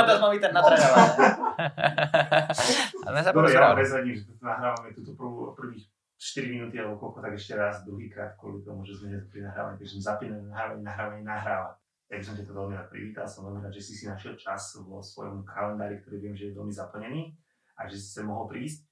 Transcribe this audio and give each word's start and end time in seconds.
Momentos 0.00 0.20
mám 0.24 0.32
ten 0.40 0.52
natrénované. 0.56 1.12
Dobre, 3.36 3.52
ja 3.52 3.76
prezradím, 3.76 4.14
že 4.16 4.24
nahrávame 4.40 4.96
túto 4.96 5.12
prvú, 5.12 5.52
prvých 5.52 5.84
4 6.20 6.52
minúty 6.52 6.76
alebo 6.76 7.00
koľko, 7.00 7.20
tak 7.24 7.32
ešte 7.36 7.56
raz, 7.56 7.80
druhýkrát 7.84 8.36
kvôli 8.36 8.60
tomu, 8.60 8.84
že 8.84 8.96
sme 8.96 9.20
pri 9.28 9.44
nahrávaní, 9.44 9.80
takže 9.80 10.00
zapíname 10.00 10.48
nahrávanie, 10.48 10.84
nahrávanie, 10.84 11.24
nahráva. 11.24 11.70
Ja 12.10 12.18
by 12.18 12.24
som 12.26 12.34
ťa 12.34 12.44
to 12.44 12.52
veľmi 12.58 12.74
rád 12.74 12.88
privítal, 12.90 13.24
som 13.24 13.46
veľmi 13.46 13.62
rád, 13.62 13.72
že 13.72 13.86
si 13.86 13.94
si 13.94 14.04
našiel 14.10 14.34
čas 14.34 14.74
vo 14.82 14.98
svojom 14.98 15.46
kalendári, 15.46 16.02
ktorý 16.02 16.16
viem, 16.18 16.34
že 16.34 16.50
je 16.50 16.58
veľmi 16.58 16.74
zaplnený 16.74 17.32
a 17.78 17.86
že 17.86 17.96
si 17.96 18.08
sa 18.10 18.26
mohol 18.26 18.50
prísť. 18.50 18.89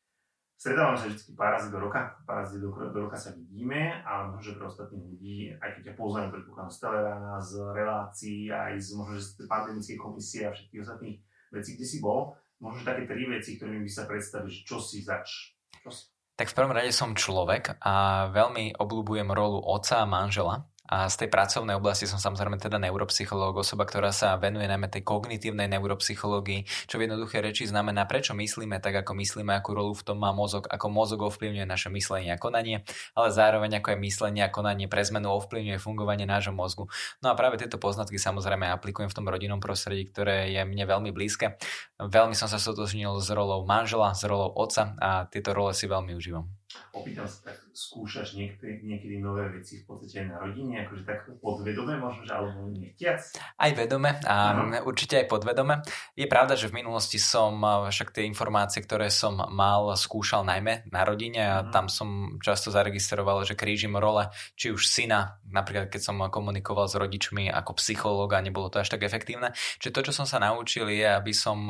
Stretávame 0.59 0.99
sa 0.99 1.07
vždy 1.07 1.39
pár 1.39 1.55
razy 1.55 1.71
do 1.71 1.79
roka, 1.79 2.19
pár 2.27 2.43
razy 2.43 2.59
do, 2.59 2.75
do 2.75 2.99
roka 3.07 3.15
sa 3.15 3.31
vidíme, 3.31 4.03
ale 4.03 4.35
možno, 4.35 4.43
že 4.43 4.57
pre 4.59 4.67
ostatných 4.67 5.07
ľudí, 5.07 5.37
aj 5.55 5.71
keď 5.79 5.83
ťa 5.87 5.95
poznajú 5.95 6.35
predpokladám 6.35 6.75
z 6.75 6.79
Telerána, 6.83 7.35
z 7.39 7.53
relácií, 7.79 8.41
aj 8.51 8.75
z 8.83 8.89
možno, 8.99 9.13
že 9.15 9.23
z 9.23 9.31
pandemickej 9.47 9.97
komisie 10.03 10.51
a 10.51 10.51
všetkých 10.51 10.83
ostatných 10.83 11.23
vecí, 11.55 11.71
kde 11.79 11.87
si 11.87 11.99
bol, 12.03 12.35
možno, 12.59 12.83
že 12.83 12.91
také 12.91 13.07
tri 13.07 13.31
veci, 13.31 13.55
ktorými 13.55 13.87
by 13.87 13.93
sa 13.95 14.11
predstavil, 14.11 14.51
že 14.51 14.67
čo 14.67 14.83
si 14.83 14.99
zač. 15.07 15.55
Čo 15.79 15.95
si? 15.95 16.11
Tak 16.35 16.51
v 16.51 16.57
prvom 16.59 16.75
rade 16.75 16.91
som 16.91 17.15
človek 17.15 17.79
a 17.79 18.27
veľmi 18.35 18.83
obľúbujem 18.83 19.31
rolu 19.31 19.63
otca 19.63 20.03
a 20.03 20.11
manžela. 20.11 20.67
A 20.89 21.13
z 21.13 21.25
tej 21.25 21.29
pracovnej 21.29 21.77
oblasti 21.77 22.09
som 22.09 22.17
samozrejme 22.17 22.57
teda 22.57 22.81
neuropsychológ, 22.81 23.61
osoba, 23.61 23.85
ktorá 23.85 24.09
sa 24.09 24.41
venuje 24.41 24.65
najmä 24.65 24.89
tej 24.89 25.05
kognitívnej 25.05 25.69
neuropsychológii, 25.69 26.65
čo 26.89 26.97
v 26.97 27.05
jednoduché 27.05 27.45
reči 27.45 27.69
znamená, 27.69 28.09
prečo 28.09 28.33
myslíme 28.33 28.81
tak, 28.81 29.05
ako 29.05 29.13
myslíme, 29.21 29.53
akú 29.53 29.77
rolu 29.77 29.93
v 29.93 30.05
tom 30.09 30.17
má 30.17 30.33
mozog, 30.33 30.65
ako 30.65 30.89
mozog 30.89 31.29
ovplyvňuje 31.29 31.69
naše 31.69 31.93
myslenie 31.93 32.33
a 32.33 32.41
konanie, 32.41 32.89
ale 33.13 33.29
zároveň 33.29 33.85
ako 33.85 33.93
je 33.93 33.99
myslenie 34.01 34.43
a 34.43 34.49
konanie 34.49 34.89
pre 34.89 35.05
zmenu 35.05 35.29
ovplyvňuje 35.29 35.77
fungovanie 35.77 36.25
nášho 36.25 36.57
mozgu. 36.57 36.89
No 37.21 37.31
a 37.31 37.37
práve 37.37 37.61
tieto 37.61 37.77
poznatky 37.77 38.17
samozrejme 38.17 38.73
aplikujem 38.73 39.13
v 39.13 39.17
tom 39.21 39.29
rodinnom 39.29 39.61
prostredí, 39.61 40.09
ktoré 40.09 40.49
je 40.57 40.65
mne 40.65 40.89
veľmi 40.89 41.13
blízke. 41.13 41.61
Veľmi 42.01 42.33
som 42.33 42.49
sa 42.49 42.57
sotožnil 42.57 43.13
s 43.21 43.29
rolou 43.29 43.69
manžela, 43.69 44.17
s 44.17 44.25
rolou 44.25 44.49
otca 44.57 44.97
a 44.97 45.29
tieto 45.29 45.53
role 45.53 45.77
si 45.77 45.85
veľmi 45.85 46.17
užívam 46.17 46.49
opýtam 46.93 47.27
sa, 47.29 47.51
skúšaš 47.79 48.35
niekedy, 48.35 48.83
niekedy 48.83 49.23
nové 49.23 49.47
veci 49.55 49.79
v 49.79 49.87
podstate 49.87 50.27
na 50.27 50.43
rodine, 50.43 50.83
akože 50.83 51.07
tak 51.07 51.31
podvedome 51.39 51.95
možno, 51.95 52.27
že 52.27 52.35
alebo 52.35 52.67
nechtiac? 52.75 53.23
Aj 53.55 53.71
vedome 53.71 54.19
a 54.27 54.59
no. 54.59 54.83
určite 54.83 55.23
aj 55.23 55.31
podvedome. 55.31 55.87
Je 56.19 56.27
pravda, 56.27 56.59
že 56.59 56.67
v 56.67 56.83
minulosti 56.83 57.23
som 57.23 57.63
však 57.63 58.11
tie 58.11 58.27
informácie, 58.27 58.83
ktoré 58.83 59.15
som 59.15 59.39
mal, 59.39 59.95
skúšal 59.95 60.43
najmä 60.43 60.91
na 60.91 61.07
rodine 61.07 61.39
a 61.39 61.57
mm. 61.63 61.71
tam 61.71 61.87
som 61.87 62.43
často 62.43 62.75
zaregistroval, 62.75 63.47
že 63.47 63.55
krížim 63.55 63.95
role, 63.95 64.27
či 64.59 64.75
už 64.75 64.91
syna, 64.91 65.39
napríklad 65.47 65.87
keď 65.87 66.03
som 66.03 66.19
komunikoval 66.19 66.91
s 66.91 66.99
rodičmi 66.99 67.47
ako 67.47 67.79
psychológ 67.79 68.35
a 68.35 68.43
nebolo 68.43 68.75
to 68.75 68.83
až 68.83 68.91
tak 68.91 69.07
efektívne. 69.07 69.55
Čiže 69.79 69.95
to, 69.95 70.05
čo 70.11 70.13
som 70.19 70.27
sa 70.27 70.43
naučil 70.43 70.91
je, 70.91 71.07
aby 71.07 71.31
som 71.31 71.63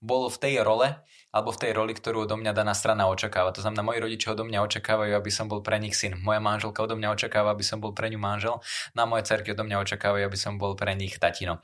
bol 0.00 0.32
v 0.32 0.40
tej 0.40 0.64
role, 0.64 0.96
alebo 1.32 1.48
v 1.48 1.60
tej 1.64 1.72
roli, 1.72 1.96
ktorú 1.96 2.28
odo 2.28 2.36
mňa 2.36 2.52
daná 2.52 2.76
strana 2.76 3.08
očakáva. 3.08 3.56
To 3.56 3.64
znamená, 3.64 3.80
moji 3.80 4.04
rodičia 4.04 4.36
odo 4.36 4.44
mňa 4.44 4.68
očakávajú, 4.68 5.16
aby 5.16 5.30
som 5.32 5.41
bol 5.46 5.64
pre 5.64 5.78
nich 5.78 5.94
syn. 5.94 6.18
Moja 6.20 6.38
manželka 6.38 6.82
odo 6.82 6.94
mňa 6.94 7.14
očakáva, 7.14 7.54
aby 7.54 7.64
som 7.66 7.82
bol 7.82 7.94
pre 7.96 8.10
ňu 8.10 8.18
manžel. 8.18 8.60
Na 8.94 9.06
moje 9.08 9.26
cerky 9.26 9.54
odo 9.54 9.66
mňa 9.66 9.82
očakávajú, 9.82 10.22
aby 10.26 10.38
som 10.38 10.60
bol 10.60 10.78
pre 10.78 10.94
nich 10.94 11.18
tatino. 11.18 11.62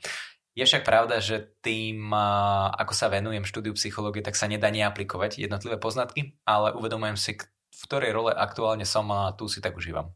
Je 0.57 0.67
však 0.67 0.83
pravda, 0.83 1.23
že 1.23 1.55
tým, 1.63 2.11
ako 2.75 2.91
sa 2.91 3.07
venujem 3.07 3.47
štúdiu 3.47 3.71
psychológie, 3.79 4.19
tak 4.19 4.35
sa 4.35 4.49
nedá 4.49 4.67
neaplikovať 4.67 5.39
jednotlivé 5.39 5.79
poznatky, 5.79 6.35
ale 6.43 6.75
uvedomujem 6.75 7.15
si, 7.15 7.31
v 7.39 7.81
ktorej 7.87 8.11
role 8.11 8.35
aktuálne 8.35 8.83
som 8.83 9.07
a 9.07 9.31
tu 9.39 9.47
si 9.47 9.63
tak 9.63 9.79
užívam. 9.79 10.11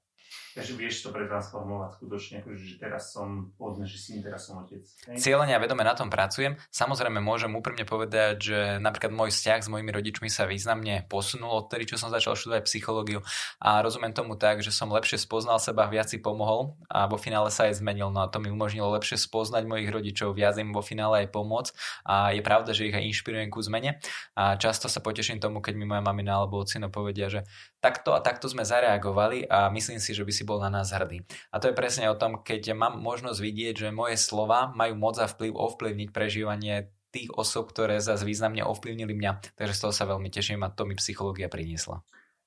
Takže 0.53 0.77
vieš 0.77 1.01
to 1.01 1.09
pretransformovať 1.09 1.97
skutočne, 1.97 2.45
akože, 2.45 2.61
že 2.61 2.75
teraz 2.77 3.09
som, 3.09 3.49
povedzme, 3.57 3.89
že 3.89 3.97
syn, 3.97 4.21
teraz 4.21 4.45
som 4.45 4.61
otec. 4.61 4.85
Cieľene 5.17 5.57
a 5.57 5.59
vedome 5.59 5.81
na 5.81 5.97
tom 5.97 6.13
pracujem. 6.13 6.61
Samozrejme 6.69 7.17
môžem 7.17 7.49
úprimne 7.49 7.89
povedať, 7.89 8.35
že 8.37 8.59
napríklad 8.77 9.09
môj 9.09 9.33
vzťah 9.33 9.59
s 9.65 9.71
mojimi 9.73 9.89
rodičmi 9.89 10.29
sa 10.29 10.45
významne 10.45 11.09
posunul 11.09 11.65
odtedy, 11.65 11.89
čo 11.89 11.97
som 11.97 12.13
začal 12.13 12.37
študovať 12.37 12.69
psychológiu 12.69 13.25
a 13.57 13.81
rozumiem 13.81 14.13
tomu 14.13 14.37
tak, 14.37 14.61
že 14.61 14.69
som 14.69 14.93
lepšie 14.93 15.17
spoznal 15.17 15.57
seba, 15.57 15.89
viac 15.89 16.13
si 16.13 16.21
pomohol 16.21 16.77
a 16.85 17.09
vo 17.09 17.17
finále 17.17 17.49
sa 17.49 17.65
aj 17.65 17.81
zmenil. 17.81 18.13
No 18.13 18.21
a 18.21 18.29
to 18.29 18.37
mi 18.37 18.53
umožnilo 18.53 18.93
lepšie 18.93 19.17
spoznať 19.17 19.65
mojich 19.65 19.89
rodičov, 19.89 20.37
viac 20.37 20.53
im 20.61 20.69
vo 20.69 20.85
finále 20.85 21.25
aj 21.25 21.33
pomôcť 21.33 21.73
a 22.05 22.29
je 22.29 22.45
pravda, 22.45 22.77
že 22.77 22.93
ich 22.93 22.95
aj 22.95 23.09
inšpirujem 23.09 23.49
ku 23.49 23.57
zmene 23.65 23.97
a 24.37 24.53
často 24.61 24.85
sa 24.85 25.01
poteším 25.01 25.41
tomu, 25.41 25.65
keď 25.65 25.73
mi 25.73 25.89
moja 25.89 26.05
mamina 26.05 26.37
alebo 26.37 26.61
ocino 26.61 26.93
povedia, 26.93 27.25
že 27.33 27.41
takto 27.83 28.15
a 28.15 28.23
takto 28.23 28.47
sme 28.47 28.63
zareagovali 28.63 29.51
a 29.51 29.67
myslím 29.75 29.99
si, 29.99 30.15
že 30.15 30.23
by 30.23 30.31
si 30.31 30.47
bol 30.47 30.63
na 30.63 30.71
nás 30.71 30.95
hrdý. 30.95 31.27
A 31.51 31.59
to 31.59 31.67
je 31.67 31.75
presne 31.75 32.07
o 32.07 32.15
tom, 32.15 32.39
keď 32.39 32.71
mám 32.71 32.95
možnosť 32.95 33.43
vidieť, 33.43 33.75
že 33.75 33.89
moje 33.91 34.15
slova 34.15 34.71
majú 34.71 34.95
moc 34.95 35.19
a 35.19 35.27
vplyv 35.27 35.51
ovplyvniť 35.51 36.09
prežívanie 36.15 36.87
tých 37.11 37.29
osob, 37.35 37.69
ktoré 37.75 37.99
zase 37.99 38.23
významne 38.23 38.63
ovplyvnili 38.63 39.11
mňa. 39.11 39.59
Takže 39.59 39.75
z 39.75 39.81
toho 39.83 39.93
sa 39.93 40.07
veľmi 40.07 40.31
teším 40.31 40.63
a 40.63 40.71
to 40.71 40.87
mi 40.87 40.95
psychológia 40.95 41.51
priniesla. 41.51 41.99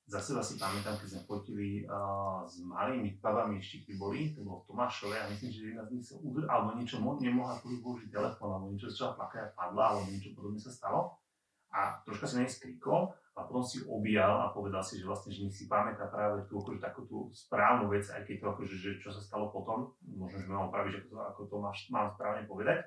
Za 0.07 0.23
seba 0.23 0.39
si 0.39 0.55
pamätám, 0.55 0.95
keď 0.95 1.19
sme 1.19 1.21
fotili 1.27 1.83
uh, 1.83 2.39
s 2.47 2.63
malými 2.63 3.19
babami 3.19 3.59
ešte 3.59 3.91
boli, 3.99 4.31
to 4.31 4.39
bolo 4.39 4.63
v 4.63 4.71
Tomášove 4.71 5.15
a 5.19 5.27
myslím, 5.27 5.51
že 5.51 5.61
jedna 5.75 5.83
z 5.83 5.91
nich 5.91 6.05
sa 6.07 6.15
udr, 6.15 6.47
alebo 6.47 6.79
niečo 6.79 7.03
mo- 7.03 7.19
nemohla 7.19 7.59
použiť 7.59 8.07
telefón, 8.07 8.55
alebo 8.55 8.71
niečo 8.71 8.87
začala 8.87 9.19
plakať 9.19 9.41
a 9.43 9.49
padla, 9.51 9.83
alebo 9.91 10.07
niečo 10.07 10.31
podobné 10.31 10.63
sa 10.63 10.71
stalo. 10.71 11.19
A 11.75 11.99
troška 12.07 12.23
sa 12.23 12.39
nej 12.39 12.47
skrikol 12.47 13.11
a 13.37 13.45
potom 13.45 13.61
si 13.61 13.85
objal 13.85 14.41
a 14.41 14.49
povedal 14.49 14.81
si, 14.81 14.97
že 14.97 15.05
vlastne, 15.05 15.29
že 15.29 15.45
nech 15.45 15.53
si 15.53 15.69
pamätá 15.69 16.09
práve 16.09 16.41
tú, 16.49 16.57
akože 16.57 16.81
takú 16.81 17.05
tú 17.05 17.29
správnu 17.29 17.85
vec, 17.93 18.09
aj 18.09 18.25
keď 18.25 18.35
to 18.41 18.45
akože, 18.49 18.75
že 18.81 18.89
čo 18.97 19.13
sa 19.13 19.21
stalo 19.21 19.53
potom, 19.53 19.93
možno, 20.01 20.41
že 20.41 20.49
mám 20.49 20.73
opraviť, 20.73 21.05
ako 21.05 21.07
to, 21.13 21.17
ako 21.21 21.41
to 21.45 21.55
máš, 21.61 21.79
mám 21.93 22.09
správne 22.17 22.49
povedať, 22.49 22.81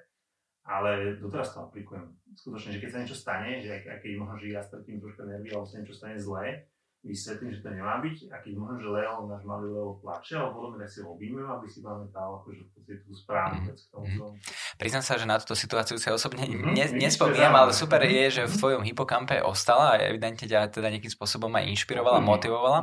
ale 0.66 1.16
doteraz 1.22 1.54
to 1.54 1.62
aplikujem. 1.62 2.10
Skutočne, 2.34 2.74
že 2.74 2.82
keď 2.82 2.90
sa 2.90 3.00
niečo 3.00 3.16
stane, 3.16 3.62
že 3.62 3.70
aj, 3.70 3.80
aj 3.86 3.98
keď 4.02 4.10
možno, 4.18 4.34
že 4.42 4.50
ja 4.50 4.60
stretím 4.60 4.98
troška 4.98 5.22
nervy, 5.22 5.48
alebo 5.54 5.70
sa 5.70 5.78
niečo 5.78 5.94
stane 5.94 6.18
zlé, 6.18 6.66
vysvetlím, 7.00 7.50
že 7.54 7.64
to 7.64 7.70
nemá 7.72 7.96
byť 8.04 8.28
a 8.28 8.36
keď 8.44 8.52
možno, 8.60 8.76
že 8.76 8.92
Leo, 8.92 9.24
náš 9.24 9.42
malý 9.48 9.72
Leo 9.72 9.96
plače, 10.04 10.36
alebo 10.36 10.60
podobne, 10.60 10.84
tak 10.84 10.92
si 10.92 11.00
ho 11.00 11.16
objímem, 11.16 11.48
aby 11.48 11.64
si 11.64 11.80
pamätal 11.80 12.44
akože 12.44 12.60
v 12.60 12.70
podstate 12.76 13.00
tú 13.08 13.12
správnu 13.16 13.72
vec 13.72 13.78
k 13.80 13.88
tomu. 13.88 14.04
Mm-hmm. 14.04 14.69
Priznám 14.80 15.04
sa, 15.04 15.20
že 15.20 15.28
na 15.28 15.36
túto 15.36 15.52
situáciu 15.52 16.00
sa 16.00 16.16
osobne 16.16 16.48
mm-hmm. 16.48 16.72
ne, 16.72 16.84
nespomínam, 16.96 17.52
ale 17.52 17.76
super 17.76 18.00
mm-hmm. 18.00 18.16
je, 18.16 18.24
že 18.32 18.42
v 18.48 18.54
tvojom 18.56 18.82
hypokampe 18.88 19.44
ostala 19.44 19.92
a 19.92 20.00
evidentne 20.00 20.48
ťa 20.48 20.72
teda 20.72 20.88
nejakým 20.88 21.12
spôsobom 21.12 21.52
aj 21.52 21.68
inšpirovala, 21.68 22.24
mm-hmm. 22.24 22.32
motivovala. 22.32 22.80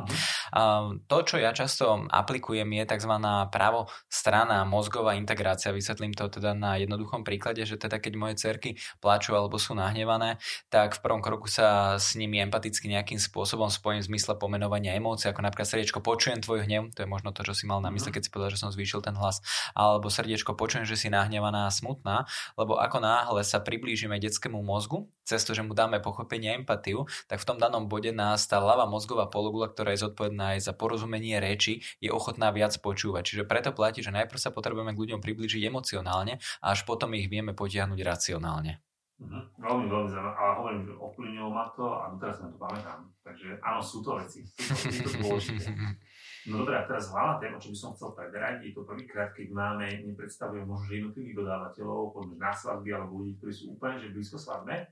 A 0.54 0.94
to, 1.10 1.18
čo 1.26 1.42
ja 1.42 1.50
často 1.50 2.06
aplikujem, 2.06 2.70
je 2.70 2.84
tzv. 2.86 3.12
právo 3.50 3.90
strana 4.06 4.62
mozgová 4.62 5.18
integrácia. 5.18 5.74
Vysvetlím 5.74 6.14
to 6.14 6.30
teda 6.30 6.54
na 6.54 6.78
jednoduchom 6.78 7.26
príklade, 7.26 7.66
že 7.66 7.74
teda 7.74 7.98
keď 7.98 8.12
moje 8.14 8.34
cerky 8.38 8.78
plačú 9.02 9.34
alebo 9.34 9.58
sú 9.58 9.74
nahnevané, 9.74 10.38
tak 10.70 10.94
v 10.94 11.02
prvom 11.02 11.18
kroku 11.18 11.50
sa 11.50 11.98
s 11.98 12.14
nimi 12.14 12.38
empaticky 12.38 12.86
nejakým 12.86 13.18
spôsobom 13.18 13.66
spojím 13.74 14.06
zmysle 14.06 14.38
pomenovania 14.38 14.94
emócií, 14.94 15.34
ako 15.34 15.42
napríklad 15.42 15.66
srdiečko 15.66 15.98
počujem 15.98 16.38
tvoj 16.38 16.62
hnev, 16.62 16.94
to 16.94 17.02
je 17.02 17.08
možno 17.10 17.34
to, 17.34 17.42
čo 17.42 17.58
si 17.58 17.66
mal 17.66 17.82
na 17.82 17.90
mysle, 17.90 18.14
mhm. 18.14 18.14
keď 18.14 18.22
si 18.22 18.30
povedal, 18.30 18.52
že 18.54 18.62
som 18.62 18.70
zvýšil 18.70 19.02
ten 19.02 19.18
hlas, 19.18 19.42
alebo 19.74 20.06
srdiečko 20.06 20.54
počujem, 20.54 20.86
že 20.86 20.94
si 20.94 21.10
nahnevaná 21.10 21.66
smutná, 21.88 22.28
lebo 22.60 22.76
ako 22.76 23.00
náhle 23.00 23.40
sa 23.40 23.64
priblížime 23.64 24.20
detskému 24.20 24.60
mozgu, 24.60 25.08
cez 25.24 25.40
to, 25.48 25.56
že 25.56 25.64
mu 25.64 25.72
dáme 25.72 26.04
pochopenie 26.04 26.52
a 26.52 26.56
empatiu, 26.60 27.08
tak 27.24 27.40
v 27.40 27.48
tom 27.48 27.56
danom 27.56 27.88
bode 27.88 28.12
nás 28.12 28.44
tá 28.44 28.60
ľavá 28.60 28.84
mozgová 28.84 29.32
pologula, 29.32 29.72
ktorá 29.72 29.96
je 29.96 30.04
zodpovedná 30.04 30.60
aj 30.60 30.68
za 30.68 30.72
porozumenie 30.76 31.40
reči, 31.40 31.80
je 32.04 32.12
ochotná 32.12 32.52
viac 32.52 32.76
počúvať. 32.76 33.24
Čiže 33.24 33.48
preto 33.48 33.72
platí, 33.72 34.04
že 34.04 34.12
najprv 34.12 34.36
sa 34.36 34.52
potrebujeme 34.52 34.92
k 34.92 35.00
ľuďom 35.00 35.24
priblížiť 35.24 35.64
emocionálne 35.64 36.36
a 36.60 36.66
až 36.76 36.84
potom 36.84 37.16
ich 37.16 37.32
vieme 37.32 37.56
potiahnuť 37.56 38.00
racionálne. 38.04 38.84
Mm-hmm. 39.18 39.42
Veľmi, 39.58 39.86
veľmi 39.90 40.08
zaujímavé. 40.14 40.34
A 40.38 40.44
hovorím, 40.62 40.82
že 40.86 40.92
ovplyvnilo 40.94 41.50
ma 41.50 41.66
to 41.74 41.90
a 41.90 42.06
doteraz 42.14 42.38
na 42.38 42.54
to 42.54 42.58
pamätám. 42.60 43.00
Takže 43.26 43.58
áno, 43.66 43.80
sú 43.82 43.98
to 43.98 44.14
veci. 44.14 44.46
Sú 44.46 45.10
to, 45.10 45.42
sú 45.42 45.58
to. 45.58 45.70
No 46.48 46.64
dobré, 46.64 46.80
a 46.80 46.88
teraz 46.88 47.12
hlavná 47.12 47.36
téma, 47.36 47.60
čo 47.60 47.70
by 47.70 47.78
som 47.78 47.92
chcel 47.92 48.16
preberať, 48.16 48.64
je 48.64 48.72
to 48.72 48.82
prvýkrát, 48.88 49.30
keď 49.36 49.52
máme, 49.52 49.86
nepredstavujem 50.08 50.64
možno 50.64 50.90
jednotlivých 50.90 51.36
dodávateľov, 51.44 52.16
povedzme 52.16 52.36
na 52.40 52.52
svadby 52.52 52.90
alebo 52.96 53.20
ľudí, 53.20 53.36
ktorí 53.36 53.52
sú 53.52 53.64
úplne 53.76 54.00
že 54.00 54.10
blízko 54.10 54.40
svadbe, 54.40 54.88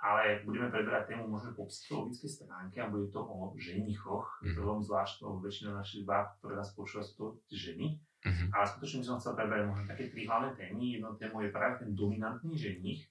ale 0.00 0.44
budeme 0.44 0.68
preberať 0.72 1.12
tému 1.12 1.28
možno 1.28 1.56
po 1.56 1.68
psychologickej 1.68 2.30
stránke 2.30 2.76
a 2.80 2.88
bude 2.88 3.08
to 3.12 3.20
o 3.20 3.52
ženichoch. 3.56 4.26
Mm-hmm. 4.40 4.56
Mhm. 4.56 4.64
veľmi 4.64 4.84
zvláštne, 4.84 5.24
väčšina 5.40 5.70
našich 5.76 6.02
báb, 6.08 6.26
ktoré 6.40 6.56
nás 6.56 6.72
počúva, 6.72 7.04
sú 7.04 7.14
to 7.16 7.26
ženy. 7.52 8.00
Mm-hmm. 8.24 8.48
Ale 8.56 8.64
skutočne 8.64 9.04
by 9.04 9.06
som 9.06 9.16
chcel 9.20 9.32
preberať 9.36 9.64
možno 9.68 9.84
také 9.84 10.04
tri 10.08 10.24
hlavné 10.24 10.56
témy. 10.56 10.96
Jedno 10.96 11.12
tému 11.20 11.44
je 11.44 11.50
práve 11.52 11.84
ten 11.84 11.92
dominantný 11.92 12.56
ženich, 12.56 13.04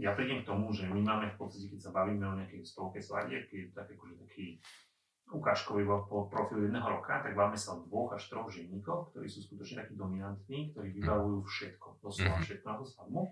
ja 0.00 0.16
prídem 0.16 0.40
k 0.40 0.48
tomu, 0.48 0.72
že 0.72 0.88
my 0.88 1.04
máme 1.04 1.28
v 1.28 1.36
podstate, 1.36 1.68
keď 1.68 1.80
sa 1.84 1.92
bavíme 1.92 2.24
o 2.24 2.38
nejakej 2.40 2.64
stovke 2.64 2.96
sladiek, 2.96 3.44
je 3.52 3.68
to 3.68 3.76
tak 3.76 3.92
akože 3.92 4.16
taký 4.24 4.56
ukážkový 5.32 5.88
profil 6.28 6.68
jedného 6.68 6.84
roka, 6.84 7.24
tak 7.24 7.32
máme 7.32 7.56
sa 7.56 7.74
o 7.74 7.82
dvoch 7.88 8.12
až 8.12 8.28
troch 8.28 8.52
ženíkov, 8.52 9.12
ktorí 9.12 9.26
sú 9.26 9.40
skutočne 9.44 9.84
takí 9.84 9.96
dominantní, 9.96 10.72
ktorí 10.72 10.92
vybavujú 11.00 11.42
všetko, 11.42 12.04
doslova 12.04 12.36
mhm. 12.38 12.44
všetko 12.44 12.66
na 12.68 12.76
to 12.76 12.84
svadbu. 12.84 13.22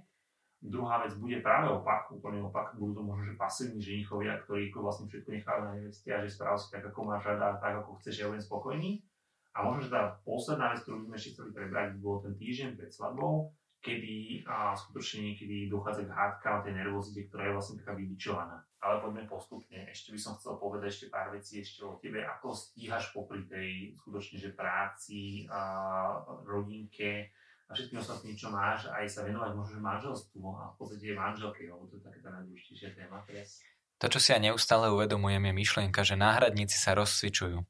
Druhá 0.60 1.00
vec 1.00 1.16
bude 1.16 1.40
práve 1.40 1.72
opak, 1.72 2.12
úplne 2.12 2.44
opak, 2.44 2.76
budú 2.76 3.00
to 3.00 3.02
možno, 3.04 3.32
že 3.32 3.40
pasívni 3.40 3.80
ženichovia, 3.80 4.44
ktorí 4.44 4.68
vlastne 4.76 5.08
všetko 5.08 5.28
nechajú 5.32 5.60
na 5.64 5.72
neveste 5.72 6.08
a 6.12 6.20
že 6.20 6.36
správ 6.36 6.60
si 6.60 6.68
tak, 6.68 6.84
ako 6.84 7.00
máš 7.08 7.24
rada, 7.24 7.56
tak 7.56 7.80
ako 7.80 7.96
chceš, 7.96 8.20
ja 8.20 8.28
budem 8.28 8.44
spokojný. 8.44 8.90
A 9.56 9.64
možno, 9.64 9.88
že 9.88 9.94
tá 9.96 10.20
posledná 10.20 10.76
vec, 10.76 10.84
ktorú 10.84 11.00
by 11.00 11.04
sme 11.08 11.16
ešte 11.16 11.32
chceli 11.32 11.50
prebrať, 11.56 11.86
bol 11.96 12.20
ten 12.20 12.36
týždeň 12.36 12.76
pred 12.76 12.92
svadbou, 12.92 13.56
kedy 13.80 14.44
a 14.44 14.76
skutočne 14.76 15.32
niekedy 15.32 15.72
dochádza 15.72 16.04
k 16.04 16.12
hádkam, 16.12 16.60
tej 16.60 16.76
nervozite, 16.76 17.26
ktorá 17.28 17.48
je 17.48 17.54
vlastne 17.56 17.76
taká 17.80 17.92
vybičovaná. 17.96 18.60
Ale 18.80 19.00
poďme 19.00 19.28
postupne. 19.28 19.88
Ešte 19.88 20.12
by 20.12 20.20
som 20.20 20.36
chcel 20.36 20.56
povedať 20.56 20.88
ešte 20.88 21.06
pár 21.12 21.32
vecí 21.32 21.60
ešte 21.60 21.84
o 21.84 21.96
tebe. 22.00 22.24
Ako 22.24 22.52
stíhaš 22.52 23.12
popri 23.12 23.44
tej 23.48 23.96
skutočne, 24.00 24.36
že 24.40 24.56
práci, 24.56 25.48
a 25.48 25.60
rodinke 26.44 27.32
a 27.68 27.76
všetkým 27.76 28.02
ostatným, 28.02 28.34
čo 28.34 28.50
máš, 28.50 28.90
aj 28.90 29.06
sa 29.06 29.22
venovať 29.22 29.52
možno 29.54 29.78
manželstvu 29.78 30.42
a 30.58 30.74
v 30.74 30.76
podstate 30.76 31.14
manželke, 31.14 31.70
lebo 31.70 31.86
to 31.86 31.96
je 31.96 32.04
taká 32.04 32.18
tá 32.18 32.30
najdôležitejšia 32.34 32.98
téma 32.98 33.22
teraz. 33.24 33.62
To, 34.00 34.08
čo 34.08 34.16
si 34.16 34.32
ja 34.32 34.40
neustále 34.40 34.88
uvedomujem, 34.88 35.44
je 35.44 35.52
myšlienka, 35.52 36.00
že 36.00 36.16
náhradníci 36.16 36.80
sa 36.80 36.96
rozcvičujú. 36.96 37.60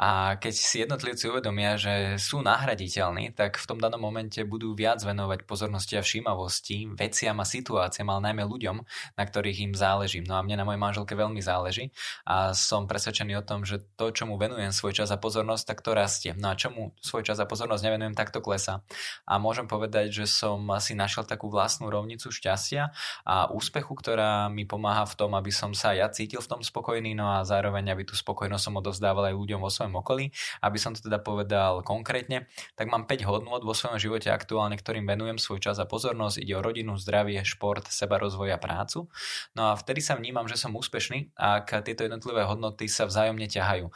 A 0.00 0.40
keď 0.40 0.54
si 0.56 0.80
jednotlivci 0.80 1.28
uvedomia, 1.28 1.76
že 1.76 2.16
sú 2.16 2.40
nahraditeľní, 2.40 3.36
tak 3.36 3.60
v 3.60 3.68
tom 3.68 3.78
danom 3.78 4.00
momente 4.00 4.40
budú 4.48 4.72
viac 4.72 5.04
venovať 5.04 5.44
pozornosti 5.44 6.00
a 6.00 6.02
všímavosti 6.02 6.88
veciam 6.96 7.36
a 7.36 7.44
situáciám, 7.44 8.08
ale 8.10 8.32
najmä 8.32 8.48
ľuďom, 8.48 8.76
na 9.14 9.24
ktorých 9.28 9.70
im 9.70 9.74
záleží. 9.76 10.24
No 10.24 10.40
a 10.40 10.42
mne 10.42 10.56
na 10.56 10.64
mojej 10.64 10.80
manželke 10.80 11.12
veľmi 11.12 11.44
záleží 11.44 11.92
a 12.24 12.56
som 12.56 12.88
presvedčený 12.88 13.38
o 13.38 13.44
tom, 13.44 13.68
že 13.68 13.84
to, 14.00 14.08
čomu 14.08 14.40
venujem 14.40 14.72
svoj 14.72 15.04
čas 15.04 15.12
a 15.12 15.20
pozornosť, 15.20 15.68
tak 15.68 15.78
to 15.84 15.92
rastie. 15.92 16.32
No 16.32 16.48
a 16.48 16.56
čomu 16.56 16.96
svoj 17.04 17.28
čas 17.28 17.36
a 17.38 17.46
pozornosť 17.46 17.84
nevenujem, 17.84 18.16
tak 18.16 18.32
to 18.32 18.40
klesá. 18.40 18.80
A 19.28 19.36
môžem 19.36 19.68
povedať, 19.68 20.16
že 20.16 20.24
som 20.24 20.64
asi 20.72 20.96
našiel 20.96 21.28
takú 21.28 21.52
vlastnú 21.52 21.92
rovnicu 21.92 22.32
šťastia 22.32 22.88
a 23.28 23.52
úspechu, 23.52 23.92
ktorá 23.92 24.48
mi 24.48 24.64
pomáha 24.64 25.04
v 25.04 25.14
tom, 25.20 25.36
aby 25.36 25.52
som 25.52 25.73
sa 25.74 25.92
ja 25.92 26.08
cítil 26.08 26.40
v 26.40 26.48
tom 26.48 26.60
spokojný, 26.62 27.12
no 27.12 27.28
a 27.28 27.44
zároveň, 27.44 27.92
aby 27.92 28.06
tú 28.06 28.14
spokojnosť 28.16 28.64
som 28.64 28.78
odozdával 28.80 29.28
aj 29.30 29.36
ľuďom 29.36 29.60
vo 29.60 29.70
svojom 29.70 30.00
okolí. 30.00 30.30
Aby 30.62 30.78
som 30.80 30.94
to 30.94 31.04
teda 31.04 31.20
povedal 31.20 31.84
konkrétne, 31.84 32.48
tak 32.78 32.88
mám 32.88 33.04
5 33.04 33.28
hodnôt 33.28 33.60
vo 33.60 33.74
svojom 33.74 33.98
živote 34.00 34.32
aktuálne, 34.32 34.78
ktorým 34.78 35.04
venujem 35.04 35.36
svoj 35.36 35.60
čas 35.60 35.76
a 35.82 35.86
pozornosť. 35.86 36.40
Ide 36.40 36.54
o 36.56 36.64
rodinu, 36.64 36.96
zdravie, 36.96 37.42
šport, 37.44 37.84
seba 37.90 38.16
rozvoj 38.16 38.54
a 38.54 38.58
prácu. 38.58 39.10
No 39.52 39.70
a 39.70 39.76
vtedy 39.76 40.00
sa 40.00 40.16
vnímam, 40.16 40.48
že 40.48 40.56
som 40.56 40.72
úspešný, 40.72 41.34
ak 41.36 41.84
tieto 41.84 42.06
jednotlivé 42.06 42.46
hodnoty 42.46 42.88
sa 42.88 43.04
vzájomne 43.04 43.50
ťahajú. 43.50 43.90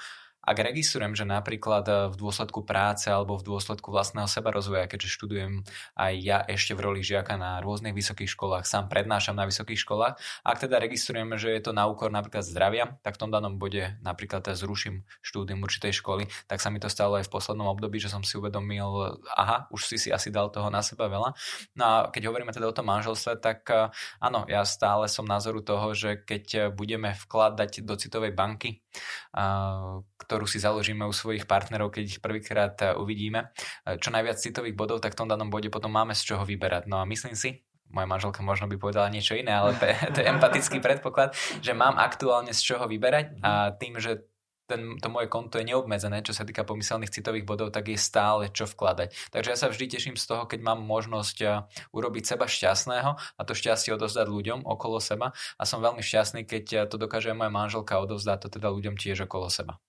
Ak 0.49 0.65
registrujem, 0.65 1.13
že 1.13 1.29
napríklad 1.29 1.85
e, 1.85 1.93
v 2.09 2.17
dôsledku 2.17 2.65
práce 2.65 3.13
alebo 3.13 3.37
v 3.37 3.45
dôsledku 3.45 3.93
vlastného 3.93 4.25
seba 4.25 4.49
rozvoja, 4.49 4.89
keďže 4.89 5.13
študujem 5.21 5.61
aj 5.93 6.13
ja 6.25 6.41
ešte 6.49 6.73
v 6.73 6.89
roli 6.89 7.01
žiaka 7.05 7.37
na 7.37 7.61
rôznych 7.61 7.93
vysokých 7.93 8.33
školách, 8.33 8.65
sám 8.65 8.89
prednášam 8.89 9.37
na 9.37 9.45
vysokých 9.45 9.77
školách, 9.77 10.17
ak 10.49 10.57
teda 10.57 10.81
registrujem, 10.81 11.37
že 11.37 11.53
je 11.53 11.61
to 11.61 11.77
na 11.77 11.85
úkor 11.85 12.09
napríklad 12.09 12.49
zdravia, 12.49 12.97
tak 13.05 13.21
v 13.21 13.29
tom 13.29 13.31
danom 13.31 13.61
bode 13.61 14.01
napríklad 14.01 14.49
zruším 14.57 15.05
štúdium 15.21 15.61
určitej 15.61 16.01
školy, 16.01 16.25
tak 16.49 16.65
sa 16.65 16.73
mi 16.73 16.81
to 16.81 16.89
stalo 16.89 17.21
aj 17.21 17.29
v 17.29 17.35
poslednom 17.37 17.69
období, 17.69 18.01
že 18.01 18.09
som 18.09 18.25
si 18.25 18.41
uvedomil, 18.41 19.21
aha, 19.37 19.69
už 19.69 19.85
si 19.85 20.01
si 20.01 20.09
asi 20.09 20.33
dal 20.33 20.49
toho 20.49 20.73
na 20.73 20.81
seba 20.81 21.13
veľa. 21.13 21.37
No 21.77 21.85
a 21.85 21.95
keď 22.09 22.33
hovoríme 22.33 22.57
teda 22.57 22.73
o 22.73 22.73
tom 22.73 22.89
manželstve, 22.89 23.37
tak 23.45 23.69
áno, 24.17 24.49
ja 24.49 24.65
stále 24.65 25.13
som 25.13 25.29
názoru 25.29 25.61
toho, 25.61 25.93
že 25.93 26.25
keď 26.25 26.73
budeme 26.73 27.13
vkladať 27.13 27.85
do 27.85 28.01
citovej 28.01 28.33
banky, 28.33 28.81
ktorú 29.35 30.18
ktorú 30.19 30.45
si 30.51 30.59
založíme 30.59 31.07
u 31.07 31.15
svojich 31.15 31.47
partnerov, 31.47 31.95
keď 31.95 32.05
ich 32.05 32.19
prvýkrát 32.19 32.75
e, 32.83 32.99
uvidíme, 32.99 33.55
e, 33.87 33.97
čo 34.03 34.11
najviac 34.11 34.43
citových 34.43 34.75
bodov, 34.75 34.99
tak 34.99 35.15
v 35.15 35.25
tom 35.25 35.31
danom 35.31 35.49
bode 35.49 35.71
potom 35.71 35.95
máme 35.95 36.13
z 36.13 36.35
čoho 36.35 36.43
vyberať. 36.43 36.91
No 36.91 36.99
a 36.99 37.07
myslím 37.07 37.39
si, 37.39 37.63
moja 37.89 38.05
manželka 38.05 38.45
možno 38.45 38.69
by 38.69 38.77
povedala 38.77 39.09
niečo 39.09 39.39
iné, 39.39 39.55
ale 39.55 39.79
to 40.15 40.19
je 40.21 40.27
empatický 40.27 40.83
predpoklad, 40.83 41.33
že 41.63 41.73
mám 41.73 41.97
aktuálne 41.97 42.53
z 42.53 42.61
čoho 42.61 42.85
vyberať 42.91 43.39
a 43.41 43.73
tým, 43.73 43.97
že 44.03 44.27
ten, 44.69 45.01
to 45.01 45.09
moje 45.09 45.33
konto 45.33 45.57
je 45.57 45.65
neobmedzené, 45.65 46.21
čo 46.21 46.37
sa 46.37 46.45
týka 46.45 46.61
pomyselných 46.61 47.09
citových 47.09 47.49
bodov, 47.49 47.73
tak 47.73 47.89
je 47.89 47.97
stále 47.97 48.53
čo 48.53 48.69
vkladať. 48.69 49.33
Takže 49.33 49.49
ja 49.49 49.57
sa 49.57 49.73
vždy 49.73 49.97
teším 49.97 50.21
z 50.21 50.29
toho, 50.29 50.45
keď 50.45 50.61
mám 50.61 50.85
možnosť 50.85 51.37
e, 51.41 51.47
urobiť 51.97 52.37
seba 52.37 52.45
šťastného 52.45 53.11
a 53.17 53.41
to 53.49 53.57
šťastie 53.57 53.97
odovzdať 53.97 54.29
ľuďom 54.29 54.69
okolo 54.69 55.01
seba 55.01 55.33
a 55.57 55.63
som 55.65 55.81
veľmi 55.81 56.05
šťastný, 56.05 56.45
keď 56.45 56.85
to 56.93 57.01
dokáže 57.01 57.33
moja 57.33 57.49
manželka 57.49 57.97
odovzdať 57.97 58.45
to 58.45 58.49
teda 58.61 58.69
ľuďom 58.69 59.01
tiež 59.01 59.25
okolo 59.25 59.49
seba 59.49 59.81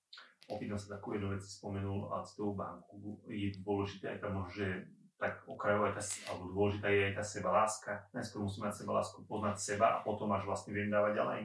opýtam 0.49 0.81
sa 0.81 0.97
takú 0.97 1.13
jednu 1.13 1.31
vec, 1.31 1.45
spomenul 1.45 2.09
a 2.11 2.25
z 2.25 2.41
toho 2.41 2.57
banku 2.57 3.21
je 3.29 3.53
dôležité 3.61 4.17
aj 4.17 4.19
tam, 4.25 4.43
že 4.49 4.89
tak 5.19 5.43
okrajová 5.51 5.91
tá, 5.91 5.99
alebo 6.31 6.55
dôležitá 6.55 6.87
je 6.87 7.11
aj 7.11 7.13
tá 7.19 7.23
sebaláska. 7.27 7.91
Najskôr 8.15 8.39
musím 8.47 8.71
mať 8.71 8.73
sebalásku, 8.79 9.19
poznať 9.27 9.57
seba 9.59 9.87
a 9.91 9.97
potom 9.99 10.31
až 10.31 10.47
vlastne 10.47 10.71
viem 10.71 10.87
dávať 10.87 11.11
ďalej. 11.19 11.39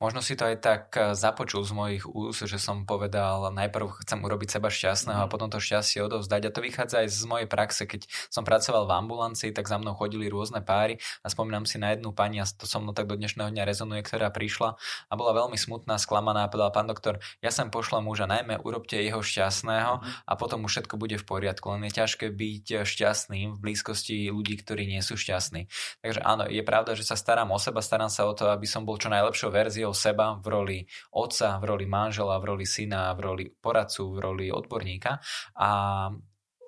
Možno 0.00 0.24
si 0.24 0.32
to 0.32 0.48
aj 0.48 0.56
tak 0.64 0.82
eh, 0.96 1.12
započul 1.12 1.60
z 1.60 1.72
mojich 1.76 2.04
úst, 2.08 2.48
že 2.48 2.56
som 2.56 2.88
povedal, 2.88 3.52
najprv 3.52 4.00
chcem 4.00 4.24
urobiť 4.24 4.48
seba 4.56 4.72
šťastného 4.72 5.20
mm. 5.20 5.24
a 5.28 5.30
potom 5.30 5.52
to 5.52 5.60
šťastie 5.60 6.00
odovzdať. 6.08 6.48
A 6.48 6.54
to 6.56 6.64
vychádza 6.64 7.04
aj 7.04 7.08
z 7.12 7.24
mojej 7.28 7.48
praxe, 7.52 7.84
keď 7.84 8.08
som 8.32 8.48
pracoval 8.48 8.88
v 8.88 8.96
ambulancii, 8.96 9.52
tak 9.52 9.68
za 9.68 9.76
mnou 9.76 9.92
chodili 9.92 10.32
rôzne 10.32 10.64
páry 10.64 10.96
a 11.20 11.28
spomínam 11.28 11.68
si 11.68 11.76
na 11.76 11.92
jednu 11.92 12.16
pani 12.16 12.40
a 12.40 12.48
to 12.48 12.64
so 12.64 12.80
mnou 12.80 12.96
tak 12.96 13.04
do 13.04 13.20
dnešného 13.20 13.52
dňa 13.52 13.68
rezonuje, 13.68 14.00
ktorá 14.08 14.32
prišla 14.32 14.80
a 14.80 15.12
bola 15.20 15.36
veľmi 15.36 15.60
smutná, 15.60 16.00
sklamaná 16.00 16.48
a 16.48 16.50
povedala, 16.50 16.72
pán 16.72 16.88
doktor, 16.88 17.20
ja 17.44 17.52
sem 17.52 17.68
pošlem 17.68 18.08
muža, 18.08 18.24
najmä 18.24 18.64
urobte 18.64 18.96
jeho 18.96 19.20
šťastného 19.20 20.00
mm. 20.00 20.24
a 20.24 20.32
potom 20.32 20.64
už 20.64 20.80
všetko 20.80 20.96
bude 20.96 21.20
v 21.20 21.28
poriadku. 21.28 21.76
Len 21.76 21.92
je 21.92 22.00
ťažké 22.00 22.32
byť 22.32 22.88
šťastný 22.88 23.17
šťastným 23.18 23.58
v 23.58 23.62
blízkosti 23.66 24.30
ľudí, 24.30 24.62
ktorí 24.62 24.86
nie 24.86 25.02
sú 25.02 25.18
šťastní. 25.18 25.66
Takže 25.98 26.22
áno, 26.22 26.46
je 26.46 26.62
pravda, 26.62 26.94
že 26.94 27.02
sa 27.02 27.18
starám 27.18 27.50
o 27.50 27.58
seba, 27.58 27.82
starám 27.82 28.06
sa 28.06 28.30
o 28.30 28.32
to, 28.38 28.46
aby 28.46 28.62
som 28.70 28.86
bol 28.86 28.94
čo 28.94 29.10
najlepšou 29.10 29.50
verziou 29.50 29.90
seba 29.90 30.38
v 30.38 30.46
roli 30.46 30.78
otca, 31.10 31.58
v 31.58 31.64
roli 31.66 31.90
manžela, 31.90 32.38
v 32.38 32.54
roli 32.54 32.62
syna, 32.62 33.10
v 33.18 33.20
roli 33.26 33.44
poradcu, 33.50 34.14
v 34.14 34.18
roli 34.22 34.46
odborníka. 34.54 35.18
A 35.58 35.70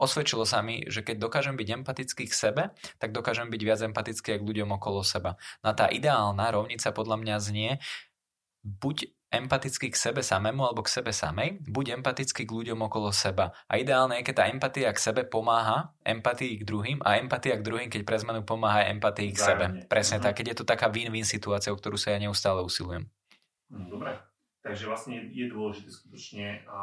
osvedčilo 0.03 0.43
sa 0.43 0.59
mi, 0.59 0.83
že 0.91 1.07
keď 1.07 1.23
dokážem 1.23 1.55
byť 1.55 1.69
empatický 1.87 2.27
k 2.27 2.35
sebe, 2.35 2.63
tak 2.99 3.15
dokážem 3.15 3.47
byť 3.47 3.61
viac 3.63 3.81
empatický 3.87 4.43
k 4.43 4.43
ľuďom 4.43 4.75
okolo 4.75 5.07
seba. 5.07 5.39
No 5.63 5.71
a 5.71 5.75
tá 5.79 5.87
ideálna 5.87 6.51
rovnica 6.51 6.91
podľa 6.91 7.17
mňa 7.23 7.37
znie, 7.39 7.71
buď 8.67 9.20
empatický 9.31 9.95
k 9.95 9.97
sebe 9.97 10.27
samému 10.27 10.67
alebo 10.67 10.83
k 10.83 10.91
sebe 10.91 11.15
samej, 11.15 11.63
buď 11.63 12.03
empatický 12.03 12.43
k 12.45 12.51
ľuďom 12.51 12.83
okolo 12.91 13.15
seba. 13.15 13.55
A 13.71 13.79
ideálne 13.79 14.19
je, 14.21 14.27
keď 14.27 14.35
tá 14.35 14.45
empatia 14.51 14.91
k 14.91 14.99
sebe 14.99 15.23
pomáha 15.23 15.95
empatii 16.03 16.61
k 16.61 16.67
druhým 16.67 16.99
a 17.07 17.23
empatia 17.23 17.55
k 17.55 17.63
druhým, 17.63 17.89
keď 17.89 18.03
pre 18.03 18.19
zmenu 18.19 18.43
pomáha 18.43 18.91
empatii 18.91 19.31
k 19.31 19.39
sebe. 19.39 19.65
Presne 19.87 20.19
mm-hmm. 20.19 20.27
tak, 20.27 20.35
keď 20.35 20.47
je 20.51 20.57
to 20.59 20.65
taká 20.67 20.91
win-win 20.91 21.23
situácia, 21.23 21.71
o 21.71 21.79
ktorú 21.79 21.95
sa 21.95 22.13
ja 22.13 22.19
neustále 22.19 22.61
usilujem. 22.67 23.07
Mm, 23.71 23.87
dobre, 23.87 24.19
takže 24.67 24.91
vlastne 24.91 25.31
je 25.31 25.47
dôležité 25.47 25.95
skutočne 25.95 26.67
a 26.67 26.81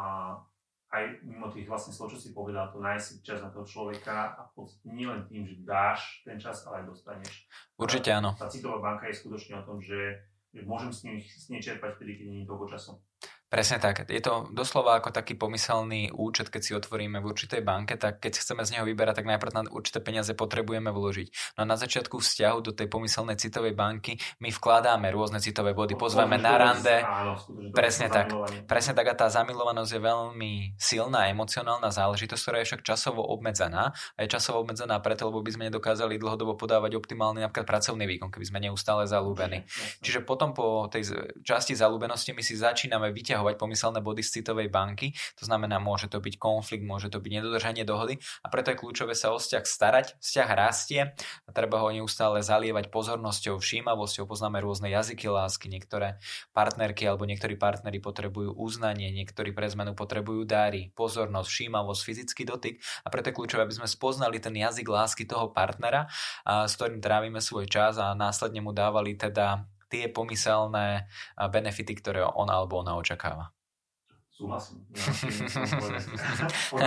aj 0.87 1.19
mimo 1.27 1.51
tých 1.51 1.67
vlastne 1.67 1.91
slov, 1.91 2.15
čo 2.15 2.19
si 2.19 2.31
povedal, 2.31 2.71
to 2.71 2.79
nájsť 2.79 3.19
čas 3.19 3.43
na 3.43 3.51
toho 3.51 3.67
človeka 3.67 4.39
a 4.39 4.47
v 4.47 4.51
podstate 4.55 4.87
nie 4.87 5.03
len 5.03 5.27
tým, 5.27 5.43
že 5.43 5.59
dáš 5.67 6.23
ten 6.23 6.39
čas, 6.39 6.63
ale 6.63 6.83
aj 6.83 6.95
dostaneš. 6.95 7.43
Určite 7.75 8.15
áno. 8.15 8.39
Tá 8.39 8.47
citová 8.47 8.79
banka 8.79 9.11
je 9.11 9.19
skutočne 9.19 9.59
o 9.59 9.67
tom, 9.67 9.83
že 9.83 10.23
môžem 10.65 10.89
s 10.89 11.03
nimi, 11.05 11.21
s 11.21 11.45
nimi 11.51 11.61
čerpať 11.61 11.99
vtedy, 11.99 12.17
keď 12.17 12.25
nie 12.31 12.39
je 12.41 12.49
toľko 12.49 12.65
času. 12.71 12.91
Presne 13.47 13.79
tak. 13.79 14.11
Je 14.11 14.19
to 14.19 14.51
doslova 14.51 14.99
ako 14.99 15.15
taký 15.15 15.39
pomyselný 15.39 16.11
účet, 16.11 16.51
keď 16.51 16.61
si 16.61 16.75
otvoríme 16.75 17.23
v 17.23 17.31
určitej 17.31 17.63
banke, 17.63 17.95
tak 17.95 18.19
keď 18.19 18.43
chceme 18.43 18.67
z 18.67 18.75
neho 18.75 18.83
vyberať, 18.83 19.23
tak 19.23 19.27
najprv 19.31 19.51
na 19.55 19.61
určité 19.71 20.03
peniaze 20.03 20.35
potrebujeme 20.35 20.91
vložiť. 20.91 21.55
No 21.55 21.63
a 21.63 21.69
na 21.71 21.79
začiatku 21.79 22.19
vzťahu 22.19 22.59
do 22.59 22.75
tej 22.75 22.91
pomyselnej 22.91 23.39
citovej 23.39 23.71
banky 23.71 24.19
my 24.43 24.51
vkladáme 24.51 25.07
rôzne 25.15 25.39
citové 25.39 25.71
body, 25.71 25.95
pozveme 25.95 26.35
na 26.35 26.59
rande. 26.59 26.99
Áno, 26.99 27.39
presne 27.71 28.11
tak. 28.11 28.35
Presne 28.67 28.91
tak 28.91 29.07
a 29.07 29.15
tá 29.15 29.31
zamilovanosť 29.31 29.91
je 29.95 30.01
veľmi 30.03 30.51
silná 30.75 31.31
emocionálna 31.31 31.87
záležitosť, 31.87 32.41
ktorá 32.43 32.57
je 32.59 32.67
však 32.75 32.83
časovo 32.83 33.23
obmedzená. 33.31 33.95
A 33.95 34.19
je 34.21 34.27
časovo 34.27 34.59
obmedzená 34.67 34.99
preto, 34.99 35.31
lebo 35.31 35.39
by 35.39 35.55
sme 35.55 35.71
nedokázali 35.71 36.19
dlhodobo 36.19 36.59
podávať 36.59 36.99
optimálny 36.99 37.47
napríklad 37.47 37.63
pracovný 37.63 38.11
výkon, 38.11 38.27
keby 38.27 38.43
sme 38.43 38.59
neustále 38.59 39.07
zalúbení. 39.07 39.63
Čiže 40.03 40.27
potom 40.27 40.51
po 40.51 40.91
tej 40.91 41.15
časti 41.47 41.79
zalúbenosti 41.79 42.35
my 42.35 42.43
si 42.43 42.59
začíname 42.59 43.07
vyťahovať 43.15 43.36
vyťahovať 43.37 43.55
pomyselné 43.61 43.99
body 44.01 44.25
z 44.25 44.41
citovej 44.41 44.73
banky. 44.73 45.13
To 45.37 45.45
znamená, 45.45 45.77
môže 45.77 46.09
to 46.09 46.17
byť 46.17 46.41
konflikt, 46.41 46.81
môže 46.81 47.13
to 47.13 47.21
byť 47.21 47.31
nedodržanie 47.37 47.85
dohody 47.85 48.17
a 48.41 48.49
preto 48.49 48.73
je 48.73 48.81
kľúčové 48.81 49.13
sa 49.13 49.29
o 49.29 49.37
vzťah 49.37 49.63
starať. 49.63 50.07
Vzťah 50.17 50.49
rastie 50.57 51.01
a 51.45 51.49
treba 51.53 51.77
ho 51.77 51.93
neustále 51.93 52.41
zalievať 52.41 52.89
pozornosťou, 52.89 53.61
všímavosťou. 53.61 54.25
Poznáme 54.25 54.57
rôzne 54.57 54.89
jazyky 54.89 55.29
lásky, 55.29 55.69
niektoré 55.69 56.17
partnerky 56.57 57.05
alebo 57.05 57.29
niektorí 57.29 57.53
partnery 57.53 58.01
potrebujú 58.01 58.57
uznanie, 58.57 59.13
niektorí 59.13 59.53
pre 59.53 59.69
zmenu 59.69 59.93
potrebujú 59.93 60.41
dáry, 60.49 60.89
pozornosť, 60.97 61.45
všímavosť, 61.45 62.01
fyzický 62.01 62.43
dotyk 62.49 62.81
a 63.05 63.13
preto 63.13 63.29
je 63.29 63.37
kľúčové, 63.37 63.61
aby 63.69 63.77
sme 63.77 63.85
spoznali 63.85 64.41
ten 64.41 64.57
jazyk 64.57 64.89
lásky 64.89 65.29
toho 65.29 65.53
partnera, 65.53 66.09
a 66.41 66.65
s 66.65 66.73
ktorým 66.73 67.03
trávime 67.03 67.37
svoj 67.37 67.69
čas 67.69 68.01
a 68.01 68.17
následne 68.17 68.65
mu 68.65 68.73
dávali 68.73 69.13
teda 69.13 69.67
tie 69.87 70.11
pomyselné 70.11 71.07
benefity, 71.35 71.95
ktoré 71.97 72.21
on 72.23 72.51
alebo 72.51 72.83
ona 72.83 72.99
očakáva. 72.99 73.51
Súhlasím. 74.37 74.85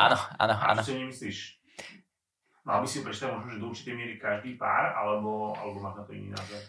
Áno, 0.00 0.16
áno, 0.40 0.54
áno. 0.56 0.80
Čo 0.80 0.88
si 0.88 0.96
nemyslíš? 0.96 1.38
Mal 2.64 2.80
by 2.80 2.88
si 2.88 3.04
prečítať 3.04 3.28
možno, 3.28 3.52
že 3.52 3.60
do 3.60 3.68
určitej 3.68 3.94
miery 3.96 4.14
každý 4.16 4.56
pár, 4.56 4.96
alebo, 4.96 5.52
alebo 5.52 5.84
máš 5.84 6.00
na 6.00 6.04
to 6.08 6.12
iný 6.16 6.32
názor? 6.32 6.60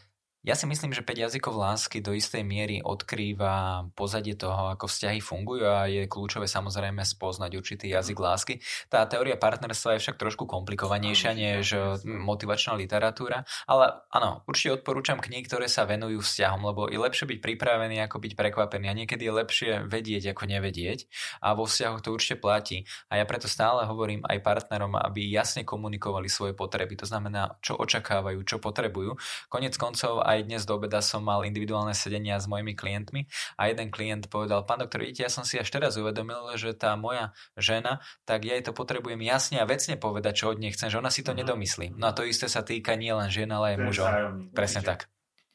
Ja 0.42 0.58
si 0.58 0.66
myslím, 0.66 0.90
že 0.90 1.06
5 1.06 1.30
jazykov 1.30 1.54
lásky 1.54 2.02
do 2.02 2.18
istej 2.18 2.42
miery 2.42 2.82
odkrýva 2.82 3.86
pozadie 3.94 4.34
toho, 4.34 4.74
ako 4.74 4.90
vzťahy 4.90 5.22
fungujú 5.22 5.70
a 5.70 5.86
je 5.86 6.10
kľúčové 6.10 6.50
samozrejme 6.50 7.06
spoznať 7.06 7.62
určitý 7.62 7.94
jazyk 7.94 8.18
lásky. 8.18 8.58
Tá 8.90 9.06
teória 9.06 9.38
partnerstva 9.38 9.94
je 9.94 10.02
však 10.02 10.18
trošku 10.18 10.50
komplikovanejšia 10.50 11.38
než 11.38 11.78
motivačná 12.02 12.74
literatúra, 12.74 13.46
ale 13.70 14.02
áno, 14.10 14.42
určite 14.50 14.82
odporúčam 14.82 15.22
knihy, 15.22 15.46
ktoré 15.46 15.70
sa 15.70 15.86
venujú 15.86 16.26
vzťahom, 16.26 16.74
lebo 16.74 16.90
je 16.90 16.98
lepšie 16.98 17.30
byť 17.30 17.38
pripravený 17.38 18.02
ako 18.10 18.18
byť 18.18 18.34
prekvapený 18.34 18.90
a 18.90 18.98
niekedy 18.98 19.30
je 19.30 19.38
lepšie 19.46 19.72
vedieť 19.86 20.34
ako 20.34 20.50
nevedieť 20.58 21.06
a 21.46 21.54
vo 21.54 21.70
vzťahoch 21.70 22.02
to 22.02 22.18
určite 22.18 22.42
platí. 22.42 22.90
A 23.14 23.22
ja 23.22 23.30
preto 23.30 23.46
stále 23.46 23.86
hovorím 23.86 24.26
aj 24.26 24.42
partnerom, 24.42 24.98
aby 24.98 25.22
jasne 25.22 25.62
komunikovali 25.62 26.26
svoje 26.26 26.58
potreby, 26.58 26.98
to 26.98 27.06
znamená, 27.06 27.62
čo 27.62 27.78
očakávajú, 27.78 28.42
čo 28.42 28.58
potrebujú. 28.58 29.22
Konec 29.46 29.78
koncov 29.78 30.31
aj 30.38 30.48
dnes 30.48 30.64
do 30.64 30.80
obeda 30.80 31.04
som 31.04 31.20
mal 31.22 31.44
individuálne 31.44 31.92
sedenia 31.92 32.40
s 32.40 32.48
mojimi 32.48 32.74
klientmi 32.74 33.28
a 33.60 33.68
jeden 33.68 33.92
klient 33.92 34.32
povedal, 34.32 34.64
pán 34.64 34.80
doktor, 34.80 35.04
vidíte, 35.04 35.28
ja 35.28 35.32
som 35.32 35.44
si 35.44 35.60
až 35.60 35.68
teraz 35.68 36.00
uvedomil, 36.00 36.56
že 36.56 36.72
tá 36.72 36.96
moja 36.96 37.36
žena, 37.60 38.00
tak 38.24 38.48
ja 38.48 38.56
jej 38.56 38.64
to 38.66 38.74
potrebujem 38.74 39.20
jasne 39.22 39.60
a 39.60 39.68
vecne 39.68 40.00
povedať, 40.00 40.44
čo 40.44 40.56
od 40.56 40.60
nej 40.64 40.72
chcem, 40.72 40.88
že 40.88 40.98
ona 40.98 41.12
si 41.12 41.22
to 41.22 41.32
mm-hmm. 41.32 41.40
nedomyslí. 41.44 41.88
No 42.00 42.10
a 42.10 42.16
to 42.16 42.24
isté 42.24 42.48
sa 42.48 42.64
týka 42.64 42.96
nie 42.96 43.12
len 43.12 43.28
žien, 43.28 43.52
ale 43.52 43.76
aj 43.76 43.78
mužov. 43.84 44.08
Presne 44.56 44.82
tak. 44.82 45.12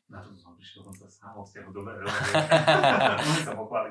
Na 0.06 0.22
to 0.22 0.30
som 0.38 0.54
prišiel, 0.54 0.86
som 0.86 0.94
sa 0.94 1.10
sám 1.10 1.34
vzťahu, 1.42 1.70
dobre, 1.74 1.98
dobre. 1.98 2.14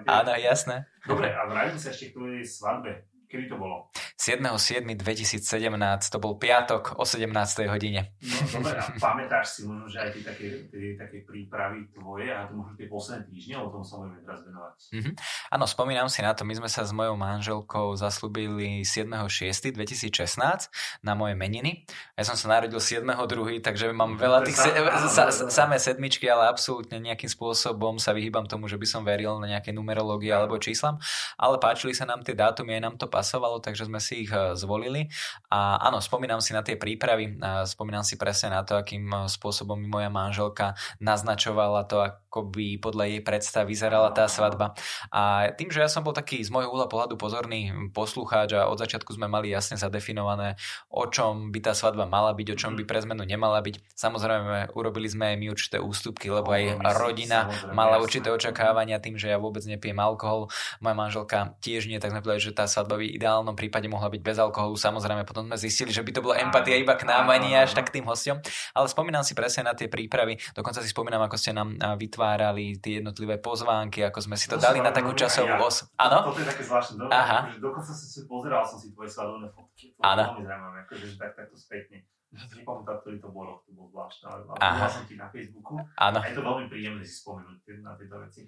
Áno, 0.08 0.32
jasné. 0.40 0.88
Dobre, 1.04 1.28
a 1.36 1.44
vrátim 1.44 1.76
sa 1.76 1.92
ešte 1.92 2.16
k 2.16 2.16
tvojej 2.16 2.44
svadbe. 2.48 3.04
Kedy 3.26 3.50
to 3.50 3.58
bolo? 3.58 3.90
7.7.2017, 4.16 6.14
to 6.14 6.18
bol 6.24 6.40
piatok 6.40 6.96
o 6.96 7.04
17. 7.04 7.28
hodine. 7.68 8.16
No 8.24 8.64
dobre, 8.64 8.80
a 8.80 8.88
pamätáš 8.96 9.60
si 9.60 9.62
možno, 9.68 9.92
že 9.92 10.00
aj 10.00 10.10
tie 10.16 10.24
také, 10.24 10.48
tie, 10.72 10.96
také 10.96 11.18
prípravy 11.28 11.92
tvoje 11.92 12.32
a 12.32 12.48
to 12.48 12.56
možno 12.56 12.80
tie 12.80 12.88
posledné 12.88 13.28
týždne, 13.28 13.60
o 13.60 13.70
tom 13.74 13.84
sa 13.84 14.00
budeme 14.00 14.24
teraz 14.24 14.40
venovať. 14.48 14.74
Mm-hmm. 14.96 15.14
Áno, 15.52 15.66
spomínam 15.68 16.08
si 16.08 16.24
na 16.24 16.32
to, 16.32 16.48
my 16.48 16.56
sme 16.56 16.70
sa 16.72 16.88
s 16.88 16.96
mojou 16.96 17.20
manželkou 17.20 17.98
zaslúbili 18.00 18.88
7.6.2016 18.88 20.72
na 21.04 21.14
moje 21.18 21.36
meniny. 21.36 21.84
Ja 22.16 22.24
som 22.24 22.40
sa 22.40 22.56
narodil 22.56 22.80
7.2., 22.80 23.60
takže 23.60 23.92
mám 23.92 24.16
veľa 24.16 24.48
tých 24.48 24.56
se- 24.56 24.76
sa, 25.12 25.28
sa, 25.34 25.46
samé 25.66 25.76
sedmičky, 25.76 26.30
ale 26.32 26.48
absolútne 26.48 27.04
nejakým 27.04 27.28
spôsobom 27.28 28.00
sa 28.00 28.16
vyhýbam 28.16 28.48
tomu, 28.48 28.72
že 28.72 28.80
by 28.80 28.88
som 28.88 29.02
veril 29.04 29.44
na 29.44 29.60
nejaké 29.60 29.76
numerológie 29.76 30.32
alebo 30.32 30.56
číslam, 30.56 31.02
ale 31.36 31.60
páčili 31.60 31.92
sa 31.92 32.08
nám 32.08 32.24
tie 32.24 32.32
dátumy, 32.32 32.80
aj 32.80 32.82
nám 32.82 32.96
to 32.96 33.12
pasovalo, 33.16 33.64
takže 33.64 33.88
sme 33.88 34.04
si 34.04 34.28
ich 34.28 34.32
eh, 34.36 34.52
zvolili. 34.60 35.08
A 35.48 35.80
áno, 35.80 36.04
spomínam 36.04 36.44
si 36.44 36.52
na 36.52 36.60
tie 36.60 36.76
prípravy, 36.76 37.40
spomínam 37.64 38.04
si 38.04 38.20
presne 38.20 38.52
na 38.52 38.68
to, 38.68 38.76
akým 38.76 39.08
eh, 39.08 39.32
spôsobom 39.32 39.80
mi 39.80 39.88
moja 39.88 40.12
manželka 40.12 40.76
naznačovala 41.00 41.88
to, 41.88 42.04
ako 42.04 42.52
by 42.52 42.76
podľa 42.84 43.06
jej 43.08 43.22
predstav 43.24 43.64
vyzerala 43.64 44.12
tá 44.12 44.28
svadba. 44.28 44.76
A 45.08 45.48
tým, 45.56 45.72
že 45.72 45.80
ja 45.80 45.88
som 45.88 46.04
bol 46.04 46.12
taký 46.12 46.44
z 46.44 46.52
môjho 46.52 46.68
uhla 46.68 46.92
pohľadu 46.92 47.16
pozorný 47.16 47.72
poslucháč 47.96 48.60
a 48.60 48.68
od 48.68 48.76
začiatku 48.76 49.16
sme 49.16 49.32
mali 49.32 49.56
jasne 49.56 49.80
zadefinované, 49.80 50.60
o 50.92 51.08
čom 51.08 51.56
by 51.56 51.60
tá 51.64 51.72
svadba 51.72 52.04
mala 52.04 52.36
byť, 52.36 52.48
o 52.52 52.60
čom 52.60 52.76
by 52.76 52.84
pre 52.84 53.00
zmenu 53.06 53.24
nemala 53.24 53.64
byť. 53.64 53.96
Samozrejme, 53.96 54.76
urobili 54.76 55.08
sme 55.08 55.40
my 55.40 55.48
určité 55.48 55.80
ústupky, 55.80 56.28
lebo 56.28 56.52
aj 56.52 56.84
rodina 57.00 57.48
mala 57.72 58.02
určité 58.02 58.28
očakávania 58.34 59.00
tým, 59.00 59.16
že 59.16 59.32
ja 59.32 59.38
vôbec 59.40 59.64
nepijem 59.64 59.96
alkohol, 60.02 60.52
moja 60.82 60.96
manželka 60.98 61.56
tiež 61.62 61.88
nie, 61.88 62.02
tak 62.02 62.12
sme 62.12 62.20
povedali, 62.26 62.42
že 62.42 62.58
tá 62.58 62.66
svadba 62.66 62.98
by 62.98 63.05
ideálnom 63.14 63.54
prípade 63.54 63.86
mohla 63.86 64.10
byť 64.10 64.22
bez 64.26 64.38
alkoholu. 64.42 64.74
Samozrejme, 64.74 65.22
potom 65.30 65.46
sme 65.46 65.58
zistili, 65.62 65.94
že 65.94 66.02
by 66.02 66.12
to 66.16 66.26
bola 66.26 66.42
empatia 66.42 66.82
iba 66.82 66.98
k 66.98 67.06
nám, 67.06 67.30
ani 67.30 67.54
až 67.54 67.78
tak 67.78 67.94
k 67.94 68.02
tým 68.02 68.10
hostom. 68.10 68.42
Ale 68.74 68.90
spomínam 68.90 69.22
si 69.22 69.38
presne 69.38 69.70
na 69.70 69.78
tie 69.78 69.86
prípravy. 69.86 70.42
Dokonca 70.58 70.82
si 70.82 70.90
spomínam, 70.90 71.22
ako 71.22 71.38
ste 71.38 71.54
nám 71.54 71.78
vytvárali 71.78 72.82
tie 72.82 73.04
jednotlivé 73.04 73.38
pozvánky, 73.38 74.02
ako 74.02 74.20
sme 74.26 74.36
si 74.40 74.50
to, 74.50 74.58
to 74.58 74.66
dali 74.66 74.82
na 74.82 74.90
takú 74.90 75.14
časovú 75.14 75.54
ja, 75.54 75.62
os. 75.62 75.86
Áno? 76.02 76.32
To, 76.32 76.34
to 76.34 76.42
je 76.42 76.48
také 76.50 76.64
zvláštne. 76.66 76.96
Dobre, 77.06 77.14
Aha. 77.14 77.40
Akože 77.46 77.62
dokonca 77.62 77.92
som 77.94 78.08
si 78.10 78.22
pozeral 78.26 78.64
som 78.66 78.78
si 78.82 78.88
tvoje 78.90 79.10
svadobné 79.12 79.48
fotky. 79.54 79.94
To 79.96 80.02
Áno. 80.02 80.24
veľmi 80.34 80.48
zaujímavé, 80.48 80.78
akože 80.90 81.06
tak, 81.20 81.32
takto 81.38 81.56
spätne. 81.60 82.08
Nepamätám, 82.36 83.00
ktorý 83.00 83.18
to 83.24 83.30
bol 83.32 83.48
rok, 83.48 83.64
to 83.64 83.72
bol 83.72 83.88
zvláštne, 83.88 84.28
ale 84.28 84.44
Aha. 84.60 84.92
som 84.92 85.08
ti 85.08 85.16
na 85.16 85.32
Facebooku. 85.32 85.80
Áno. 85.96 86.20
A 86.20 86.26
je 86.28 86.36
to 86.36 86.44
veľmi 86.44 86.68
príjemné 86.68 87.04
si 87.08 87.24
spomenúť 87.24 87.64
na 87.80 87.96
tieto 87.96 88.20
veci. 88.20 88.44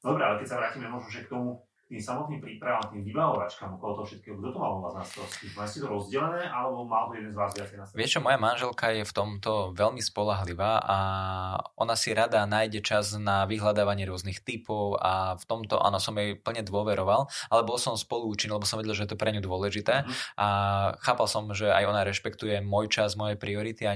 Dobre, 0.00 0.22
ale 0.24 0.40
keď 0.40 0.46
sa 0.48 0.56
vrátime 0.62 0.88
možno, 0.88 1.08
že 1.12 1.26
k 1.26 1.32
tomu, 1.34 1.60
tým 1.86 2.02
samotným 2.02 2.42
prípravám, 2.42 2.90
tým 2.90 3.06
vybavovačkám 3.06 3.78
okolo 3.78 4.02
toho 4.02 4.06
všetkého, 4.10 4.34
kto 4.42 4.48
to 4.50 4.58
mal 4.58 4.82
u 4.82 4.82
vás 4.82 4.98
na 4.98 5.06
starosti? 5.06 5.46
Máte 5.54 5.78
to 5.78 5.86
rozdelené, 5.86 6.42
alebo 6.50 6.82
mal 6.82 7.06
to 7.06 7.14
jeden 7.14 7.30
z 7.30 7.38
vás 7.38 7.54
viacej 7.54 7.76
na 7.78 7.84
starosti? 7.86 7.98
Vieš 8.02 8.10
čo, 8.18 8.20
moja 8.26 8.38
manželka 8.42 8.86
je 8.90 9.04
v 9.06 9.12
tomto 9.14 9.70
veľmi 9.70 10.02
spolahlivá 10.02 10.82
a 10.82 10.98
ona 11.78 11.94
si 11.94 12.10
rada 12.10 12.42
nájde 12.42 12.82
čas 12.82 13.14
na 13.14 13.46
vyhľadávanie 13.46 14.02
rôznych 14.02 14.42
typov 14.42 14.98
a 14.98 15.38
v 15.38 15.44
tomto, 15.46 15.78
áno, 15.78 16.02
som 16.02 16.18
jej 16.18 16.34
plne 16.34 16.66
dôveroval, 16.66 17.30
ale 17.54 17.62
bol 17.62 17.78
som 17.78 17.94
spolúčin, 17.94 18.50
lebo 18.50 18.66
som 18.66 18.82
vedel, 18.82 18.98
že 18.98 19.06
je 19.06 19.14
to 19.14 19.20
pre 19.22 19.30
ňu 19.30 19.46
dôležité 19.46 20.02
mm-hmm. 20.02 20.42
a 20.42 20.48
chápal 20.98 21.30
som, 21.30 21.46
že 21.54 21.70
aj 21.70 21.86
ona 21.86 22.02
rešpektuje 22.02 22.66
môj 22.66 22.90
čas, 22.90 23.14
moje 23.14 23.38
priority 23.38 23.86
a 23.86 23.94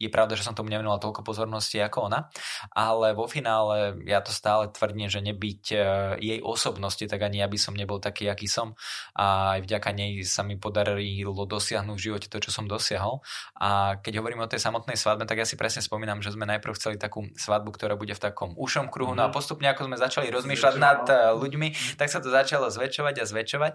je 0.00 0.08
pravda, 0.08 0.40
že 0.40 0.48
som 0.48 0.56
tomu 0.56 0.72
nevenoval 0.72 1.04
toľko 1.04 1.20
pozornosti 1.20 1.84
ako 1.84 2.08
ona, 2.08 2.32
ale 2.72 3.12
vo 3.12 3.28
finále 3.28 4.00
ja 4.08 4.24
to 4.24 4.32
stále 4.32 4.72
tvrdím, 4.72 5.12
že 5.12 5.20
nebyť 5.20 5.62
e, 5.68 5.76
jej 6.16 6.40
osobnosti, 6.40 7.04
tak 7.04 7.25
ani 7.26 7.42
ja 7.42 7.50
by 7.50 7.58
som 7.58 7.74
nebol 7.74 7.98
taký, 7.98 8.30
aký 8.30 8.46
som 8.46 8.78
a 9.18 9.58
aj 9.58 9.66
vďaka 9.66 9.90
nej 9.92 10.22
sa 10.22 10.46
mi 10.46 10.54
podarilo 10.54 11.44
dosiahnuť 11.46 11.96
v 11.96 12.04
živote 12.04 12.28
to, 12.30 12.38
čo 12.38 12.54
som 12.54 12.70
dosiahol. 12.70 13.20
A 13.58 13.98
keď 13.98 14.22
hovorím 14.22 14.46
o 14.46 14.50
tej 14.50 14.62
samotnej 14.62 14.94
svadbe, 14.94 15.26
tak 15.26 15.42
ja 15.42 15.46
si 15.46 15.58
presne 15.58 15.82
spomínam, 15.82 16.22
že 16.22 16.32
sme 16.32 16.46
najprv 16.46 16.72
chceli 16.78 16.96
takú 16.96 17.26
svadbu, 17.34 17.74
ktorá 17.74 17.94
bude 17.98 18.14
v 18.14 18.22
takom 18.22 18.54
ušom 18.54 18.88
kruhu, 18.88 19.18
no 19.18 19.26
a 19.26 19.28
mhm. 19.30 19.34
postupne 19.34 19.66
ako 19.72 19.90
sme 19.90 19.96
začali 19.98 20.28
rozmýšľať 20.30 20.74
nad 20.78 21.02
eh, 21.10 21.34
ľuďmi, 21.34 21.98
tak 21.98 22.08
sa 22.12 22.22
to 22.22 22.30
začalo 22.30 22.70
zväčšovať 22.70 23.14
a 23.20 23.24
zväčšovať. 23.24 23.72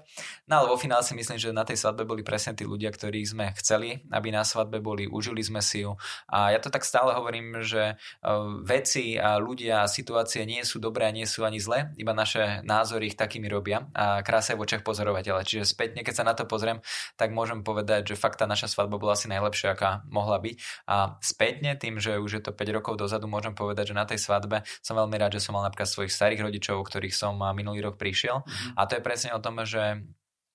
No 0.48 0.64
ale 0.64 0.68
vo 0.72 0.78
finále 0.80 1.04
si 1.04 1.14
myslím, 1.18 1.38
že 1.38 1.52
na 1.52 1.68
tej 1.68 1.82
svadbe 1.82 2.08
boli 2.08 2.24
presne 2.24 2.56
tí 2.56 2.64
ľudia, 2.64 2.94
ktorých 2.94 3.28
sme 3.28 3.46
chceli, 3.60 4.06
aby 4.14 4.30
na 4.32 4.48
svadbe 4.48 4.80
boli, 4.80 5.10
užili 5.10 5.42
sme 5.42 5.60
si 5.60 5.84
ju. 5.84 5.98
A 6.30 6.54
ja 6.54 6.60
to 6.62 6.72
tak 6.72 6.86
stále 6.88 7.12
hovorím, 7.18 7.66
že 7.66 7.96
eh, 7.96 8.30
veci 8.64 9.18
a 9.18 9.42
ľudia 9.42 9.84
a 9.84 9.92
situácie 9.92 10.46
nie 10.46 10.62
sú 10.62 10.78
dobré 10.78 11.10
a 11.10 11.16
nie 11.16 11.26
sú 11.26 11.44
ani 11.44 11.58
zlé, 11.58 11.92
iba 11.98 12.14
naše 12.14 12.62
názory 12.64 13.12
ich 13.12 13.18
takým 13.18 13.41
mi 13.42 13.50
robia 13.50 13.90
a 13.98 14.22
krása 14.22 14.54
v 14.54 14.70
očiach 14.70 14.86
pozorovateľa. 14.86 15.42
Čiže 15.42 15.66
spätne, 15.66 16.06
keď 16.06 16.14
sa 16.14 16.28
na 16.28 16.38
to 16.38 16.46
pozriem, 16.46 16.78
tak 17.18 17.34
môžem 17.34 17.66
povedať, 17.66 18.14
že 18.14 18.16
fakt 18.16 18.38
tá 18.38 18.46
naša 18.46 18.70
svadba 18.70 19.02
bola 19.02 19.18
asi 19.18 19.26
najlepšia, 19.26 19.74
aká 19.74 20.06
mohla 20.14 20.38
byť. 20.38 20.56
A 20.86 21.18
spätne, 21.26 21.74
tým, 21.74 21.98
že 21.98 22.22
už 22.22 22.32
je 22.38 22.44
to 22.46 22.54
5 22.54 22.78
rokov 22.78 23.02
dozadu, 23.02 23.26
môžem 23.26 23.58
povedať, 23.58 23.92
že 23.92 23.98
na 23.98 24.06
tej 24.06 24.22
svadbe 24.22 24.62
som 24.86 24.94
veľmi 24.94 25.18
rád, 25.18 25.42
že 25.42 25.42
som 25.42 25.58
mal 25.58 25.66
napríklad 25.66 25.90
svojich 25.90 26.14
starých 26.14 26.46
rodičov, 26.46 26.78
ktorých 26.86 27.18
som 27.18 27.42
minulý 27.58 27.82
rok 27.82 27.98
prišiel. 27.98 28.46
Mm-hmm. 28.46 28.78
A 28.78 28.82
to 28.86 28.94
je 29.00 29.02
presne 29.02 29.34
o 29.34 29.42
tom, 29.42 29.58
že 29.66 30.06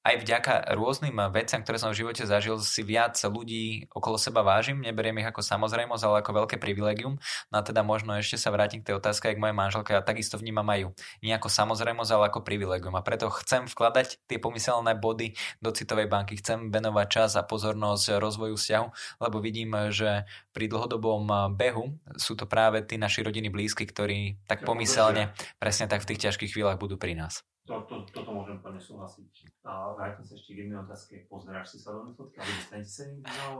aj 0.06 0.22
vďaka 0.22 0.52
rôznym 0.78 1.18
veciam, 1.34 1.66
ktoré 1.66 1.82
som 1.82 1.90
v 1.90 1.98
živote 2.06 2.22
zažil, 2.22 2.62
si 2.62 2.86
viac 2.86 3.18
ľudí 3.18 3.90
okolo 3.90 4.14
seba 4.14 4.46
vážim, 4.46 4.78
neberiem 4.78 5.18
ich 5.18 5.26
ako 5.26 5.42
samozrejmosť, 5.42 6.02
ale 6.06 6.22
ako 6.22 6.46
veľké 6.46 6.56
privilegium. 6.62 7.18
No 7.50 7.58
a 7.58 7.62
teda 7.66 7.82
možno 7.82 8.14
ešte 8.14 8.38
sa 8.38 8.54
vrátim 8.54 8.86
k 8.86 8.94
tej 8.94 9.02
otázke, 9.02 9.26
ak 9.26 9.42
moje 9.42 9.50
manželka, 9.50 9.98
ja 9.98 10.02
takisto 10.06 10.38
vnímam 10.38 10.66
aj 10.70 10.94
nie 11.26 11.34
ako 11.34 11.50
samozrejmosť, 11.50 12.10
ale 12.14 12.30
ako 12.30 12.46
privilegium. 12.46 12.94
A 12.94 13.02
preto 13.02 13.26
chcem 13.42 13.66
vkladať 13.66 14.22
tie 14.30 14.38
pomyselné 14.38 14.94
body 14.94 15.34
do 15.58 15.74
citovej 15.74 16.06
banky, 16.06 16.38
chcem 16.38 16.70
venovať 16.70 17.06
čas 17.10 17.30
a 17.34 17.42
pozornosť 17.42 18.22
rozvoju 18.22 18.54
vzťahu, 18.54 18.86
lebo 19.26 19.36
vidím, 19.42 19.74
že 19.90 20.22
pri 20.54 20.70
dlhodobom 20.70 21.26
behu 21.58 21.98
sú 22.14 22.38
to 22.38 22.46
práve 22.46 22.78
tí 22.86 22.94
naši 22.94 23.26
rodiny 23.26 23.50
blízky, 23.50 23.82
ktorí 23.82 24.38
tak 24.46 24.62
pomyselne, 24.62 25.34
presne 25.58 25.90
tak 25.90 26.06
v 26.06 26.14
tých 26.14 26.30
ťažkých 26.30 26.52
chvíľach 26.54 26.78
budú 26.78 26.94
pri 26.94 27.18
nás. 27.18 27.42
To, 27.66 27.82
to, 27.90 28.06
toto 28.14 28.30
môžem 28.30 28.62
plne 28.62 28.78
súhlasiť. 28.78 29.26
A 29.66 29.90
vrátim 29.98 30.22
sa 30.22 30.38
ešte 30.38 30.54
k 30.54 30.62
jednej 30.62 30.78
otázke. 30.78 31.26
Pozeráš 31.26 31.74
si 31.74 31.82
svadobné 31.82 32.14
fotky? 32.14 32.38
Alebo 32.38 32.54
dostanete 32.62 32.86
sa 32.86 33.02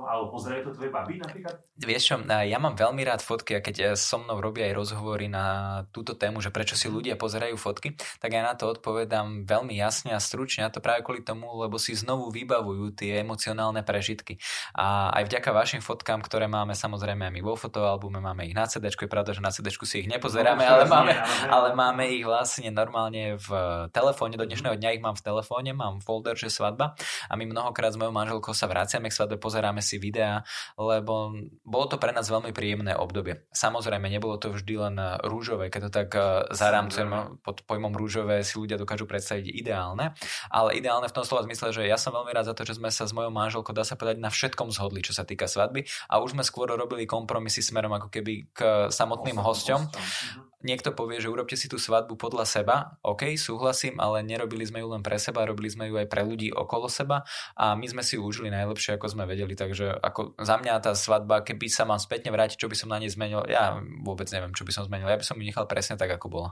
Alebo 0.07 0.25
pozerajú 0.31 0.61
to 0.63 0.73
tvoje 0.79 0.91
baby 0.95 1.15
napríklad? 1.19 1.59
Vieš 1.75 2.03
čo, 2.07 2.15
ja 2.23 2.59
mám 2.63 2.79
veľmi 2.79 3.03
rád 3.03 3.27
fotky 3.27 3.59
a 3.59 3.61
keď 3.61 3.99
so 3.99 4.23
mnou 4.23 4.39
robia 4.39 4.71
aj 4.71 4.79
rozhovory 4.79 5.27
na 5.27 5.83
túto 5.91 6.15
tému, 6.15 6.39
že 6.39 6.55
prečo 6.55 6.79
si 6.79 6.87
ľudia 6.87 7.19
pozerajú 7.19 7.59
fotky, 7.59 7.99
tak 8.23 8.31
ja 8.31 8.47
na 8.47 8.55
to 8.55 8.71
odpovedám 8.71 9.43
veľmi 9.43 9.75
jasne 9.75 10.15
a 10.15 10.23
stručne. 10.23 10.63
A 10.63 10.71
to 10.71 10.79
práve 10.79 11.03
kvôli 11.03 11.27
tomu, 11.27 11.51
lebo 11.59 11.75
si 11.75 11.99
znovu 11.99 12.31
vybavujú 12.31 12.95
tie 12.95 13.27
emocionálne 13.27 13.83
prežitky. 13.83 14.39
A 14.79 15.11
aj 15.19 15.27
vďaka 15.27 15.51
vašim 15.51 15.83
fotkám, 15.83 16.23
ktoré 16.23 16.47
máme 16.47 16.79
samozrejme 16.79 17.27
aj 17.27 17.33
my 17.35 17.43
vo 17.43 17.59
fotoalbume, 17.59 18.23
máme 18.23 18.47
ich 18.47 18.55
na 18.55 18.71
CD, 18.71 18.87
je 18.87 19.11
pravda, 19.11 19.35
že 19.35 19.43
na 19.43 19.51
CD 19.51 19.75
si 19.75 20.07
ich 20.07 20.09
nepozeráme, 20.11 20.63
no, 20.63 20.71
ale 20.71 20.85
máme, 20.87 21.13
ale 21.51 21.69
máme 21.75 22.05
ich 22.15 22.23
vlastne 22.23 22.71
normálne 22.71 23.35
v 23.43 23.51
telefóne, 23.97 24.37
do 24.37 24.45
dnešného 24.45 24.77
dňa 24.77 24.93
ich 24.93 25.01
mám 25.01 25.17
v 25.17 25.25
telefóne, 25.25 25.73
mám 25.73 26.05
folder, 26.05 26.37
že 26.37 26.53
svadba. 26.53 26.93
A 27.33 27.41
my 27.41 27.49
mnohokrát 27.49 27.97
s 27.97 27.97
mojou 27.97 28.13
manželkou 28.13 28.53
sa 28.53 28.69
vraciame 28.69 29.09
k 29.09 29.17
svadbe, 29.17 29.41
pozeráme 29.41 29.81
si 29.81 29.97
videá, 29.97 30.45
lebo 30.77 31.33
bolo 31.65 31.87
to 31.89 31.97
pre 31.97 32.13
nás 32.13 32.29
veľmi 32.29 32.53
príjemné 32.53 32.93
obdobie. 32.93 33.49
Samozrejme, 33.57 34.13
nebolo 34.13 34.37
to 34.37 34.53
vždy 34.53 34.75
len 34.77 34.97
rúžové, 35.25 35.73
keď 35.73 35.89
to 35.89 35.91
tak 36.05 36.09
eh, 36.13 36.45
zarámcujem 36.53 37.41
pod 37.41 37.65
pojmom 37.65 37.97
rúžové 37.97 38.45
si 38.45 38.61
ľudia 38.61 38.77
dokážu 38.77 39.09
predstaviť 39.09 39.49
ideálne, 39.49 40.13
ale 40.53 40.77
ideálne 40.77 41.09
v 41.09 41.17
tom 41.17 41.25
slova 41.25 41.49
zmysle, 41.49 41.73
že 41.73 41.89
ja 41.89 41.97
som 41.97 42.13
veľmi 42.13 42.37
rád 42.37 42.53
za 42.53 42.55
to, 42.55 42.69
že 42.69 42.77
sme 42.77 42.93
sa 42.93 43.09
s 43.09 43.17
mojou 43.17 43.33
manželkou, 43.33 43.73
dá 43.73 43.87
sa 43.87 43.97
povedať, 43.97 44.21
na 44.21 44.29
všetkom 44.29 44.69
zhodli, 44.69 45.01
čo 45.01 45.17
sa 45.17 45.25
týka 45.25 45.49
svadby. 45.49 45.89
A 46.13 46.21
už 46.21 46.37
sme 46.37 46.45
skôr 46.45 46.69
robili 46.69 47.09
kompromisy 47.09 47.65
smerom 47.65 47.97
ako 47.97 48.13
keby 48.13 48.53
k 48.53 48.91
samotným 48.93 49.41
hosťom. 49.41 49.81
Mhm. 49.89 50.57
Niekto 50.67 50.97
povie, 50.99 51.23
že 51.23 51.31
urobte 51.31 51.55
si 51.55 51.71
tú 51.71 51.79
svadbu 51.79 52.19
podľa 52.19 52.43
seba, 52.43 52.99
OK, 53.07 53.39
súhlasím, 53.87 54.03
ale 54.03 54.27
nerobili 54.27 54.65
sme 54.67 54.83
ju 54.83 54.89
len 54.91 55.03
pre 55.03 55.19
seba, 55.19 55.47
robili 55.47 55.71
sme 55.71 55.87
ju 55.87 55.95
aj 55.99 56.09
pre 56.11 56.23
ľudí 56.27 56.51
okolo 56.51 56.91
seba 56.91 57.23
a 57.55 57.79
my 57.79 57.87
sme 57.87 58.03
si 58.03 58.19
ju 58.19 58.23
užili 58.27 58.51
najlepšie, 58.51 58.99
ako 58.99 59.07
sme 59.07 59.25
vedeli, 59.29 59.55
takže 59.55 60.03
ako 60.03 60.35
za 60.43 60.57
mňa 60.59 60.83
tá 60.83 60.93
svadba, 60.95 61.47
keby 61.47 61.71
sa 61.71 61.87
mám 61.87 62.03
spätne 62.03 62.35
vrátiť, 62.35 62.59
čo 62.59 62.71
by 62.71 62.77
som 62.77 62.91
na 62.91 62.99
nej 62.99 63.11
zmenil, 63.11 63.47
ja 63.47 63.79
vôbec 64.03 64.27
neviem, 64.35 64.51
čo 64.55 64.67
by 64.67 64.73
som 64.75 64.87
zmenil, 64.87 65.07
ja 65.07 65.19
by 65.19 65.27
som 65.27 65.39
ju 65.39 65.45
nechal 65.47 65.67
presne 65.71 65.95
tak, 65.95 66.11
ako 66.11 66.27
bola. 66.27 66.51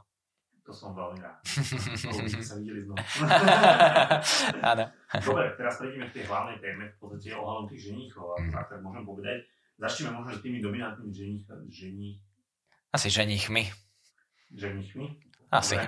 To 0.64 0.72
som 0.72 0.96
veľmi 0.96 1.20
rád. 1.20 1.44
Sa 2.48 2.56
videli. 2.56 2.88
Áno. 4.72 4.84
Dobre, 5.12 5.52
teraz 5.60 5.76
prejdeme 5.76 6.08
k 6.08 6.12
tej 6.16 6.24
hlavnej 6.24 6.56
téme, 6.56 6.88
v 6.88 6.96
podstate 6.96 7.36
ohľadom 7.36 7.68
tých 7.68 7.92
ženíchov, 7.92 8.32
mm. 8.40 8.48
tak 8.48 8.80
môžem 8.80 9.04
povedať. 9.04 9.44
Začneme 9.76 10.16
možno 10.16 10.40
tými 10.40 10.64
dominantnými 10.64 11.12
ženích, 11.12 11.44
ženích. 11.68 12.16
Asi 12.96 13.12
ženichmi. 13.12 13.68
Ženichmi? 14.56 15.23
Asi. 15.54 15.78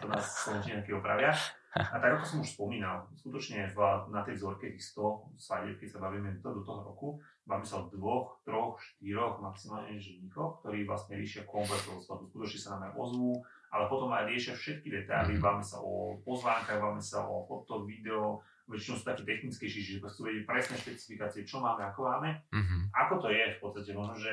To 0.00 0.06
nás 0.08 0.24
slovenčine 0.48 0.80
opravia. 0.96 1.36
A 1.76 2.00
tak 2.00 2.16
ako 2.16 2.24
som 2.24 2.38
už 2.40 2.56
spomínal, 2.56 3.04
skutočne 3.20 3.68
v, 3.68 3.78
na 4.08 4.24
tej 4.24 4.40
vzorke 4.40 4.72
tých 4.72 4.96
100 4.96 5.36
svadieb, 5.36 5.76
keď 5.76 5.88
sa 5.92 5.98
bavíme 6.00 6.40
do, 6.40 6.48
do 6.56 6.62
toho 6.64 6.80
roku, 6.88 7.08
máme 7.44 7.68
sa 7.68 7.84
o 7.84 7.92
dvoch, 7.92 8.40
troch, 8.48 8.80
štyroch 8.80 9.44
maximálne 9.44 10.00
ženichoch, 10.00 10.64
ktorí 10.64 10.88
vlastne 10.88 11.20
riešia 11.20 11.44
komplet 11.44 11.84
toho 11.84 12.00
svadbu. 12.00 12.32
Skutočne 12.32 12.60
sa 12.64 12.70
nám 12.80 12.88
aj 12.88 12.92
ozvú, 12.96 13.44
ale 13.68 13.84
potom 13.92 14.08
aj 14.08 14.24
riešia 14.24 14.56
všetky 14.56 14.88
detaily. 14.88 15.36
Mhm. 15.36 15.44
Bavíme 15.44 15.66
sa 15.68 15.84
o 15.84 16.16
pozvánkach, 16.24 16.80
bavíme 16.80 17.04
sa 17.04 17.28
o 17.28 17.44
foto, 17.44 17.84
video, 17.84 18.40
väčšinou 18.66 18.96
sú 18.98 19.04
takí 19.06 19.22
technickejší, 19.22 19.80
že 19.84 20.02
chcú 20.02 20.26
vedieť 20.26 20.44
presné 20.48 20.74
špecifikácie, 20.80 21.46
čo 21.46 21.62
máme, 21.62 21.86
ako 21.86 22.00
máme. 22.02 22.42
Mm-hmm. 22.50 22.80
Ako 22.90 23.14
to 23.22 23.28
je 23.30 23.44
v 23.54 23.58
podstate, 23.62 23.90
možno, 23.94 24.18
že 24.18 24.32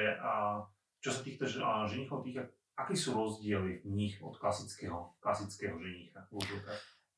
čo 1.06 1.10
sa 1.14 1.22
týchto 1.22 1.46
ženichov 1.46 2.26
týka, 2.26 2.50
aký 2.78 2.96
sú 2.98 3.14
rozdiely 3.14 3.86
v 3.86 3.90
nich 3.94 4.16
od 4.22 4.38
klasického, 4.38 5.18
klasického 5.22 5.78
ženicha? 5.78 6.26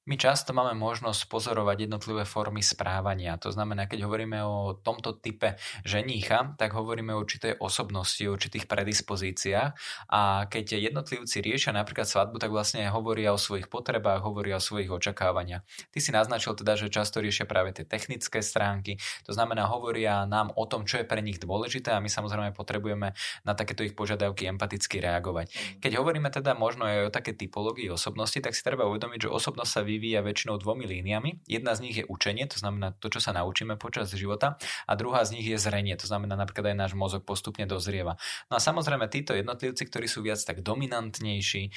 My 0.05 0.21
často 0.21 0.53
máme 0.53 0.77
možnosť 0.77 1.25
pozorovať 1.25 1.89
jednotlivé 1.89 2.29
formy 2.29 2.61
správania. 2.61 3.41
To 3.41 3.49
znamená, 3.49 3.89
keď 3.89 4.05
hovoríme 4.05 4.37
o 4.45 4.77
tomto 4.77 5.17
type 5.17 5.57
ženícha, 5.81 6.53
tak 6.61 6.77
hovoríme 6.77 7.09
o 7.09 7.25
určitej 7.25 7.57
osobnosti, 7.57 8.21
o 8.29 8.37
určitých 8.37 8.69
predispozíciách. 8.69 9.73
A 10.13 10.45
keď 10.45 10.77
jednotlivci 10.77 11.41
riešia 11.41 11.73
napríklad 11.73 12.05
svadbu, 12.05 12.37
tak 12.37 12.53
vlastne 12.53 12.85
hovoria 12.93 13.33
o 13.33 13.41
svojich 13.41 13.65
potrebách, 13.65 14.21
hovoria 14.21 14.61
o 14.61 14.63
svojich 14.63 14.93
očakávaniach. 14.93 15.65
Ty 15.65 15.97
si 15.97 16.13
naznačil 16.13 16.53
teda, 16.53 16.77
že 16.77 16.93
často 16.93 17.17
riešia 17.17 17.49
práve 17.49 17.73
tie 17.73 17.81
technické 17.81 18.45
stránky. 18.45 19.01
To 19.25 19.33
znamená, 19.33 19.65
hovoria 19.73 20.29
nám 20.29 20.53
o 20.53 20.69
tom, 20.69 20.85
čo 20.85 21.01
je 21.01 21.09
pre 21.09 21.25
nich 21.25 21.41
dôležité 21.41 21.97
a 21.97 21.97
my 21.97 22.13
samozrejme 22.13 22.53
potrebujeme 22.53 23.17
na 23.41 23.53
takéto 23.57 23.81
ich 23.81 23.97
požiadavky 23.97 24.45
empaticky 24.53 25.01
reagovať. 25.01 25.81
Keď 25.81 25.97
hovoríme 25.97 26.29
teda 26.29 26.53
možno 26.53 26.85
aj 26.85 27.09
o 27.09 27.13
také 27.13 27.33
typológii 27.33 27.89
osobnosti, 27.89 28.37
tak 28.37 28.53
si 28.53 28.61
treba 28.61 28.85
uvedomiť, 28.85 29.25
že 29.25 29.33
osobnosť 29.33 29.71
sa 29.73 29.81
vyvíja 29.95 30.19
väčšinou 30.19 30.59
dvomi 30.59 30.83
líniami. 30.83 31.47
Jedna 31.47 31.71
z 31.71 31.79
nich 31.87 31.95
je 31.95 32.05
učenie, 32.05 32.43
to 32.51 32.59
znamená 32.59 32.91
to, 32.99 33.07
čo 33.07 33.23
sa 33.23 33.31
naučíme 33.31 33.79
počas 33.79 34.11
života, 34.11 34.59
a 34.83 34.93
druhá 34.99 35.23
z 35.23 35.39
nich 35.39 35.47
je 35.47 35.55
zrenie, 35.55 35.95
to 35.95 36.03
znamená 36.03 36.35
napríklad 36.35 36.75
aj 36.75 36.77
náš 36.77 36.93
mozog 36.99 37.23
postupne 37.23 37.63
dozrieva. 37.63 38.19
No 38.51 38.57
a 38.57 38.61
samozrejme 38.61 39.07
títo 39.07 39.31
jednotlivci, 39.31 39.87
ktorí 39.87 40.11
sú 40.11 40.19
viac 40.19 40.43
tak 40.43 40.59
dominantnejší, 40.59 41.71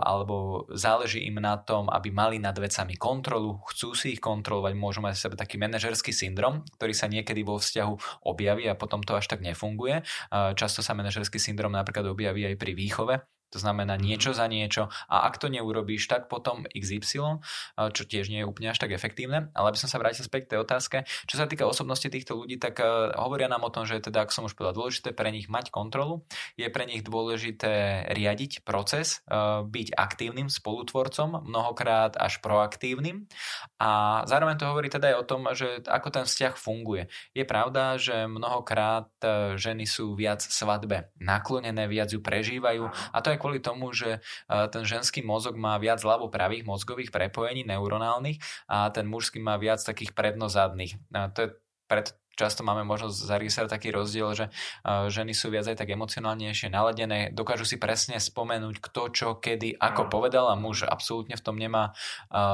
alebo 0.00 0.64
záleží 0.72 1.28
im 1.28 1.36
na 1.44 1.60
tom, 1.60 1.92
aby 1.92 2.08
mali 2.08 2.40
nad 2.40 2.56
vecami 2.56 2.96
kontrolu, 2.96 3.60
chcú 3.68 3.92
si 3.92 4.16
ich 4.16 4.22
kontrolovať, 4.24 4.72
môžu 4.72 5.04
mať 5.04 5.14
v 5.18 5.22
sebe 5.28 5.36
taký 5.36 5.60
manažerský 5.60 6.16
syndrom, 6.16 6.64
ktorý 6.80 6.96
sa 6.96 7.10
niekedy 7.12 7.44
vo 7.44 7.60
vzťahu 7.60 8.24
objaví 8.24 8.64
a 8.70 8.78
potom 8.78 9.04
to 9.04 9.12
až 9.12 9.28
tak 9.28 9.44
nefunguje. 9.44 10.00
Často 10.32 10.80
sa 10.80 10.96
manažerský 10.96 11.36
syndrom 11.36 11.74
napríklad 11.74 12.08
objaví 12.08 12.48
aj 12.48 12.56
pri 12.56 12.72
výchove, 12.72 13.14
to 13.52 13.60
znamená 13.60 14.00
mhm. 14.00 14.02
niečo 14.02 14.32
za 14.32 14.48
niečo 14.48 14.88
a 15.12 15.28
ak 15.28 15.36
to 15.36 15.52
neurobíš, 15.52 16.08
tak 16.08 16.32
potom 16.32 16.64
XY, 16.72 17.44
čo 17.92 18.02
tiež 18.08 18.32
nie 18.32 18.40
je 18.42 18.48
úplne 18.48 18.72
až 18.72 18.80
tak 18.80 18.96
efektívne. 18.96 19.52
Ale 19.52 19.70
aby 19.70 19.78
som 19.78 19.92
sa 19.92 20.00
vrátil 20.00 20.24
späť 20.24 20.48
k 20.48 20.50
tej 20.56 20.60
otázke, 20.64 20.96
čo 21.28 21.36
sa 21.36 21.44
týka 21.44 21.68
osobnosti 21.68 22.08
týchto 22.08 22.38
ľudí, 22.38 22.56
tak 22.56 22.80
uh, 22.80 23.12
hovoria 23.20 23.50
nám 23.50 23.66
o 23.66 23.72
tom, 23.72 23.84
že 23.84 24.00
teda, 24.00 24.24
ako 24.24 24.32
som 24.32 24.44
už 24.48 24.56
povedal, 24.56 24.76
dôležité 24.76 25.12
pre 25.12 25.28
nich 25.28 25.52
mať 25.52 25.68
kontrolu, 25.68 26.24
je 26.56 26.68
pre 26.72 26.88
nich 26.88 27.04
dôležité 27.04 28.06
riadiť 28.14 28.64
proces, 28.64 29.20
uh, 29.28 29.66
byť 29.66 29.92
aktívnym 29.92 30.48
spolutvorcom, 30.48 31.44
mnohokrát 31.44 32.16
až 32.16 32.40
proaktívnym 32.40 33.28
a 33.76 34.22
zároveň 34.24 34.56
to 34.56 34.68
hovorí 34.68 34.88
teda 34.88 35.12
aj 35.12 35.16
o 35.20 35.28
tom, 35.28 35.42
že 35.52 35.82
ako 35.84 36.08
ten 36.08 36.24
vzťah 36.24 36.54
funguje. 36.56 37.10
Je 37.34 37.44
pravda, 37.44 37.98
že 37.98 38.24
mnohokrát 38.30 39.10
ženy 39.58 39.84
sú 39.88 40.14
viac 40.14 40.42
svadbe 40.42 41.10
naklonené, 41.18 41.90
viac 41.90 42.12
ju 42.12 42.20
prežívajú 42.22 42.88
a 42.88 43.18
to 43.20 43.34
je 43.34 43.41
kvôli 43.42 43.58
tomu, 43.58 43.90
že 43.90 44.22
ten 44.46 44.86
ženský 44.86 45.26
mozog 45.26 45.58
má 45.58 45.74
viac 45.82 45.98
ľavo-pravých 46.06 46.62
mozgových 46.62 47.10
prepojení 47.10 47.66
neuronálnych 47.66 48.38
a 48.70 48.86
ten 48.94 49.10
mužský 49.10 49.42
má 49.42 49.58
viac 49.58 49.82
takých 49.82 50.14
prednozadných. 50.14 51.02
To 51.10 51.38
je 51.42 51.48
preto 51.90 52.14
často 52.32 52.64
máme 52.64 52.88
možnosť 52.88 53.28
zarýsať 53.28 53.66
taký 53.68 53.92
rozdiel, 53.92 54.32
že 54.32 54.46
ženy 54.84 55.36
sú 55.36 55.52
viac 55.52 55.68
aj 55.68 55.84
tak 55.84 55.92
emocionálnejšie 55.92 56.72
naladené, 56.72 57.28
dokážu 57.28 57.68
si 57.68 57.76
presne 57.76 58.16
spomenúť 58.16 58.80
kto, 58.80 59.02
čo, 59.12 59.28
kedy, 59.36 59.76
ako 59.76 60.08
povedal 60.08 60.48
a 60.48 60.56
muž 60.56 60.88
absolútne 60.88 61.36
v 61.36 61.44
tom 61.44 61.60
nemá 61.60 61.92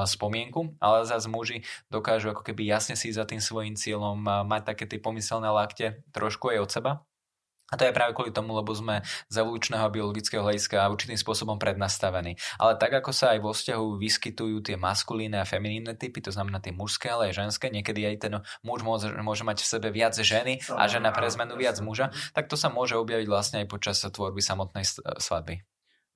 spomienku, 0.05 0.75
ale 0.83 1.07
zase 1.07 1.31
muži 1.31 1.63
dokážu 1.89 2.35
ako 2.35 2.43
keby 2.43 2.67
jasne 2.67 2.99
si 2.99 3.15
za 3.15 3.23
tým 3.23 3.39
svojim 3.39 3.79
cieľom 3.79 4.19
mať 4.51 4.75
také 4.75 4.85
tie 4.91 4.99
pomyselné 4.99 5.47
lakte 5.47 6.03
trošku 6.11 6.51
aj 6.51 6.59
od 6.59 6.71
seba 6.71 6.93
a 7.69 7.75
to 7.77 7.85
je 7.85 7.93
práve 7.93 8.17
kvôli 8.17 8.33
tomu, 8.33 8.57
lebo 8.57 8.73
sme 8.73 9.05
z 9.29 9.45
evolučného 9.45 9.93
biologického 9.93 10.41
hľadiska 10.41 10.89
určitým 10.89 11.21
spôsobom 11.21 11.61
prednastavení. 11.61 12.41
Ale 12.57 12.81
tak 12.81 12.97
ako 12.97 13.13
sa 13.13 13.37
aj 13.37 13.45
vo 13.45 13.53
vzťahu 13.53 13.87
vyskytujú 14.01 14.65
tie 14.65 14.77
maskulínne 14.81 15.37
a 15.37 15.49
feminínne 15.49 15.93
typy, 15.93 16.25
to 16.25 16.33
znamená 16.33 16.65
tie 16.65 16.73
mužské, 16.73 17.13
ale 17.13 17.29
aj 17.29 17.45
ženské, 17.45 17.69
niekedy 17.69 18.09
aj 18.09 18.17
ten 18.25 18.35
muž 18.65 18.81
môže, 18.81 19.13
môže 19.21 19.45
mať 19.45 19.61
v 19.61 19.71
sebe 19.71 19.89
viac 19.93 20.17
ženy 20.17 20.65
a 20.73 20.89
žena 20.89 21.13
pre 21.13 21.29
zmenu 21.29 21.61
viac 21.61 21.77
muža, 21.85 22.09
tak 22.33 22.49
to 22.49 22.57
sa 22.57 22.73
môže 22.73 22.97
objaviť 22.97 23.29
vlastne 23.29 23.57
aj 23.65 23.69
počas 23.69 24.01
tvorby 24.01 24.41
samotnej 24.41 24.89
svadby. 25.21 25.61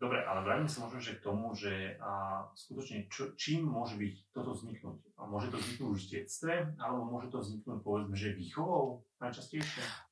Dobre, 0.03 0.19
ale 0.27 0.43
vráťme 0.43 0.67
sa 0.67 0.83
možno 0.83 0.99
že 0.99 1.15
k 1.15 1.23
tomu, 1.23 1.55
že 1.55 1.95
a, 2.03 2.43
skutočne 2.59 3.07
čo, 3.07 3.38
čím 3.38 3.71
môže 3.71 3.95
byť 3.95 4.35
toto 4.35 4.51
vzniknúť? 4.51 4.99
A 5.15 5.31
môže 5.31 5.55
to 5.55 5.62
vzniknúť 5.62 5.91
už 5.95 6.03
v 6.03 6.11
detstve, 6.19 6.55
alebo 6.75 7.07
môže 7.07 7.31
to 7.31 7.38
vzniknúť 7.38 7.79
povedzme, 7.87 8.19
že 8.19 8.35
výchovou? 8.35 9.07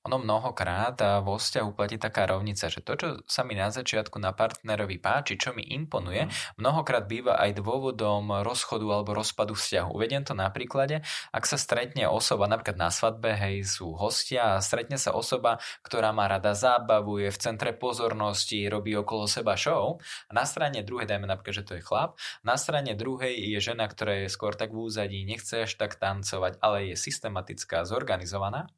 Ono 0.08 0.16
mnohokrát 0.16 0.96
a 1.04 1.20
vo 1.20 1.36
vzťahu 1.36 1.76
platí 1.76 2.00
taká 2.00 2.24
rovnica, 2.24 2.72
že 2.72 2.80
to, 2.80 2.96
čo 2.96 3.08
sa 3.28 3.44
mi 3.44 3.52
na 3.52 3.68
začiatku 3.68 4.16
na 4.16 4.32
partnerovi 4.32 4.96
páči, 4.96 5.36
čo 5.36 5.52
mi 5.52 5.60
imponuje, 5.76 6.24
mm. 6.24 6.56
mnohokrát 6.56 7.04
býva 7.04 7.36
aj 7.36 7.60
dôvodom 7.60 8.40
rozchodu 8.40 8.86
alebo 8.88 9.12
rozpadu 9.12 9.52
vzťahu. 9.52 9.92
Uvediem 9.92 10.24
to 10.24 10.32
na 10.32 10.48
príklade, 10.48 11.04
ak 11.36 11.44
sa 11.44 11.60
stretne 11.60 12.08
osoba, 12.08 12.48
napríklad 12.48 12.80
na 12.80 12.88
svadbe, 12.88 13.36
hej, 13.36 13.68
sú 13.68 13.92
hostia 13.92 14.56
a 14.56 14.64
stretne 14.64 14.96
sa 14.96 15.12
osoba, 15.12 15.60
ktorá 15.84 16.16
má 16.16 16.24
rada 16.24 16.56
zábavu, 16.56 17.20
je 17.20 17.28
v 17.28 17.40
centre 17.42 17.76
pozornosti, 17.76 18.72
robí 18.72 18.96
okolo 18.96 19.28
seba 19.28 19.52
show 19.52 20.00
a 20.28 20.32
na 20.32 20.48
strane 20.48 20.80
druhej, 20.80 21.04
dajme 21.04 21.28
napríklad, 21.28 21.60
že 21.60 21.66
to 21.66 21.76
je 21.76 21.84
chlap, 21.84 22.16
na 22.40 22.56
strane 22.56 22.96
druhej 22.96 23.36
je 23.36 23.58
žena, 23.60 23.84
ktorá 23.84 24.24
je 24.24 24.32
skôr 24.32 24.56
tak 24.56 24.72
v 24.72 24.88
úzadí, 24.88 25.28
nechce 25.28 25.68
až 25.68 25.76
tak 25.76 26.00
tancovať, 26.00 26.56
ale 26.64 26.94
je 26.94 26.96
systematická, 26.96 27.84
zorganizovaná 27.84 28.70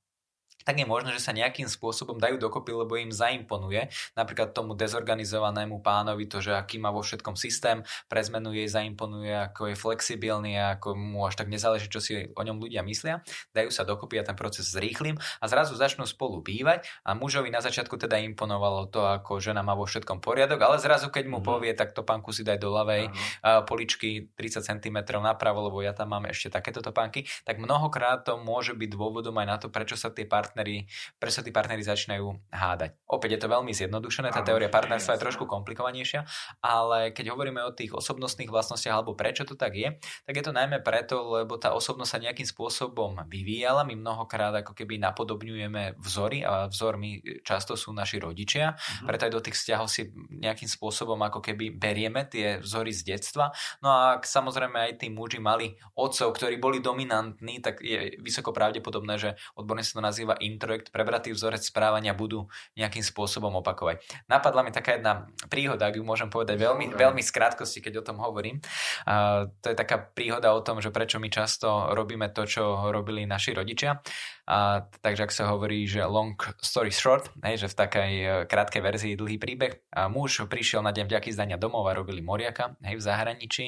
tak 0.62 0.78
je 0.78 0.86
možné, 0.86 1.14
že 1.14 1.22
sa 1.22 1.34
nejakým 1.34 1.66
spôsobom 1.66 2.18
dajú 2.18 2.38
dokopy, 2.38 2.72
lebo 2.74 2.94
im 2.98 3.10
zaimponuje 3.10 3.90
napríklad 4.14 4.54
tomu 4.54 4.74
dezorganizovanému 4.78 5.82
pánovi 5.82 6.26
to, 6.26 6.42
že 6.42 6.54
aký 6.54 6.78
má 6.78 6.90
vo 6.90 7.02
všetkom 7.02 7.34
systém, 7.38 7.82
pre 8.08 8.22
zmenu 8.22 8.54
jej 8.54 8.68
zaimponuje, 8.68 9.32
ako 9.52 9.72
je 9.72 9.76
flexibilný 9.76 10.58
a 10.58 10.78
ako 10.78 10.94
mu 10.94 11.26
až 11.26 11.38
tak 11.38 11.48
nezáleží, 11.50 11.86
čo 11.90 12.00
si 12.00 12.12
o 12.32 12.42
ňom 12.42 12.62
ľudia 12.62 12.84
myslia. 12.86 13.20
Dajú 13.52 13.70
sa 13.70 13.86
dokopy 13.86 14.20
a 14.20 14.26
ten 14.26 14.36
proces 14.38 14.70
zrýchlim 14.70 15.18
a 15.40 15.44
zrazu 15.48 15.74
začnú 15.74 16.06
spolu 16.06 16.40
bývať 16.40 16.86
a 17.02 17.12
mužovi 17.16 17.50
na 17.50 17.60
začiatku 17.60 17.98
teda 17.98 18.18
imponovalo 18.32 18.88
to, 18.88 19.04
ako 19.04 19.42
žena 19.42 19.60
má 19.60 19.76
vo 19.76 19.84
všetkom 19.84 20.24
poriadok, 20.24 20.60
ale 20.62 20.76
zrazu 20.78 21.12
keď 21.12 21.24
mu 21.28 21.38
mm. 21.40 21.46
povie, 21.46 21.72
tak 21.76 21.92
to 21.92 22.06
pánku 22.06 22.30
si 22.32 22.46
daj 22.46 22.58
do 22.60 22.70
ľavej 22.72 23.10
uh, 23.10 23.64
poličky 23.66 24.32
30 24.36 24.64
cm 24.64 24.98
napravo, 25.20 25.66
lebo 25.66 25.80
ja 25.84 25.92
tam 25.96 26.14
mám 26.14 26.28
ešte 26.28 26.52
takéto 26.52 26.84
topánky, 26.84 27.24
tak 27.44 27.58
mnohokrát 27.58 28.24
to 28.24 28.36
môže 28.40 28.76
byť 28.76 28.88
dôvodom 28.92 29.34
aj 29.40 29.46
na 29.46 29.56
to, 29.56 29.66
prečo 29.72 29.96
sa 29.96 30.12
tie 30.12 30.28
partnery 30.28 30.51
partneri, 30.52 30.84
prečo 31.16 31.40
tí 31.40 31.48
partneri 31.48 31.80
začínajú 31.80 32.52
hádať. 32.52 33.00
Opäť 33.08 33.40
je 33.40 33.40
to 33.40 33.48
veľmi 33.48 33.72
zjednodušené, 33.72 34.28
tá 34.36 34.44
teória 34.44 34.68
partnerstva 34.68 35.16
je 35.16 35.24
trošku 35.24 35.48
komplikovanejšia, 35.48 36.28
ale 36.60 37.16
keď 37.16 37.32
hovoríme 37.32 37.64
o 37.64 37.72
tých 37.72 37.96
osobnostných 37.96 38.52
vlastnostiach 38.52 39.00
alebo 39.00 39.16
prečo 39.16 39.48
to 39.48 39.56
tak 39.56 39.72
je, 39.72 39.96
tak 40.28 40.34
je 40.36 40.44
to 40.44 40.52
najmä 40.52 40.84
preto, 40.84 41.40
lebo 41.40 41.56
tá 41.56 41.72
osobnosť 41.72 42.10
sa 42.12 42.20
nejakým 42.20 42.44
spôsobom 42.44 43.24
vyvíjala. 43.32 43.88
My 43.88 43.96
mnohokrát 43.96 44.52
ako 44.60 44.76
keby 44.76 45.00
napodobňujeme 45.00 45.96
vzory 45.96 46.44
a 46.44 46.68
vzormi 46.68 47.40
často 47.40 47.72
sú 47.72 47.96
naši 47.96 48.20
rodičia, 48.20 48.76
mm-hmm. 48.76 49.08
preto 49.08 49.24
aj 49.24 49.32
do 49.32 49.40
tých 49.40 49.56
vzťahov 49.56 49.88
si 49.88 50.12
nejakým 50.36 50.68
spôsobom 50.68 51.16
ako 51.24 51.40
keby 51.40 51.72
berieme 51.72 52.28
tie 52.28 52.60
vzory 52.60 52.92
z 52.92 53.08
detstva. 53.08 53.48
No 53.80 53.88
a 53.88 54.20
ak 54.20 54.28
samozrejme 54.28 54.76
aj 54.76 54.92
tí 55.00 55.08
muži 55.08 55.40
mali 55.40 55.72
otcov, 55.96 56.36
ktorí 56.36 56.60
boli 56.60 56.84
dominantní, 56.84 57.64
tak 57.64 57.80
je 57.80 58.20
vysoko 58.20 58.52
pravdepodobné, 58.52 59.16
že 59.16 59.30
odborne 59.56 59.86
sa 59.86 59.96
to 59.96 60.02
nazýva 60.02 60.34
introjekt, 60.42 60.90
prebratý 60.90 61.30
vzorec 61.30 61.62
správania 61.62 62.12
budú 62.12 62.50
nejakým 62.74 63.02
spôsobom 63.06 63.54
opakovať. 63.62 64.02
Napadla 64.26 64.66
mi 64.66 64.74
taká 64.74 64.98
jedna 64.98 65.30
príhoda, 65.46 65.88
ak 65.88 65.96
ju 65.96 66.04
môžem 66.04 66.28
povedať 66.28 66.58
veľmi, 66.58 66.98
veľmi 66.98 67.22
skrátkosti, 67.22 67.78
keď 67.80 68.02
o 68.02 68.06
tom 68.06 68.18
hovorím. 68.18 68.58
A 69.06 69.46
to 69.62 69.70
je 69.70 69.76
taká 69.78 70.02
príhoda 70.02 70.52
o 70.52 70.60
tom, 70.60 70.82
že 70.82 70.90
prečo 70.90 71.22
my 71.22 71.30
často 71.30 71.94
robíme 71.94 72.28
to, 72.34 72.44
čo 72.44 72.90
robili 72.90 73.24
naši 73.24 73.54
rodičia. 73.54 74.02
A, 74.42 74.82
takže 74.82 75.30
ak 75.30 75.32
sa 75.32 75.54
hovorí, 75.54 75.86
že 75.86 76.02
long 76.02 76.34
story 76.58 76.90
short, 76.90 77.30
hej, 77.46 77.62
že 77.62 77.70
v 77.70 77.78
takej 77.78 78.12
e, 78.18 78.28
krátkej 78.50 78.82
verzii 78.82 79.14
dlhý 79.14 79.38
príbeh, 79.38 79.86
a 79.94 80.10
muž 80.10 80.42
prišiel 80.50 80.82
na 80.82 80.90
deň 80.90 81.06
vďaky 81.06 81.30
zdania 81.30 81.54
domov 81.54 81.86
a 81.86 81.94
robili 81.94 82.18
moriaka 82.18 82.74
hej, 82.82 82.98
v 82.98 83.06
zahraničí, 83.06 83.64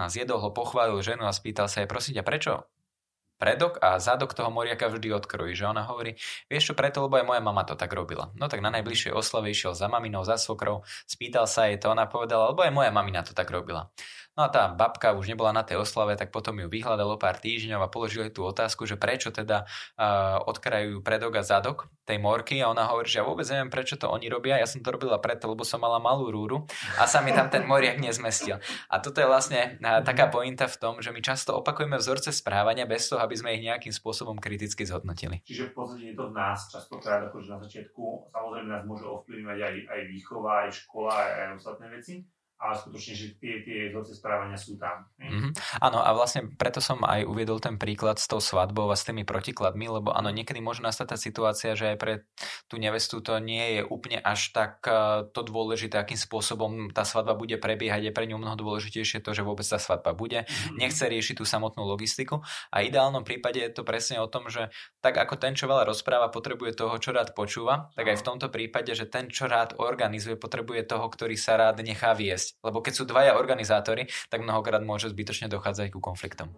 a 0.00 0.08
zjedol 0.08 0.40
ho, 0.40 0.48
pochválil 0.48 0.96
ženu 1.04 1.28
a 1.28 1.32
spýtal 1.36 1.68
sa 1.68 1.84
jej, 1.84 1.88
prosím 1.88 2.16
ťa, 2.18 2.24
prečo 2.24 2.52
predok 3.36 3.78
a 3.82 3.98
zadok 3.98 4.32
toho 4.32 4.48
moriaka 4.50 4.88
vždy 4.88 5.10
odkrojí. 5.14 5.52
Že 5.54 5.74
ona 5.74 5.82
hovorí, 5.86 6.16
vieš 6.48 6.72
čo, 6.72 6.74
preto, 6.74 7.04
lebo 7.04 7.18
aj 7.20 7.26
moja 7.26 7.42
mama 7.42 7.62
to 7.66 7.74
tak 7.74 7.92
robila. 7.92 8.30
No 8.38 8.46
tak 8.46 8.62
na 8.64 8.70
najbližšej 8.72 9.12
oslave 9.12 9.50
išiel 9.50 9.74
za 9.76 9.90
maminou, 9.90 10.22
za 10.22 10.38
svokrou, 10.40 10.86
spýtal 11.04 11.44
sa 11.44 11.68
jej 11.68 11.76
to, 11.76 11.92
ona 11.92 12.06
povedala, 12.08 12.50
lebo 12.50 12.64
aj 12.64 12.72
moja 12.72 12.90
mamina 12.94 13.26
to 13.26 13.36
tak 13.36 13.50
robila. 13.50 13.90
No 14.34 14.46
a 14.46 14.48
tá 14.50 14.66
babka 14.66 15.14
už 15.14 15.30
nebola 15.30 15.54
na 15.54 15.62
tej 15.62 15.78
oslave, 15.78 16.18
tak 16.18 16.34
potom 16.34 16.58
ju 16.58 16.66
vyhľadalo 16.66 17.22
pár 17.22 17.38
týždňov 17.38 17.86
a 17.86 17.92
položili 17.92 18.34
tú 18.34 18.42
otázku, 18.42 18.82
že 18.82 18.98
prečo 18.98 19.30
teda 19.30 19.62
uh, 19.62 20.42
odkrajujú 20.50 21.06
predok 21.06 21.38
a 21.38 21.46
zadok 21.46 21.86
tej 22.02 22.18
morky 22.18 22.58
a 22.58 22.66
ona 22.66 22.90
hovorí, 22.90 23.06
že 23.06 23.22
ja 23.22 23.24
vôbec 23.24 23.46
neviem, 23.46 23.70
prečo 23.70 23.94
to 23.94 24.10
oni 24.10 24.26
robia, 24.26 24.58
ja 24.58 24.66
som 24.66 24.82
to 24.82 24.90
robila 24.90 25.22
preto, 25.22 25.46
lebo 25.46 25.62
som 25.62 25.78
mala 25.78 26.02
malú 26.02 26.34
rúru 26.34 26.66
a 26.98 27.06
sa 27.06 27.22
mi 27.22 27.30
tam 27.30 27.46
ten 27.46 27.62
moriak 27.62 28.02
nezmestil. 28.02 28.58
A 28.90 28.98
toto 28.98 29.22
je 29.22 29.30
vlastne 29.30 29.78
uh, 29.78 30.02
taká 30.02 30.26
pointa 30.26 30.66
v 30.66 30.82
tom, 30.82 30.98
že 30.98 31.14
my 31.14 31.22
často 31.22 31.54
opakujeme 31.54 31.94
vzorce 31.94 32.34
správania 32.34 32.90
bez 32.90 33.06
toho, 33.06 33.22
aby 33.22 33.38
sme 33.38 33.54
ich 33.54 33.62
nejakým 33.62 33.94
spôsobom 33.94 34.42
kriticky 34.42 34.82
zhodnotili. 34.82 35.46
Čiže 35.46 35.70
v 35.70 35.72
podstate 35.78 36.10
je 36.10 36.16
to 36.18 36.26
v 36.26 36.34
nás 36.34 36.58
častokrát, 36.74 37.22
akože 37.30 37.54
na 37.54 37.58
začiatku, 37.62 38.34
samozrejme 38.34 38.66
nás 38.66 38.82
môže 38.82 39.06
ovplyvňovať 39.06 39.58
aj, 39.62 39.74
aj 39.94 40.00
výchova, 40.10 40.66
aj 40.66 40.70
škola, 40.74 41.12
aj, 41.14 41.30
aj 41.38 41.48
ostatné 41.54 41.86
veci, 41.94 42.14
ale 42.64 42.80
skutočne, 42.80 43.12
že 43.12 43.26
tie, 43.36 43.60
tie 43.60 43.92
vzorce 43.92 44.16
správania 44.16 44.56
sú 44.56 44.80
tam. 44.80 45.04
Mm-hmm. 45.20 45.52
Áno, 45.84 46.00
a 46.00 46.16
vlastne 46.16 46.48
preto 46.56 46.80
som 46.80 47.04
aj 47.04 47.28
uviedol 47.28 47.60
ten 47.60 47.76
príklad 47.76 48.16
s 48.16 48.24
tou 48.24 48.40
svadbou 48.40 48.88
a 48.88 48.96
s 48.96 49.04
tými 49.04 49.28
protikladmi, 49.28 49.84
lebo 50.00 50.16
áno, 50.16 50.32
niekedy 50.32 50.64
môže 50.64 50.80
nastať 50.80 51.12
tá 51.12 51.16
situácia, 51.20 51.76
že 51.76 51.92
aj 51.92 51.96
pre 52.00 52.12
tú 52.72 52.80
nevestu 52.80 53.20
to 53.20 53.36
nie 53.36 53.78
je 53.78 53.82
úplne 53.84 54.16
až 54.24 54.56
tak 54.56 54.80
eh, 54.88 55.28
to 55.28 55.44
dôležité, 55.44 56.00
akým 56.00 56.16
spôsobom 56.16 56.88
tá 56.96 57.04
svadba 57.04 57.36
bude 57.36 57.60
prebiehať. 57.60 58.08
Je 58.08 58.16
pre 58.16 58.24
ňu 58.24 58.40
mnoho 58.40 58.56
dôležitejšie 58.56 59.20
to, 59.20 59.36
že 59.36 59.44
vôbec 59.44 59.68
tá 59.68 59.76
svadba 59.76 60.16
bude. 60.16 60.48
Mm-hmm. 60.48 60.80
Nechce 60.80 61.04
riešiť 61.04 61.36
tú 61.36 61.44
samotnú 61.44 61.84
logistiku. 61.84 62.40
A 62.72 62.80
ideálnom 62.80 63.28
prípade 63.28 63.60
je 63.60 63.76
to 63.76 63.84
presne 63.84 64.24
o 64.24 64.30
tom, 64.30 64.48
že 64.48 64.72
tak 65.04 65.20
ako 65.20 65.36
ten, 65.36 65.52
čo 65.52 65.68
veľa 65.68 65.84
rozpráva, 65.84 66.32
potrebuje 66.32 66.80
toho, 66.80 66.96
čo 66.96 67.12
rád 67.12 67.36
počúva, 67.36 67.92
tak 67.92 68.08
aj 68.08 68.24
v 68.24 68.26
tomto 68.26 68.48
prípade, 68.48 68.96
že 68.96 69.04
ten, 69.04 69.28
čo 69.28 69.44
rád 69.44 69.76
organizuje, 69.76 70.40
potrebuje 70.40 70.88
toho, 70.88 71.04
ktorý 71.12 71.36
sa 71.36 71.60
rád 71.60 71.84
nechá 71.84 72.16
viesť. 72.16 72.53
Lebo 72.62 72.84
keď 72.84 72.92
sú 72.94 73.04
dvaja 73.08 73.34
organizátori, 73.40 74.06
tak 74.28 74.44
mnohokrát 74.44 74.84
môže 74.84 75.10
zbytočne 75.10 75.50
dochádzať 75.50 75.90
ku 75.90 75.98
konfliktom. 75.98 76.52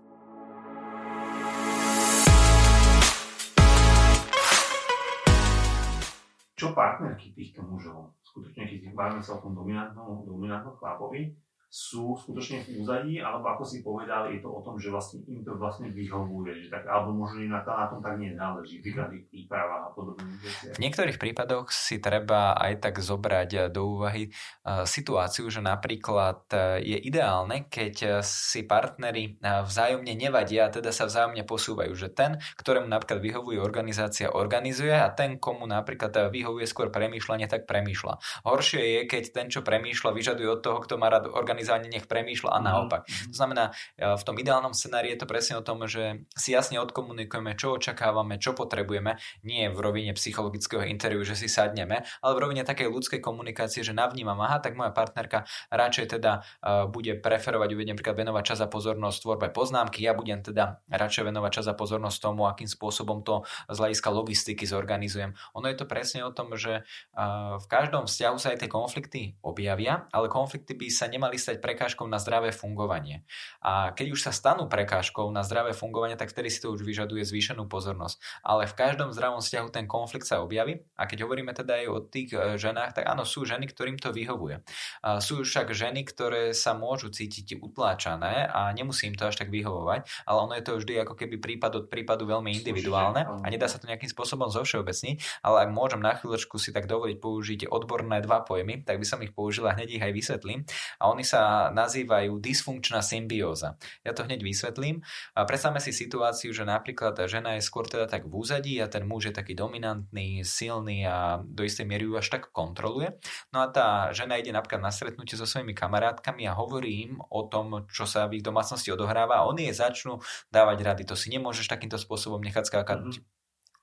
Čo 6.56 6.72
partnerky 6.72 7.36
týchto 7.36 7.60
mužov? 7.60 8.16
Skutočne, 8.24 8.64
keď 8.64 8.96
bavíme 8.96 9.20
sa 9.20 9.36
o 9.36 9.44
tom 9.44 9.52
dominantnom, 9.52 10.24
dominantnom 10.24 10.76
chlapovi, 10.80 11.36
sú 11.76 12.16
skutočne 12.16 12.64
v 12.64 12.80
úzadí, 12.80 13.20
alebo 13.20 13.52
ako 13.52 13.68
si 13.68 13.84
povedal, 13.84 14.32
je 14.32 14.40
to 14.40 14.48
o 14.48 14.64
tom, 14.64 14.80
že 14.80 14.88
vlastne 14.88 15.20
im 15.28 15.44
to 15.44 15.60
vlastne 15.60 15.92
vyhovuje, 15.92 16.64
že 16.64 16.68
tak, 16.72 16.88
alebo 16.88 17.12
možno 17.12 17.44
im 17.44 17.52
na, 17.52 17.60
to, 17.60 17.68
na 17.68 17.84
tom 17.84 18.00
tak 18.00 18.16
nezáleží, 18.16 18.80
v 18.80 18.96
ich 18.96 19.28
prípravách 19.28 19.82
a 19.84 19.90
podobných 19.92 20.40
veciach. 20.40 20.72
V 20.72 20.80
niektorých 20.80 21.20
prípadoch 21.20 21.68
si 21.68 22.00
treba 22.00 22.56
aj 22.56 22.80
tak 22.80 23.04
zobrať 23.04 23.68
do 23.68 23.92
úvahy 23.92 24.32
uh, 24.32 24.88
situáciu, 24.88 25.52
že 25.52 25.60
napríklad 25.60 26.48
uh, 26.56 26.80
je 26.80 26.96
ideálne, 26.96 27.68
keď 27.68 28.24
si 28.24 28.64
partnery 28.64 29.36
uh, 29.44 29.60
vzájomne 29.68 30.16
nevadia 30.16 30.72
a 30.72 30.72
teda 30.72 30.88
sa 30.96 31.04
vzájomne 31.04 31.44
posúvajú, 31.44 31.92
že 31.92 32.08
ten, 32.08 32.40
ktorému 32.56 32.88
napríklad 32.88 33.20
vyhovuje 33.20 33.60
organizácia, 33.60 34.32
organizuje 34.32 34.96
a 34.96 35.12
ten, 35.12 35.36
komu 35.36 35.68
napríklad 35.68 36.32
vyhovuje 36.32 36.64
skôr 36.64 36.88
premýšľanie, 36.88 37.44
tak 37.52 37.68
premýšľa. 37.68 38.16
Horšie 38.48 38.80
je, 38.80 39.00
keď 39.04 39.22
ten, 39.36 39.46
čo 39.52 39.60
premýšľa, 39.60 40.16
vyžaduje 40.16 40.48
od 40.48 40.64
toho, 40.64 40.80
kto 40.80 40.96
má 40.96 41.12
rád 41.12 41.28
organizáciu, 41.28 41.65
organizáne 41.66 41.90
nech 41.90 42.06
premýšľa 42.06 42.50
a 42.54 42.58
mhm. 42.58 42.64
naopak. 42.64 43.02
To 43.06 43.34
znamená, 43.34 43.74
e, 43.98 44.06
v 44.06 44.22
tom 44.22 44.36
ideálnom 44.38 44.72
scenári 44.72 45.12
je 45.14 45.18
to 45.18 45.26
presne 45.26 45.54
o 45.58 45.66
tom, 45.66 45.82
že 45.90 46.26
si 46.38 46.54
jasne 46.54 46.78
odkomunikujeme, 46.78 47.58
čo 47.58 47.74
očakávame, 47.76 48.38
čo 48.38 48.54
potrebujeme, 48.54 49.18
nie 49.42 49.66
v 49.66 49.78
rovine 49.82 50.14
psychologického 50.14 50.86
interviu, 50.86 51.26
že 51.26 51.34
si 51.34 51.50
sadneme, 51.50 52.06
ale 52.22 52.32
v 52.38 52.42
rovine 52.42 52.62
takej 52.62 52.86
ľudskej 52.86 53.20
komunikácie, 53.20 53.82
že 53.82 53.92
navnímam, 53.92 54.38
aha, 54.38 54.62
tak 54.62 54.78
moja 54.78 54.94
partnerka 54.94 55.44
radšej 55.72 56.18
teda 56.18 56.40
uh, 56.40 56.86
bude 56.86 57.18
preferovať, 57.18 57.68
uvediem 57.74 57.96
napríklad 57.96 58.16
venovať 58.16 58.44
čas 58.54 58.58
a 58.62 58.68
pozornosť 58.70 59.18
tvorbe 59.24 59.48
poznámky, 59.50 60.04
ja 60.04 60.12
budem 60.12 60.44
teda 60.44 60.84
radšej 60.86 61.32
venovať 61.32 61.50
čas 61.62 61.66
a 61.72 61.74
pozornosť 61.74 62.18
tomu, 62.20 62.44
akým 62.44 62.68
spôsobom 62.68 63.24
to 63.24 63.42
z 63.72 63.76
hľadiska 63.80 64.08
logistiky 64.12 64.64
zorganizujem. 64.68 65.32
Ono 65.56 65.66
je 65.66 65.76
to 65.76 65.88
presne 65.88 66.22
o 66.28 66.30
tom, 66.30 66.52
že 66.54 66.84
uh, 66.84 67.56
v 67.56 67.66
každom 67.66 68.04
vzťahu 68.04 68.36
sa 68.36 68.52
aj 68.52 68.58
tie 68.60 68.70
konflikty 68.70 69.22
objavia, 69.40 70.04
ale 70.12 70.28
konflikty 70.28 70.76
by 70.76 70.86
sa 70.92 71.08
nemali 71.08 71.40
stať 71.40 71.55
prekážkou 71.60 72.04
na 72.06 72.20
zdravé 72.22 72.52
fungovanie. 72.52 73.26
A 73.60 73.92
keď 73.92 74.16
už 74.16 74.20
sa 74.26 74.32
stanú 74.32 74.68
prekážkou 74.70 75.28
na 75.32 75.42
zdravé 75.42 75.72
fungovanie, 75.72 76.14
tak 76.14 76.32
vtedy 76.32 76.48
si 76.52 76.62
to 76.62 76.72
už 76.72 76.84
vyžaduje 76.84 77.22
zvýšenú 77.24 77.66
pozornosť. 77.66 78.20
Ale 78.46 78.68
v 78.70 78.74
každom 78.74 79.10
zdravom 79.12 79.42
vzťahu 79.42 79.68
ten 79.72 79.84
konflikt 79.90 80.28
sa 80.28 80.40
objaví 80.40 80.84
a 80.96 81.04
keď 81.04 81.28
hovoríme 81.28 81.52
teda 81.52 81.82
aj 81.82 81.86
o 81.90 81.98
tých 82.00 82.30
e, 82.32 82.56
ženách, 82.56 82.96
tak 82.96 83.04
áno, 83.10 83.26
sú 83.26 83.44
ženy, 83.44 83.68
ktorým 83.68 83.98
to 84.00 84.14
vyhovuje. 84.14 84.62
A 85.02 85.18
sú 85.20 85.42
však 85.42 85.74
ženy, 85.74 86.06
ktoré 86.06 86.56
sa 86.56 86.72
môžu 86.72 87.12
cítiť 87.12 87.58
utláčané 87.60 88.48
a 88.48 88.72
nemusí 88.72 89.08
im 89.10 89.16
to 89.16 89.28
až 89.28 89.40
tak 89.40 89.52
vyhovovať, 89.52 90.06
ale 90.24 90.38
ono 90.38 90.54
je 90.56 90.64
to 90.64 90.72
vždy 90.80 90.94
ako 91.02 91.14
keby 91.14 91.36
prípad 91.38 91.72
od 91.76 91.84
prípadu 91.92 92.24
veľmi 92.24 92.52
individuálne 92.56 93.26
a 93.26 93.46
nedá 93.46 93.68
sa 93.68 93.76
to 93.76 93.86
nejakým 93.86 94.08
spôsobom 94.08 94.48
zovšeobecniť, 94.50 95.44
ale 95.44 95.68
ak 95.68 95.70
môžem 95.70 96.00
na 96.00 96.16
chvíľočku 96.16 96.56
si 96.56 96.72
tak 96.72 96.88
dovoliť 96.88 97.16
použiť 97.20 97.60
odborné 97.68 98.24
dva 98.24 98.42
pojmy, 98.42 98.82
tak 98.86 98.96
by 99.02 99.06
som 99.06 99.20
ich 99.20 99.32
použila 99.36 99.76
hneď 99.76 100.00
ich 100.00 100.04
aj 100.04 100.12
vysvetlím. 100.16 100.60
A 100.96 101.12
oni 101.12 101.24
sa 101.26 101.35
sa 101.36 101.68
nazývajú 101.68 102.40
dysfunkčná 102.40 103.04
symbióza. 103.04 103.76
Ja 104.00 104.16
to 104.16 104.24
hneď 104.24 104.40
vysvetlím. 104.40 105.04
Predstavme 105.36 105.84
si 105.84 105.92
situáciu, 105.92 106.56
že 106.56 106.64
napríklad 106.64 107.12
žena 107.28 107.60
je 107.60 107.62
skôr 107.62 107.84
teda 107.84 108.08
tak 108.08 108.24
v 108.24 108.40
úzadí 108.40 108.80
a 108.80 108.88
ten 108.88 109.04
muž 109.04 109.28
je 109.28 109.34
taký 109.36 109.52
dominantný, 109.52 110.40
silný 110.48 111.04
a 111.04 111.44
do 111.44 111.60
istej 111.60 111.84
miery 111.84 112.08
ju 112.08 112.16
až 112.16 112.32
tak 112.32 112.48
kontroluje. 112.56 113.20
No 113.52 113.60
a 113.60 113.68
tá 113.68 114.16
žena 114.16 114.40
ide 114.40 114.48
napríklad 114.48 114.80
na 114.80 114.88
stretnutie 114.88 115.36
so 115.36 115.44
svojimi 115.44 115.76
kamarátkami 115.76 116.48
a 116.48 116.56
hovorí 116.56 117.04
im 117.04 117.20
o 117.28 117.44
tom, 117.44 117.84
čo 117.92 118.08
sa 118.08 118.24
v 118.24 118.40
ich 118.40 118.44
domácnosti 118.46 118.88
odohráva 118.88 119.44
a 119.44 119.46
oni 119.52 119.68
jej 119.68 119.76
začnú 119.76 120.24
dávať 120.48 120.78
rady. 120.80 121.02
To 121.04 121.20
si 121.20 121.28
nemôžeš 121.28 121.68
takýmto 121.68 122.00
spôsobom 122.00 122.40
nechať 122.40 122.64
skákať 122.72 122.98
mm-hmm 123.04 123.35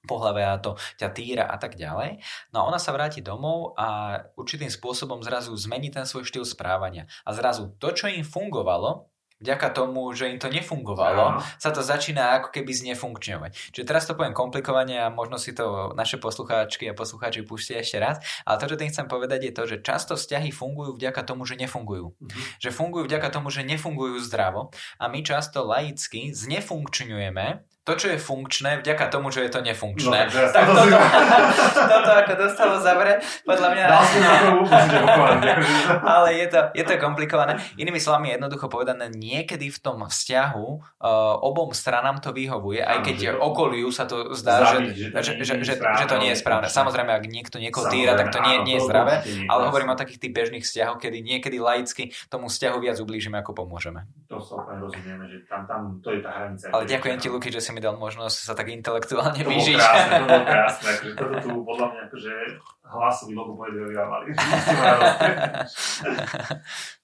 po 0.03 0.19
hlave 0.19 0.43
a 0.43 0.59
to 0.59 0.75
ťa 0.99 1.09
týra 1.15 1.45
a 1.47 1.55
tak 1.55 1.79
ďalej. 1.79 2.19
No 2.51 2.63
a 2.63 2.67
ona 2.67 2.79
sa 2.79 2.91
vráti 2.91 3.23
domov 3.23 3.75
a 3.79 4.19
určitým 4.35 4.67
spôsobom 4.67 5.23
zrazu 5.23 5.55
zmení 5.55 5.89
ten 5.89 6.03
svoj 6.03 6.27
štýl 6.27 6.43
správania. 6.43 7.07
A 7.23 7.31
zrazu 7.31 7.71
to, 7.79 7.95
čo 7.95 8.11
im 8.11 8.27
fungovalo, 8.27 9.07
vďaka 9.43 9.75
tomu, 9.75 10.07
že 10.15 10.31
im 10.31 10.39
to 10.39 10.47
nefungovalo, 10.47 11.43
sa 11.59 11.75
to 11.75 11.83
začína 11.83 12.39
ako 12.39 12.55
keby 12.55 12.71
znefunkčňovať. 12.71 13.75
Čiže 13.75 13.83
teraz 13.83 14.07
to 14.07 14.15
poviem 14.15 14.31
komplikovane 14.31 14.95
a 14.95 15.11
možno 15.11 15.35
si 15.35 15.51
to 15.51 15.91
naše 15.99 16.15
poslucháčky 16.15 16.87
a 16.87 16.95
poslucháči 16.95 17.43
púšťte 17.43 17.83
ešte 17.83 17.97
raz, 17.99 18.23
ale 18.47 18.55
to, 18.63 18.71
čo 18.71 18.79
tým 18.79 18.91
chcem 18.95 19.07
povedať, 19.11 19.51
je 19.51 19.53
to, 19.53 19.63
že 19.67 19.77
často 19.83 20.15
vzťahy 20.15 20.55
fungujú 20.55 20.95
vďaka 20.95 21.27
tomu, 21.27 21.43
že 21.43 21.59
nefungujú. 21.59 22.15
Mm-hmm. 22.15 22.43
Že 22.63 22.69
fungujú 22.71 23.03
vďaka 23.11 23.27
tomu, 23.35 23.51
že 23.51 23.67
nefungujú 23.67 24.15
zdravo 24.23 24.71
a 24.95 25.11
my 25.11 25.19
často 25.19 25.67
laicky 25.67 26.31
znefunkčňujeme 26.31 27.72
to, 27.83 27.99
čo 27.99 28.15
je 28.15 28.17
funkčné, 28.17 28.79
vďaka 28.79 29.11
tomu, 29.11 29.27
že 29.27 29.43
je 29.43 29.51
to 29.51 29.59
nefunkčné. 29.59 30.07
No, 30.07 30.23
takže 30.31 30.55
tak 30.55 30.71
toto, 30.71 30.95
toto, 31.91 32.11
ako 32.15 32.33
dostalo 32.39 32.75
zavre, 32.79 33.19
podľa 33.43 33.69
mňa... 33.75 33.85
ale 36.15 36.29
je 36.39 36.47
to, 36.47 36.59
je 36.71 36.83
to 36.87 36.95
komplikované. 36.95 37.59
Inými 37.75 37.99
slovami, 37.99 38.39
jednoducho 38.39 38.71
povedané, 38.71 39.11
niekedy 39.11 39.67
v 39.67 39.79
tom 39.83 39.99
vzťahu 39.99 40.67
uh, 40.71 41.43
obom 41.43 41.75
stranám 41.75 42.23
to 42.23 42.31
vyhovuje, 42.31 42.79
aj 42.79 43.03
keď 43.03 43.17
okoliu 43.43 43.91
sa 43.91 44.07
to 44.07 44.31
zdá, 44.31 44.79
že, 44.79 45.11
že, 45.11 45.43
že, 45.43 45.53
že, 45.59 45.75
že 45.75 46.05
to 46.07 46.15
nie 46.23 46.31
je 46.31 46.39
správne. 46.39 46.71
Samozrejme, 46.71 47.11
ak 47.11 47.27
niekto 47.27 47.59
niekoho 47.59 47.91
týra, 47.91 48.15
tak 48.15 48.31
to 48.31 48.39
nie, 48.47 48.63
nie 48.63 48.75
je 48.79 48.87
zdravé, 48.87 49.27
ale 49.51 49.67
hovorím 49.67 49.91
o 49.91 49.99
takých 49.99 50.23
tých 50.23 50.31
bežných 50.31 50.63
vzťahoch, 50.63 51.03
kedy 51.03 51.19
niekedy 51.19 51.59
laicky 51.59 52.15
tomu 52.31 52.47
vzťahu 52.47 52.79
viac 52.79 52.95
ublížime, 53.03 53.43
ako 53.43 53.51
pomôžeme. 53.51 54.07
To 54.31 54.39
sa 54.39 54.63
úplne 54.63 54.79
rozumieme, 54.87 55.27
že 55.27 55.43
tam, 55.51 55.67
tam 55.67 55.99
to 55.99 56.15
je 56.15 56.23
tá 56.23 56.31
hranica. 56.31 56.71
Ale 56.71 56.87
ďakujem 56.87 57.17
ti, 57.19 57.27
Luky, 57.27 57.51
že 57.51 57.59
si 57.59 57.72
mi 57.73 57.81
dal 57.81 57.97
možnosť 57.97 58.37
sa 58.45 58.53
tak 58.53 58.69
intelektuálne 58.69 59.41
to 59.41 59.49
vyžiť. 59.49 59.77
Krásne, 59.81 60.11
to 60.21 60.25
bolo 60.29 60.45
krásne. 60.53 60.87
Akože 60.93 61.13
toto 61.17 61.35
tu 61.41 61.49
podľa 61.65 61.87
mňa 61.89 62.01
akože 62.07 62.33
hlasový 62.85 63.33
logopoedovia 63.33 63.87
vyhrávali. 63.89 64.25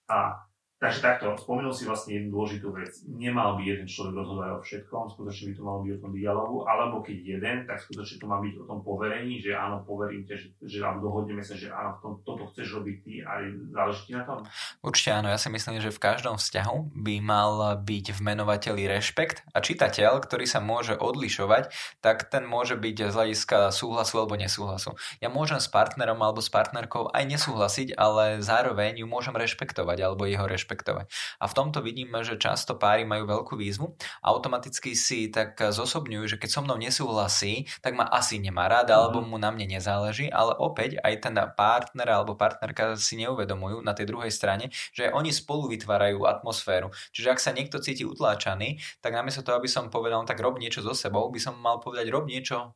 A 0.10 0.18
Takže 0.80 1.04
takto, 1.04 1.36
spomenul 1.36 1.76
si 1.76 1.84
vlastne 1.84 2.16
jednu 2.16 2.40
dôležitú 2.40 2.72
vec. 2.72 3.04
Nemal 3.04 3.60
by 3.60 3.68
jeden 3.68 3.84
človek 3.84 4.16
rozhodovať 4.16 4.50
o 4.56 4.60
všetkom, 4.64 5.12
skutočne 5.12 5.52
by 5.52 5.54
to 5.60 5.64
malo 5.68 5.80
byť 5.84 5.92
o 5.92 6.00
tom 6.00 6.12
dialogu, 6.16 6.58
alebo 6.64 6.96
keď 7.04 7.18
jeden, 7.20 7.58
tak 7.68 7.84
skutočne 7.84 8.16
to 8.16 8.26
má 8.32 8.40
byť 8.40 8.54
o 8.56 8.64
tom 8.64 8.80
poverení, 8.80 9.44
že 9.44 9.60
áno, 9.60 9.84
poverím 9.84 10.24
ťa, 10.24 10.40
že, 10.40 10.48
že 10.64 10.80
dohodneme 10.80 11.44
sa, 11.44 11.60
že 11.60 11.68
áno, 11.68 12.00
v 12.00 12.00
tom, 12.00 12.14
toto 12.24 12.48
chceš 12.56 12.80
robiť 12.80 12.96
ty 13.04 13.14
a 13.28 13.44
záleží 13.76 14.02
ti 14.08 14.14
na 14.16 14.24
tom? 14.24 14.40
Určite 14.80 15.20
áno, 15.20 15.28
ja 15.28 15.36
si 15.36 15.52
myslím, 15.52 15.84
že 15.84 15.92
v 15.92 16.00
každom 16.00 16.40
vzťahu 16.40 16.96
by 16.96 17.16
mal 17.20 17.76
byť 17.76 18.06
v 18.16 18.20
menovateli 18.24 18.88
rešpekt 18.88 19.44
a 19.52 19.60
čitateľ, 19.60 20.24
ktorý 20.24 20.48
sa 20.48 20.64
môže 20.64 20.96
odlišovať, 20.96 21.76
tak 22.00 22.32
ten 22.32 22.48
môže 22.48 22.80
byť 22.80 23.12
z 23.12 23.16
hľadiska 23.20 23.76
súhlasu 23.76 24.24
alebo 24.24 24.40
nesúhlasu. 24.40 24.96
Ja 25.20 25.28
môžem 25.28 25.60
s 25.60 25.68
partnerom 25.68 26.24
alebo 26.24 26.40
s 26.40 26.48
partnerkou 26.48 27.12
aj 27.12 27.28
nesúhlasiť, 27.28 28.00
ale 28.00 28.40
zároveň 28.40 29.04
ju 29.04 29.06
môžem 29.12 29.36
rešpektovať 29.36 30.08
alebo 30.08 30.24
jeho 30.24 30.48
rešpektovať 30.48 30.69
rešpektovať. 30.70 31.10
A 31.42 31.46
v 31.50 31.54
tomto 31.58 31.82
vidíme, 31.82 32.22
že 32.22 32.38
často 32.38 32.78
páry 32.78 33.02
majú 33.10 33.26
veľkú 33.26 33.58
výzvu 33.58 33.98
automaticky 34.22 34.94
si 34.94 35.34
tak 35.34 35.58
zosobňujú, 35.58 36.38
že 36.38 36.38
keď 36.38 36.50
so 36.54 36.62
mnou 36.62 36.78
nesúhlasí, 36.78 37.66
tak 37.82 37.98
ma 37.98 38.06
asi 38.06 38.38
nemá 38.38 38.70
rád 38.70 38.94
alebo 38.94 39.26
mhm. 39.26 39.28
mu 39.34 39.38
na 39.42 39.50
mne 39.50 39.82
nezáleží, 39.82 40.30
ale 40.30 40.54
opäť 40.62 41.02
aj 41.02 41.14
ten 41.26 41.36
partner 41.58 42.08
alebo 42.22 42.38
partnerka 42.38 42.94
si 42.94 43.18
neuvedomujú 43.18 43.82
na 43.82 43.98
tej 43.98 44.14
druhej 44.14 44.30
strane, 44.30 44.70
že 44.94 45.10
oni 45.10 45.34
spolu 45.34 45.74
vytvárajú 45.74 46.30
atmosféru. 46.30 46.94
Čiže 47.16 47.32
ak 47.34 47.40
sa 47.42 47.52
niekto 47.56 47.82
cíti 47.82 48.06
utláčaný, 48.06 48.78
tak 49.02 49.18
namiesto 49.18 49.42
toho, 49.42 49.58
aby 49.58 49.72
som 49.72 49.90
povedal, 49.90 50.22
no 50.22 50.30
tak 50.30 50.38
rob 50.44 50.60
niečo 50.60 50.86
so 50.86 50.94
sebou, 50.94 51.26
by 51.32 51.40
som 51.42 51.58
mal 51.58 51.82
povedať, 51.82 52.12
rob 52.12 52.28
niečo 52.28 52.76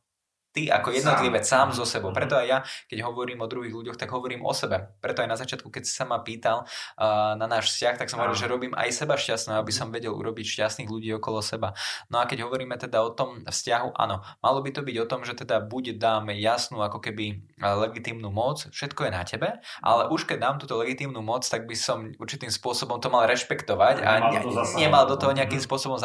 ty 0.54 0.70
ako 0.70 0.94
jednotlivec 0.94 1.42
sám 1.42 1.74
so 1.74 1.82
sebou. 1.82 2.14
Preto 2.14 2.38
aj 2.38 2.46
ja, 2.46 2.58
keď 2.86 3.02
hovorím 3.02 3.42
o 3.42 3.50
druhých 3.50 3.74
ľuďoch, 3.74 3.98
tak 3.98 4.14
hovorím 4.14 4.46
o 4.46 4.54
sebe. 4.54 4.94
Preto 5.02 5.26
aj 5.26 5.28
na 5.28 5.34
začiatku, 5.34 5.66
keď 5.66 5.82
si 5.82 5.92
sa 5.92 6.06
ma 6.06 6.22
pýtal 6.22 6.62
uh, 6.62 7.34
na 7.34 7.50
náš 7.50 7.74
vzťah, 7.74 7.98
tak 7.98 8.06
som 8.06 8.22
hovoril, 8.22 8.38
že 8.38 8.46
robím 8.46 8.72
aj 8.78 8.94
seba 8.94 9.18
šťastného, 9.18 9.58
aby 9.58 9.72
som 9.74 9.90
vedel 9.90 10.14
urobiť 10.14 10.46
šťastných 10.46 10.86
ľudí 10.86 11.10
okolo 11.18 11.42
seba. 11.42 11.74
No 12.06 12.22
a 12.22 12.30
keď 12.30 12.46
hovoríme 12.46 12.78
teda 12.78 13.02
o 13.02 13.10
tom 13.10 13.42
vzťahu, 13.42 13.98
áno, 13.98 14.22
malo 14.38 14.58
by 14.62 14.70
to 14.70 14.86
byť 14.86 14.96
o 15.02 15.08
tom, 15.10 15.26
že 15.26 15.34
teda 15.34 15.58
buď 15.58 15.98
dáme 15.98 16.38
jasnú 16.38 16.78
ako 16.86 17.02
keby 17.02 17.42
legitímnu 17.58 18.30
moc, 18.30 18.70
všetko 18.70 19.08
je 19.08 19.10
na 19.10 19.26
tebe, 19.26 19.48
ale 19.82 20.02
už 20.14 20.30
keď 20.30 20.38
dám 20.38 20.56
túto 20.62 20.78
legitímnu 20.78 21.18
moc, 21.18 21.42
tak 21.42 21.66
by 21.66 21.74
som 21.74 22.14
určitým 22.14 22.54
spôsobom 22.54 23.02
to 23.02 23.10
mal 23.10 23.26
rešpektovať 23.26 23.96
a 24.06 24.10
ne, 24.30 24.38
nemal 24.78 25.10
do 25.10 25.18
toho 25.18 25.34
nejakým 25.34 25.58
spôsobom 25.58 25.98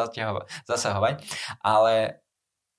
zasahovať. 0.65 1.21
Ale 1.61 2.23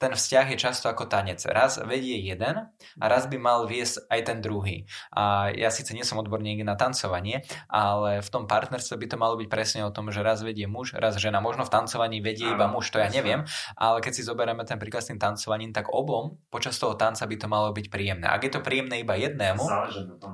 ten 0.01 0.17
vzťah 0.17 0.57
je 0.57 0.59
často 0.59 0.89
ako 0.89 1.05
tanec. 1.13 1.45
Raz 1.45 1.77
vedie 1.85 2.17
jeden 2.25 2.73
a 2.73 3.05
raz 3.05 3.29
by 3.29 3.37
mal 3.37 3.69
viesť 3.69 4.09
aj 4.09 4.21
ten 4.25 4.39
druhý. 4.41 4.89
A 5.13 5.53
ja 5.53 5.69
síce 5.69 5.93
nie 5.93 6.09
som 6.09 6.17
odborník 6.17 6.65
na 6.65 6.73
tancovanie, 6.73 7.45
ale 7.69 8.25
v 8.25 8.29
tom 8.33 8.49
partnerstve 8.49 8.97
by 8.97 9.07
to 9.13 9.17
malo 9.21 9.37
byť 9.37 9.49
presne 9.53 9.85
o 9.85 9.93
tom, 9.93 10.09
že 10.09 10.25
raz 10.25 10.41
vedie 10.41 10.65
muž, 10.65 10.97
raz 10.97 11.21
žena. 11.21 11.45
Možno 11.45 11.69
v 11.69 11.73
tancovaní 11.77 12.25
vedie 12.25 12.49
iba 12.49 12.65
muž, 12.65 12.89
to 12.89 12.97
ja 12.97 13.13
neviem, 13.13 13.45
ale 13.77 14.01
keď 14.01 14.13
si 14.17 14.23
zoberieme 14.25 14.65
ten 14.65 14.81
príklad 14.81 15.05
s 15.05 15.13
tým 15.13 15.21
tancovaním, 15.21 15.77
tak 15.77 15.93
obom 15.93 16.41
počas 16.49 16.81
toho 16.81 16.97
tanca 16.97 17.29
by 17.29 17.37
to 17.37 17.47
malo 17.47 17.69
byť 17.77 17.93
príjemné. 17.93 18.25
Ak 18.25 18.41
je 18.41 18.53
to 18.57 18.65
príjemné 18.65 19.05
iba 19.05 19.21
jednému, 19.21 19.61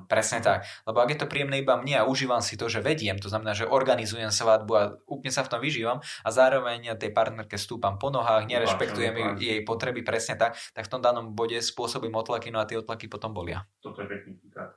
presne 0.07 0.39
tak. 0.39 0.63
Lebo 0.87 1.03
ak 1.03 1.11
je 1.11 1.19
to 1.19 1.27
príjemné 1.27 1.59
iba 1.59 1.75
mne 1.75 2.07
a 2.07 2.09
užívam 2.09 2.39
si 2.39 2.55
to, 2.55 2.71
že 2.71 2.79
vediem, 2.79 3.19
to 3.19 3.27
znamená, 3.27 3.51
že 3.59 3.67
organizujem 3.67 4.31
svadbu 4.31 4.73
a 4.79 4.83
úplne 5.11 5.35
sa 5.35 5.43
v 5.43 5.51
tom 5.51 5.59
vyžívam 5.59 5.99
a 6.23 6.29
zároveň 6.31 6.95
tej 6.95 7.11
partnerke 7.11 7.59
stúpam 7.59 7.99
po 7.99 8.15
nohách, 8.15 8.47
nerešpektujem 8.47 9.41
jej 9.43 9.56
jej 9.57 9.65
potreby 9.65 10.05
presne 10.05 10.37
tak, 10.37 10.55
tak 10.77 10.85
v 10.87 10.93
tom 10.93 11.01
danom 11.01 11.33
bode 11.33 11.57
spôsobím 11.59 12.13
otlaky, 12.15 12.53
no 12.53 12.61
a 12.61 12.69
tie 12.69 12.77
otlaky 12.77 13.09
potom 13.09 13.33
bolia. 13.33 13.65
Toto 13.81 14.05
je 14.05 14.09
pekný 14.09 14.37
príklad. 14.37 14.77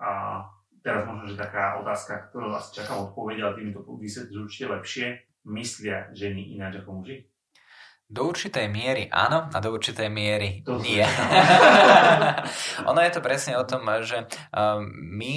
A 0.00 0.40
teraz 0.80 1.04
možno, 1.04 1.28
že 1.28 1.36
taká 1.36 1.80
otázka, 1.80 2.32
ktorú 2.32 2.52
vás 2.52 2.72
čakám 2.72 3.12
odpoveď, 3.12 3.36
ale 3.44 3.52
tým 3.60 3.70
to 3.72 3.80
vysvetlíš 3.84 4.40
určite 4.48 4.66
lepšie. 4.72 5.06
Myslia 5.44 6.08
ženy 6.16 6.56
ináč 6.56 6.80
ako 6.80 7.04
muži? 7.04 7.28
Do 8.04 8.28
určitej 8.28 8.68
miery 8.68 9.08
áno 9.08 9.48
a 9.48 9.56
do 9.64 9.72
určitej 9.72 10.12
miery 10.12 10.60
to 10.60 10.76
nie. 10.76 11.00
ono 12.90 13.00
je 13.00 13.12
to 13.16 13.24
presne 13.24 13.56
o 13.56 13.64
tom, 13.64 13.88
že 14.04 14.28
my 14.92 15.34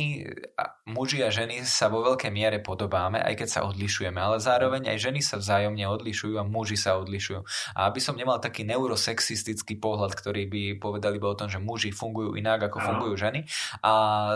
muži 0.87 1.23
a 1.23 1.31
ženy 1.31 1.67
sa 1.67 1.91
vo 1.91 2.03
veľkej 2.03 2.31
miere 2.31 2.59
podobáme, 2.63 3.19
aj 3.19 3.39
keď 3.39 3.47
sa 3.47 3.61
odlišujeme, 3.67 4.19
ale 4.19 4.43
zároveň 4.43 4.95
aj 4.95 4.97
ženy 4.99 5.19
sa 5.19 5.39
vzájomne 5.39 5.83
odlišujú 5.83 6.35
a 6.39 6.47
muži 6.47 6.79
sa 6.79 6.95
odlišujú. 6.99 7.43
A 7.75 7.91
aby 7.91 7.99
som 7.99 8.15
nemal 8.15 8.39
taký 8.39 8.63
neurosexistický 8.63 9.79
pohľad, 9.79 10.15
ktorý 10.15 10.47
by 10.47 10.61
povedal 10.79 11.15
iba 11.15 11.27
o 11.27 11.39
tom, 11.39 11.51
že 11.51 11.59
muži 11.59 11.91
fungujú 11.91 12.39
inak, 12.39 12.71
ako 12.71 12.83
fungujú 12.83 13.15
ženy, 13.19 13.43
a 13.83 13.91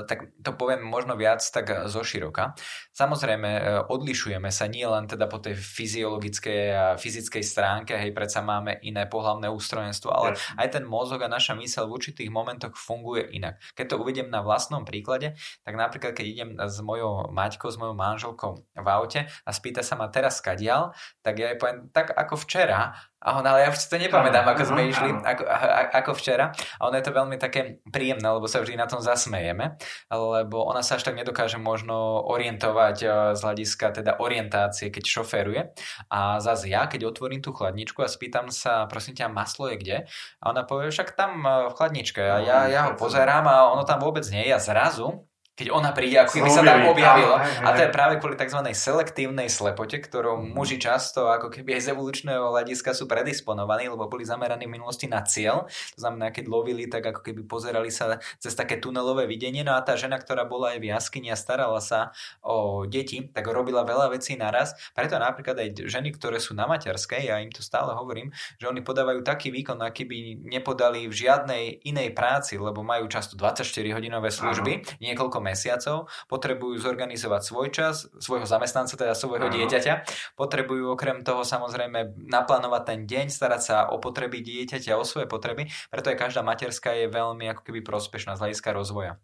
tak 0.07 0.35
to 0.43 0.51
poviem 0.55 0.83
možno 0.83 1.15
viac 1.15 1.39
tak 1.39 1.87
zo 1.87 2.03
široka. 2.03 2.55
Samozrejme, 2.91 3.49
e, 3.49 3.61
odlišujeme 3.87 4.51
sa 4.51 4.67
nie 4.67 4.83
len 4.83 5.07
teda 5.07 5.31
po 5.31 5.39
tej 5.39 5.55
fyziologickej 5.55 6.59
a 6.71 6.85
fyzickej 6.99 7.43
stránke, 7.43 7.95
hej, 7.95 8.11
predsa 8.21 8.45
máme 8.45 8.77
iné 8.85 9.09
pohlavné 9.09 9.49
ústrojenstvo, 9.49 10.13
ale 10.13 10.37
aj 10.61 10.77
ten 10.77 10.85
mozog 10.85 11.25
a 11.25 11.33
naša 11.33 11.57
myseľ 11.57 11.89
v 11.89 11.95
určitých 11.97 12.29
momentoch 12.29 12.77
funguje 12.77 13.33
inak. 13.33 13.57
Keď 13.73 13.85
to 13.89 13.95
uvidím 13.97 14.29
na 14.29 14.45
vlastnom 14.45 14.85
príklade, 14.85 15.33
tak 15.65 15.73
napríklad 15.73 16.13
keď 16.13 16.25
idem 16.29 16.49
s 16.61 16.77
mojou 16.85 17.33
maťkou, 17.33 17.73
s 17.73 17.81
mojou 17.81 17.97
manželkou 17.97 18.51
v 18.77 18.87
aute 18.93 19.25
a 19.25 19.49
spýta 19.49 19.81
sa 19.81 19.97
ma 19.97 20.13
teraz 20.13 20.37
kadial, 20.37 20.93
tak 21.25 21.41
ja 21.41 21.49
jej 21.49 21.57
poviem 21.57 21.89
tak 21.89 22.13
ako 22.13 22.37
včera 22.45 22.93
a 23.21 23.37
on, 23.37 23.45
ale 23.45 23.61
ja 23.61 23.69
už 23.69 23.77
si 23.77 23.85
to 23.85 24.01
nepamätám, 24.01 24.41
ako 24.49 24.63
sme 24.65 24.89
išli, 24.89 25.13
ako, 25.13 25.45
ako 25.93 26.11
včera. 26.17 26.49
A 26.81 26.89
ono 26.89 26.97
je 26.97 27.05
to 27.05 27.13
veľmi 27.13 27.37
také 27.37 27.77
príjemné, 27.85 28.25
lebo 28.25 28.49
sa 28.49 28.65
vždy 28.65 28.73
na 28.73 28.89
tom 28.89 28.97
zasmejeme, 28.97 29.77
lebo 30.09 30.65
ona 30.65 30.81
sa 30.81 30.97
až 30.97 31.05
tak 31.05 31.21
nedokáže 31.21 31.61
možno 31.61 32.25
orientovať 32.25 32.97
e, 32.97 33.07
z 33.37 33.39
hľadiska 33.45 34.01
teda 34.01 34.17
orientácie, 34.17 34.89
keď 34.89 35.03
šoféruje. 35.05 35.61
A 36.09 36.41
zase 36.41 36.73
ja, 36.73 36.89
keď 36.89 37.13
otvorím 37.13 37.45
tú 37.45 37.53
chladničku 37.53 38.01
a 38.01 38.09
spýtam 38.09 38.49
sa, 38.49 38.89
prosím 38.89 39.13
ťa, 39.13 39.29
maslo 39.29 39.69
je 39.69 39.77
kde? 39.77 39.97
A 40.41 40.43
ona 40.49 40.65
povie, 40.65 40.89
však 40.89 41.13
tam 41.13 41.45
e, 41.45 41.69
v 41.69 41.73
chladničke. 41.77 42.21
A 42.25 42.41
ja, 42.41 42.59
ja 42.65 42.81
ho 42.89 42.97
pozerám 42.97 43.45
a 43.45 43.69
ono 43.69 43.85
tam 43.85 44.01
vôbec 44.01 44.25
nie 44.33 44.49
je. 44.49 44.53
A 44.57 44.61
zrazu 44.61 45.29
keď 45.51 45.67
ona 45.67 45.91
príde, 45.91 46.15
ako 46.15 46.39
keby 46.39 46.49
sa 46.49 46.63
tam 46.63 46.87
objavilo. 46.87 47.35
A 47.37 47.69
to 47.75 47.83
je 47.83 47.91
práve 47.91 48.23
kvôli 48.23 48.39
tzv. 48.39 48.63
selektívnej 48.71 49.51
slepote, 49.51 49.99
ktorou 49.99 50.39
mm. 50.39 50.55
muži 50.55 50.79
často 50.79 51.27
ako 51.27 51.51
keby 51.51 51.75
aj 51.75 51.81
z 51.85 51.87
evolučného 51.91 52.55
hľadiska 52.55 52.95
sú 52.95 53.03
predisponovaní, 53.05 53.91
lebo 53.91 54.07
boli 54.07 54.23
zameraní 54.23 54.65
v 54.65 54.79
minulosti 54.79 55.11
na 55.11 55.19
cieľ. 55.27 55.67
To 55.67 55.99
znamená, 55.99 56.31
keď 56.31 56.47
lovili, 56.47 56.87
tak 56.87 57.03
ako 57.03 57.19
keby 57.19 57.43
pozerali 57.43 57.91
sa 57.91 58.23
cez 58.39 58.55
také 58.55 58.79
tunelové 58.79 59.27
videnie. 59.27 59.67
No 59.67 59.75
a 59.75 59.83
tá 59.83 59.99
žena, 59.99 60.15
ktorá 60.15 60.47
bola 60.47 60.71
aj 60.71 60.79
v 60.79 60.89
jaskyni 60.95 61.29
a 61.29 61.37
starala 61.37 61.83
sa 61.83 62.15
o 62.39 62.87
deti, 62.87 63.27
tak 63.27 63.43
robila 63.51 63.83
veľa 63.83 64.15
vecí 64.15 64.39
naraz. 64.39 64.73
Preto 64.95 65.19
napríklad 65.19 65.59
aj 65.59 65.83
ženy, 65.83 66.15
ktoré 66.15 66.39
sú 66.39 66.55
na 66.55 66.63
materskej, 66.63 67.27
ja 67.27 67.43
im 67.43 67.51
to 67.51 67.59
stále 67.59 67.91
hovorím, 67.91 68.31
že 68.55 68.71
oni 68.71 68.79
podávajú 68.79 69.19
taký 69.19 69.51
výkon, 69.51 69.83
aký 69.83 70.07
by 70.07 70.47
nepodali 70.47 71.11
v 71.11 71.13
žiadnej 71.13 71.63
inej 71.83 72.15
práci, 72.15 72.55
lebo 72.55 72.81
majú 72.87 73.11
často 73.11 73.35
24 73.35 73.67
hodinové 73.91 74.31
služby, 74.31 74.71
Áno. 74.79 74.87
niekoľko 75.03 75.40
mesiacov, 75.41 76.07
potrebujú 76.29 76.77
zorganizovať 76.77 77.41
svoj 77.41 77.67
čas, 77.73 78.07
svojho 78.21 78.45
zamestnanca, 78.45 78.93
teda 78.95 79.17
svojho 79.17 79.49
uh-huh. 79.49 79.57
dieťaťa, 79.57 79.93
potrebujú 80.37 80.93
okrem 80.93 81.25
toho 81.25 81.41
samozrejme 81.41 82.15
naplánovať 82.29 82.83
ten 82.85 82.99
deň, 83.09 83.25
starať 83.33 83.61
sa 83.61 83.77
o 83.89 83.97
potreby 83.97 84.45
dieťaťa, 84.45 84.95
o 84.97 85.03
svoje 85.03 85.25
potreby, 85.25 85.67
preto 85.89 86.13
aj 86.13 86.21
každá 86.29 86.41
materská 86.45 86.93
je 86.93 87.09
veľmi 87.09 87.49
ako 87.51 87.65
keby 87.65 87.81
prospešná 87.81 88.37
z 88.37 88.41
hľadiska 88.45 88.69
rozvoja. 88.71 89.17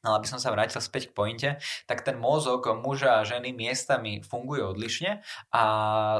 Ale 0.00 0.24
aby 0.24 0.28
som 0.28 0.40
sa 0.40 0.48
vrátil 0.48 0.80
späť 0.80 1.12
k 1.12 1.16
pointe, 1.16 1.50
tak 1.84 2.00
ten 2.00 2.16
mozog 2.16 2.64
muža 2.80 3.20
a 3.20 3.26
ženy 3.28 3.52
miestami 3.52 4.24
funguje 4.24 4.64
odlišne 4.64 5.20
a 5.52 5.62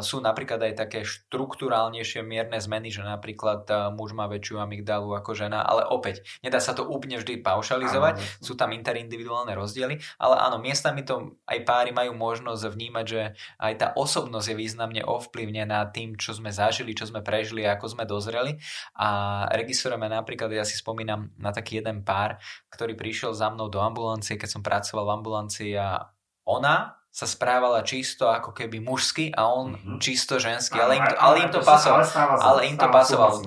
sú 0.04 0.20
napríklad 0.20 0.60
aj 0.60 0.74
také 0.76 1.00
štruktúrálnejšie 1.08 2.20
mierne 2.20 2.60
zmeny, 2.60 2.92
že 2.92 3.00
napríklad 3.00 3.64
e, 3.72 3.74
muž 3.96 4.12
má 4.12 4.28
väčšiu 4.28 4.60
amygdalu 4.60 5.16
ako 5.16 5.32
žena, 5.32 5.64
ale 5.64 5.88
opäť, 5.88 6.20
nedá 6.44 6.60
sa 6.60 6.76
to 6.76 6.84
úplne 6.84 7.16
vždy 7.16 7.40
paušalizovať, 7.40 8.14
áno, 8.20 8.24
sú 8.44 8.52
tam 8.52 8.76
interindividuálne 8.76 9.56
rozdiely, 9.56 9.96
ale 10.20 10.34
áno, 10.36 10.60
miestami 10.60 11.00
to 11.00 11.40
aj 11.48 11.64
páry 11.64 11.96
majú 11.96 12.12
možnosť 12.12 12.68
vnímať, 12.68 13.04
že 13.08 13.32
aj 13.56 13.72
tá 13.80 13.88
osobnosť 13.96 14.52
je 14.52 14.60
významne 14.60 15.02
ovplyvnená 15.08 15.88
tým, 15.88 16.20
čo 16.20 16.36
sme 16.36 16.52
zažili, 16.52 16.92
čo 16.92 17.08
sme 17.08 17.24
prežili, 17.24 17.64
ako 17.64 17.96
sme 17.96 18.04
dozreli. 18.04 18.60
A 19.00 19.08
registrujeme 19.56 20.04
napríklad, 20.12 20.52
ja 20.52 20.68
si 20.68 20.76
spomínam 20.76 21.32
na 21.40 21.48
taký 21.48 21.80
jeden 21.80 22.04
pár, 22.04 22.36
ktorý 22.68 22.92
prišiel 22.92 23.32
za 23.32 23.48
mnou 23.48 23.69
do 23.70 23.80
ambulancie, 23.80 24.34
keď 24.34 24.50
som 24.58 24.62
pracoval 24.66 25.06
v 25.06 25.14
ambulancii 25.22 25.72
a 25.78 26.10
ona 26.44 27.00
sa 27.10 27.26
správala 27.26 27.82
čisto 27.82 28.30
ako 28.30 28.54
keby 28.54 28.78
mužsky 28.78 29.34
a 29.34 29.50
on 29.50 29.74
mm-hmm. 29.74 29.98
čisto 29.98 30.38
ženský, 30.38 30.78
ale 30.78 30.94
im 30.94 31.06
to, 31.10 31.16
ale 31.18 31.36
im 31.42 31.50
to 31.50 31.58
pasoval. 31.58 32.06
Ale 32.38 32.60
im 32.70 32.78
to 32.78 32.86
pasoval. 32.86 33.42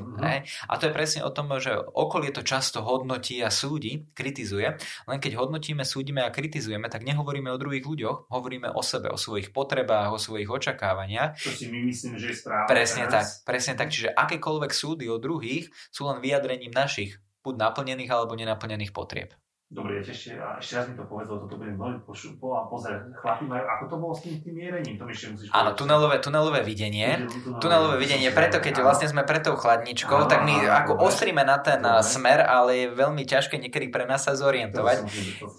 A 0.68 0.74
to 0.76 0.92
je 0.92 0.92
presne 0.92 1.24
o 1.24 1.32
tom, 1.32 1.48
že 1.64 1.72
okolie 1.72 2.36
to 2.36 2.44
často 2.44 2.84
hodnotí 2.84 3.40
a 3.40 3.48
súdi, 3.48 4.04
kritizuje. 4.12 4.68
Len 5.08 5.20
keď 5.24 5.40
hodnotíme, 5.40 5.88
súdime 5.88 6.28
a 6.28 6.30
kritizujeme, 6.36 6.92
tak 6.92 7.08
nehovoríme 7.08 7.48
o 7.56 7.58
druhých 7.58 7.88
ľuďoch, 7.88 8.28
hovoríme 8.28 8.68
o 8.68 8.84
sebe, 8.84 9.08
o 9.08 9.16
svojich 9.16 9.56
potrebách, 9.56 10.12
o 10.12 10.20
svojich 10.20 10.52
očakávaniach. 10.52 11.40
To 11.40 11.56
si 11.56 11.72
my 11.72 11.88
myslím, 11.88 12.20
že 12.20 12.36
je 12.36 12.44
správne. 12.44 12.68
Presne 12.68 13.08
teraz. 13.08 13.40
tak, 13.40 13.48
presne 13.48 13.74
tak. 13.80 13.96
Čiže 13.96 14.12
akékoľvek 14.12 14.72
súdy 14.76 15.08
o 15.08 15.16
druhých 15.16 15.72
sú 15.88 16.04
len 16.12 16.20
vyjadrením 16.20 16.76
našich 16.76 17.16
buď 17.48 17.56
naplnených 17.72 18.12
alebo 18.12 18.36
nenaplnených 18.36 18.92
potrieb. 18.92 19.32
Dobre, 19.74 20.06
ešte, 20.06 20.38
a 20.38 20.62
ešte 20.62 20.78
raz 20.78 20.86
mi 20.86 20.94
to 20.94 21.02
povedz, 21.10 21.26
toto 21.26 21.58
budem 21.58 21.74
veľmi 21.74 22.06
pošu, 22.06 22.38
po 22.38 22.54
a 22.54 22.70
pozrieť. 22.70 23.10
Chlapi 23.18 23.50
majú, 23.50 23.66
ako 23.66 23.84
to 23.90 23.96
bolo 23.98 24.14
s 24.14 24.22
tým, 24.22 24.38
tým 24.46 24.54
mierením? 24.54 25.02
To 25.02 25.10
mi 25.10 25.18
ešte 25.18 25.34
musíš 25.34 25.50
Áno, 25.50 25.74
tunelové, 25.74 26.22
tunelové 26.22 26.62
videnie. 26.62 27.26
Tunelové, 27.26 27.58
tunelové 27.58 27.96
videnie, 27.98 28.30
preto 28.30 28.62
keď 28.62 28.86
vlastne 28.86 29.10
sme 29.10 29.26
pred 29.26 29.42
tou 29.42 29.58
chladničkou, 29.58 30.14
áno, 30.14 30.30
tak 30.30 30.46
my 30.46 30.62
áno, 30.62 30.78
ako 30.78 30.92
dobre. 30.94 31.06
ostríme 31.10 31.42
na 31.42 31.58
ten 31.58 31.82
dobre. 31.82 32.06
smer, 32.06 32.46
ale 32.46 32.86
je 32.86 32.88
veľmi 32.94 33.26
ťažké 33.26 33.58
niekedy 33.58 33.90
pre 33.90 34.06
nás 34.06 34.22
sa 34.22 34.38
zorientovať. 34.38 35.10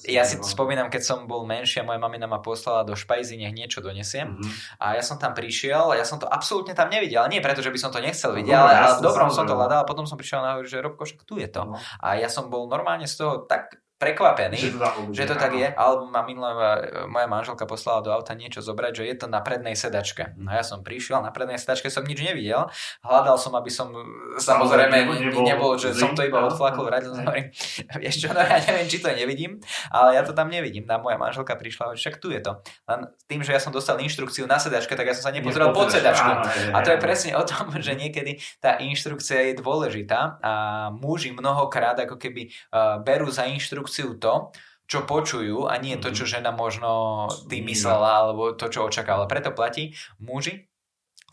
ja 0.06 0.22
si 0.22 0.38
spomínam, 0.46 0.94
keď 0.94 1.02
som 1.02 1.18
bol 1.26 1.42
menší 1.42 1.82
a 1.82 1.84
moja 1.90 1.98
mamina 1.98 2.30
ma 2.30 2.38
poslala 2.38 2.86
do 2.86 2.94
špajzy, 2.94 3.34
nech 3.34 3.50
niečo 3.50 3.82
donesiem. 3.82 4.30
Mm-hmm. 4.30 4.78
A 4.78 4.94
ja 4.94 5.02
som 5.02 5.18
tam 5.18 5.34
prišiel 5.34 5.90
a 5.90 5.98
ja 5.98 6.06
som 6.06 6.22
to 6.22 6.30
absolútne 6.30 6.70
tam 6.70 6.86
nevidel. 6.86 7.26
Nie 7.26 7.42
preto, 7.42 7.66
že 7.66 7.74
by 7.74 7.82
som 7.82 7.90
to 7.90 7.98
nechcel 7.98 8.30
no, 8.30 8.38
vidieť, 8.38 8.54
ale, 8.54 8.72
ale 8.78 8.94
v 8.94 9.10
dobrom 9.10 9.26
som 9.34 9.42
to 9.42 9.58
hľadal 9.58 9.82
a 9.82 9.88
potom 9.90 10.06
som 10.06 10.14
prišiel 10.14 10.38
na 10.38 10.62
že 10.62 10.78
Robko, 10.78 11.02
však 11.02 11.26
tu 11.26 11.42
je 11.42 11.50
to. 11.50 11.66
No. 11.66 11.82
A 11.98 12.14
ja 12.14 12.30
som 12.30 12.46
bol 12.46 12.70
normálne 12.70 13.10
z 13.10 13.18
toho 13.18 13.42
tak 13.42 13.83
prekvapený, 13.94 14.58
že 14.58 14.70
to, 14.74 14.78
že 15.14 15.24
to 15.30 15.34
tak 15.38 15.54
je, 15.54 15.70
alebo 15.70 16.10
ma 16.10 16.26
minulá 16.26 16.82
moja 17.06 17.30
manželka 17.30 17.62
poslala 17.62 18.02
do 18.02 18.10
auta 18.10 18.34
niečo 18.34 18.58
zobrať, 18.58 18.92
že 19.00 19.04
je 19.06 19.16
to 19.16 19.26
na 19.30 19.38
prednej 19.38 19.78
sedačke. 19.78 20.34
No 20.34 20.50
ja 20.50 20.66
som 20.66 20.82
prišiel, 20.82 21.22
na 21.22 21.30
prednej 21.30 21.62
sedačke 21.62 21.86
som 21.88 22.02
nič 22.02 22.18
nevidel, 22.18 22.66
hľadal 23.06 23.38
som, 23.38 23.54
aby 23.54 23.70
som 23.70 23.94
samozrejme 24.36 25.14
nebol, 25.14 25.46
nebol 25.46 25.70
že 25.78 25.94
som 25.94 26.10
to 26.12 26.26
iba 26.26 26.42
odflakol, 26.42 26.90
vrátil 26.90 27.14
som 27.14 27.22
hovorím, 27.22 27.54
vieš 28.02 28.26
čo, 28.26 28.34
no 28.34 28.42
ja 28.42 28.58
neviem, 28.66 28.86
či 28.90 28.98
to 28.98 29.08
nevidím, 29.14 29.62
ale 29.94 30.18
ja 30.18 30.26
to 30.26 30.34
tam 30.34 30.50
nevidím. 30.50 30.90
Tá 30.90 30.98
moja 30.98 31.14
manželka 31.14 31.54
prišla, 31.54 31.94
však 31.94 32.18
tu 32.18 32.34
je 32.34 32.42
to. 32.42 32.60
Len 32.90 33.06
tým, 33.30 33.46
že 33.46 33.54
ja 33.54 33.60
som 33.62 33.70
dostal 33.70 33.96
inštrukciu 34.02 34.50
na 34.50 34.58
sedačke, 34.58 34.98
tak 34.98 35.06
ja 35.06 35.14
som 35.14 35.30
sa 35.30 35.32
nepozeral 35.32 35.70
pod 35.70 35.94
sedačku. 35.94 36.30
A 36.74 36.78
to 36.82 36.90
je 36.90 36.98
presne 36.98 37.38
o 37.38 37.46
tom, 37.46 37.70
že 37.86 37.94
niekedy 37.94 38.42
tá 38.58 38.76
inštrukcia 38.82 39.54
je 39.54 39.62
dôležitá 39.62 40.42
a 40.42 40.52
muži 40.90 41.30
mnohokrát 41.30 41.94
ako 42.02 42.18
keby 42.18 42.50
berú 43.06 43.30
za 43.30 43.46
inštrukciu 43.46 43.83
inštrukciu 43.84 44.16
to, 44.16 44.48
čo 44.84 45.04
počujú 45.04 45.68
a 45.68 45.76
nie 45.76 46.00
to, 46.00 46.12
čo 46.12 46.24
mhm. 46.24 46.30
žena 46.40 46.50
možno 46.56 47.28
tým 47.48 47.68
myslela 47.68 48.24
alebo 48.24 48.56
to, 48.56 48.72
čo 48.72 48.88
očakávala. 48.88 49.28
Preto 49.28 49.52
platí 49.52 49.92
muži, 50.16 50.64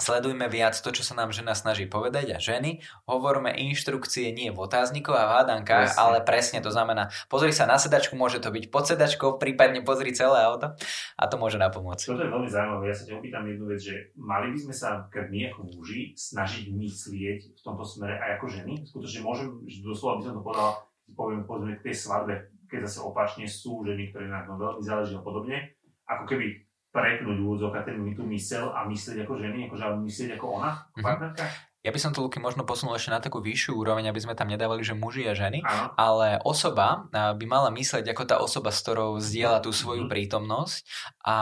Sledujme 0.01 0.49
viac 0.49 0.73
to, 0.73 0.89
čo 0.89 1.05
sa 1.05 1.13
nám 1.13 1.29
žena 1.29 1.53
snaží 1.53 1.85
povedať 1.85 2.33
a 2.33 2.41
ženy 2.41 2.81
hovoríme 3.05 3.53
inštrukcie 3.53 4.33
nie 4.33 4.49
v 4.49 4.57
otáznikov 4.57 5.13
a 5.13 5.29
v 5.29 5.33
hádankách, 5.37 5.93
presne. 5.93 6.01
ale 6.01 6.17
presne 6.25 6.57
to 6.57 6.73
znamená, 6.73 7.13
pozri 7.29 7.53
sa 7.53 7.69
na 7.69 7.77
sedačku, 7.77 8.17
môže 8.17 8.41
to 8.41 8.49
byť 8.49 8.73
pod 8.73 8.89
sedačkou, 8.89 9.37
prípadne 9.37 9.85
pozri 9.85 10.09
celé 10.09 10.41
auto 10.41 10.73
a 11.21 11.23
to 11.29 11.37
môže 11.37 11.61
napomôcť. 11.61 12.17
Toto 12.17 12.25
je 12.25 12.33
veľmi 12.33 12.49
zaujímavé. 12.49 12.89
Ja 12.89 12.97
sa 12.97 13.05
ťa 13.05 13.21
opýtam 13.21 13.45
jednu 13.45 13.69
vec, 13.69 13.77
že 13.77 14.09
mali 14.17 14.49
by 14.49 14.57
sme 14.57 14.73
sa, 14.73 15.05
keď 15.05 15.25
my 15.29 15.39
ako 15.53 15.59
muži, 15.69 16.17
snažiť 16.17 16.65
myslieť 16.73 17.39
v 17.53 17.61
tomto 17.61 17.85
smere 17.85 18.17
aj 18.17 18.41
ako 18.41 18.45
ženy? 18.49 18.81
Skutočne 18.81 19.21
môžem, 19.21 19.53
že 19.69 19.85
doslova 19.85 20.17
by 20.17 20.23
som 20.25 20.33
to 20.33 20.41
povedal, 20.41 20.81
poviem, 21.13 21.43
povedzme, 21.45 21.79
k 21.79 21.91
tej 21.91 21.95
svadbe, 21.95 22.51
keď 22.67 22.87
zase 22.87 22.99
opačne 23.03 23.45
sú 23.47 23.83
ženy, 23.83 24.11
ktoré 24.11 24.31
na 24.31 24.47
tom 24.47 24.59
veľmi 24.59 24.83
záleží 24.83 25.15
a 25.15 25.23
podobne, 25.23 25.75
ako 26.07 26.23
keby 26.27 26.63
prepnúť 26.91 27.39
a 27.71 27.81
ten 27.87 27.97
tú 28.11 28.27
mysel 28.27 28.67
a 28.75 28.83
myslieť 28.83 29.23
ako 29.23 29.39
ženy, 29.39 29.71
akože 29.71 29.83
myslieť 30.03 30.29
ako 30.35 30.45
ona, 30.59 30.71
mm-hmm. 30.75 31.03
partnerka? 31.03 31.45
Ja 31.81 31.89
by 31.89 31.97
som 31.97 32.13
to, 32.13 32.21
Luky, 32.21 32.37
možno 32.37 32.61
posunul 32.61 32.93
ešte 32.93 33.09
na 33.09 33.17
takú 33.17 33.41
vyššiu 33.41 33.73
úroveň, 33.73 34.13
aby 34.13 34.21
sme 34.21 34.37
tam 34.37 34.53
nedávali, 34.53 34.85
že 34.85 34.93
muži 34.93 35.25
a 35.25 35.33
ženy, 35.33 35.65
Aha. 35.65 35.97
ale 35.97 36.37
osoba 36.45 37.09
by 37.09 37.45
mala 37.49 37.73
mysleť 37.73 38.05
ako 38.13 38.23
tá 38.29 38.37
osoba, 38.37 38.69
s 38.69 38.85
ktorou 38.85 39.17
zdieľa 39.17 39.65
tú 39.65 39.73
svoju 39.73 40.05
mm-hmm. 40.05 40.13
prítomnosť 40.13 40.77
a 41.25 41.35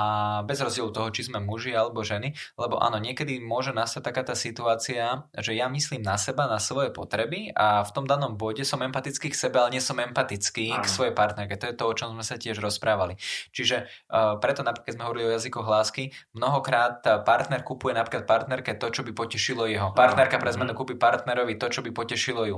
bez 0.48 0.64
rozdielu 0.64 0.96
toho, 0.96 1.12
či 1.12 1.28
sme 1.28 1.44
muži 1.44 1.76
alebo 1.76 2.08
ženy, 2.08 2.32
lebo 2.56 2.80
áno, 2.80 3.04
niekedy 3.04 3.44
môže 3.44 3.76
nastať 3.76 4.00
taká 4.00 4.32
tá 4.32 4.36
situácia, 4.36 5.28
že 5.36 5.60
ja 5.60 5.68
myslím 5.68 6.08
na 6.08 6.16
seba, 6.16 6.48
na 6.48 6.64
svoje 6.64 6.96
potreby 6.96 7.52
a 7.52 7.84
v 7.84 7.92
tom 7.92 8.08
danom 8.08 8.40
bode 8.40 8.64
som 8.64 8.80
empatický 8.80 9.36
k 9.36 9.36
sebe, 9.36 9.60
ale 9.60 9.76
nie 9.76 9.84
som 9.84 10.00
empatický 10.00 10.72
Aha. 10.72 10.80
k 10.80 10.86
svojej 10.88 11.12
partnerke. 11.12 11.60
To 11.60 11.68
je 11.68 11.76
to, 11.76 11.84
o 11.84 11.92
čom 11.92 12.16
sme 12.16 12.24
sa 12.24 12.40
tiež 12.40 12.64
rozprávali. 12.64 13.20
Čiže 13.52 13.92
uh, 14.08 14.40
preto 14.40 14.64
napríklad 14.64 14.96
sme 14.96 15.04
hovorili 15.04 15.28
o 15.28 15.36
jazykoch 15.36 15.68
lásky, 15.68 16.16
mnohokrát 16.32 17.04
partner 17.28 17.60
kupuje 17.60 17.92
napríklad 17.92 18.24
partnerke 18.24 18.80
to, 18.80 18.88
čo 18.88 19.04
by 19.04 19.12
potešilo 19.12 19.68
jeho. 19.68 19.92
Partner 19.92 20.29
partnerka 20.30 20.46
pre 20.46 20.54
zmenu 20.54 20.78
kúpi 20.78 20.94
partnerovi 20.94 21.58
to, 21.58 21.74
čo 21.74 21.82
by 21.82 21.90
potešilo 21.90 22.46
ju. 22.46 22.58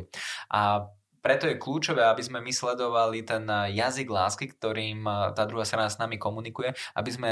A 0.52 0.84
preto 1.24 1.48
je 1.48 1.56
kľúčové, 1.56 2.04
aby 2.04 2.20
sme 2.20 2.44
my 2.44 2.52
sledovali 2.52 3.24
ten 3.24 3.48
jazyk 3.48 4.12
lásky, 4.12 4.52
ktorým 4.52 5.08
tá 5.32 5.48
druhá 5.48 5.64
strana 5.64 5.88
s 5.88 5.96
nami 5.96 6.20
komunikuje, 6.20 6.76
aby 7.00 7.12
sme 7.14 7.30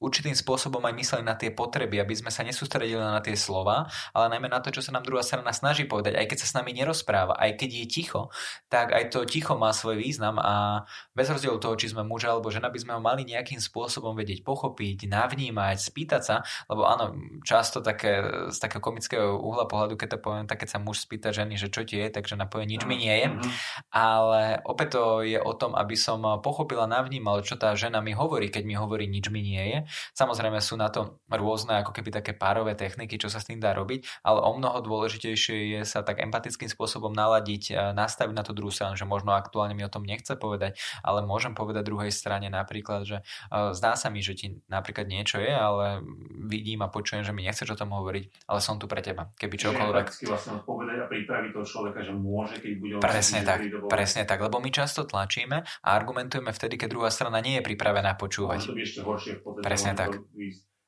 určitým 0.00 0.32
spôsobom 0.32 0.80
aj 0.80 0.96
mysleli 0.96 1.22
na 1.22 1.36
tie 1.36 1.52
potreby, 1.52 2.00
aby 2.00 2.16
sme 2.16 2.32
sa 2.32 2.40
nesústredili 2.40 2.96
na 2.96 3.20
tie 3.20 3.36
slova, 3.36 3.84
ale 4.16 4.32
najmä 4.32 4.48
na 4.48 4.64
to, 4.64 4.72
čo 4.72 4.80
sa 4.80 4.96
nám 4.96 5.04
druhá 5.04 5.20
strana 5.20 5.52
snaží 5.52 5.84
povedať. 5.84 6.16
Aj 6.16 6.24
keď 6.24 6.38
sa 6.40 6.48
s 6.48 6.56
nami 6.56 6.72
nerozpráva, 6.72 7.36
aj 7.36 7.60
keď 7.60 7.70
je 7.84 7.86
ticho, 7.86 8.32
tak 8.72 8.96
aj 8.96 9.12
to 9.12 9.28
ticho 9.28 9.60
má 9.60 9.76
svoj 9.76 10.00
význam 10.00 10.40
a 10.40 10.88
bez 11.12 11.28
rozdielu 11.28 11.60
toho, 11.60 11.76
či 11.76 11.92
sme 11.92 12.00
muž 12.00 12.24
alebo 12.24 12.48
žena, 12.48 12.72
by 12.72 12.80
sme 12.80 12.96
ho 12.96 13.00
mali 13.04 13.28
nejakým 13.28 13.60
spôsobom 13.60 14.16
vedieť 14.16 14.40
pochopiť, 14.40 15.04
navnímať, 15.04 15.76
spýtať 15.76 16.22
sa, 16.24 16.36
lebo 16.72 16.88
áno, 16.88 17.12
často 17.44 17.84
také, 17.84 18.24
z 18.48 18.56
takého 18.56 18.80
komického 18.80 19.36
uhla 19.36 19.68
pohľadu, 19.68 20.00
keď 20.00 20.16
to 20.16 20.18
poviem, 20.24 20.48
tak 20.48 20.64
keď 20.64 20.68
sa 20.74 20.78
muž 20.80 21.04
spýta 21.04 21.28
ženy, 21.28 21.60
že 21.60 21.68
čo 21.68 21.84
ti 21.84 22.00
je, 22.00 22.08
takže 22.08 22.40
napovie, 22.40 22.64
nič 22.64 22.88
mi 22.88 22.96
nie 22.96 23.12
je. 23.20 23.28
Mhm. 23.28 23.50
Ale 23.92 24.64
opäť 24.64 24.96
to 24.96 25.02
je 25.28 25.36
o 25.36 25.52
tom, 25.52 25.76
aby 25.76 25.92
som 25.92 26.24
pochopila, 26.40 26.88
navnímal, 26.88 27.44
čo 27.44 27.60
tá 27.60 27.76
žena 27.76 28.00
mi 28.00 28.16
hovorí, 28.16 28.48
keď 28.48 28.64
mi 28.64 28.74
hovorí, 28.80 29.04
nič 29.04 29.28
mi 29.28 29.44
nie 29.44 29.76
je 29.76 29.89
Samozrejme 30.14 30.58
sú 30.62 30.78
na 30.78 30.88
to 30.88 31.20
rôzne 31.28 31.82
ako 31.82 31.92
keby 31.94 32.10
také 32.10 32.32
párové 32.36 32.74
techniky, 32.74 33.16
čo 33.20 33.28
sa 33.28 33.42
s 33.42 33.48
tým 33.48 33.58
dá 33.60 33.74
robiť, 33.74 34.24
ale 34.24 34.40
o 34.40 34.50
mnoho 34.56 34.80
dôležitejšie 34.84 35.76
je 35.76 35.80
sa 35.84 36.00
tak 36.06 36.22
empatickým 36.22 36.70
spôsobom 36.70 37.12
naladiť, 37.12 37.94
nastaviť 37.94 38.34
na 38.34 38.44
tú 38.46 38.52
druhú 38.56 38.72
stranu, 38.72 38.94
že 38.94 39.08
možno 39.08 39.34
aktuálne 39.34 39.74
mi 39.74 39.84
o 39.86 39.92
tom 39.92 40.06
nechce 40.06 40.34
povedať, 40.38 40.78
ale 41.02 41.26
môžem 41.26 41.52
povedať 41.54 41.86
druhej 41.86 42.12
strane 42.14 42.48
napríklad, 42.48 43.06
že 43.06 43.22
zdá 43.50 43.94
sa 43.94 44.08
mi, 44.08 44.22
že 44.22 44.34
ti 44.36 44.46
napríklad 44.70 45.06
niečo 45.08 45.42
je, 45.42 45.52
ale 45.52 46.04
vidím 46.46 46.82
a 46.84 46.88
počujem, 46.88 47.26
že 47.26 47.34
mi 47.34 47.46
nechceš 47.46 47.74
o 47.74 47.78
tom 47.78 47.92
hovoriť, 47.94 48.46
ale 48.50 48.60
som 48.62 48.78
tu 48.78 48.86
pre 48.90 49.02
teba, 49.02 49.32
keby 49.36 49.54
čokoľvek. 49.56 50.06
vlastne 50.26 50.60
povedať 50.62 50.96
a 51.02 51.06
pripraviť 51.08 51.50
toho 51.54 51.66
človeka, 51.66 52.00
že 52.04 52.12
môže, 52.14 52.56
keď 52.60 52.72
bude 52.78 52.94
Presne 53.00 53.40
tak, 53.42 53.60
presne 53.88 54.22
tak, 54.28 54.38
lebo 54.40 54.60
my 54.60 54.70
často 54.70 55.08
tlačíme 55.08 55.64
a 55.64 55.88
argumentujeme 55.88 56.52
vtedy, 56.52 56.76
keď 56.76 56.88
druhá 56.92 57.10
strana 57.10 57.40
nie 57.40 57.58
je 57.58 57.62
pripravená 57.64 58.14
počúvať. 58.16 58.60
to 58.66 58.76
by 58.76 58.82
ešte 58.84 59.00
horšie 59.00 59.32
Presne 59.80 59.96
tak. 59.96 60.20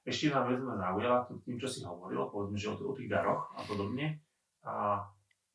Ešte 0.05 0.28
jedna 0.28 0.44
vec 0.44 0.61
ma 0.61 0.76
zaujala 0.76 1.24
tým, 1.46 1.57
čo 1.57 1.68
si 1.70 1.81
hovoril, 1.81 2.28
povedzme, 2.28 2.59
že 2.61 2.68
o, 2.68 2.76
o 2.76 2.92
tých 2.92 3.09
daroch 3.09 3.48
a 3.57 3.64
podobne. 3.64 4.20
A 4.66 5.00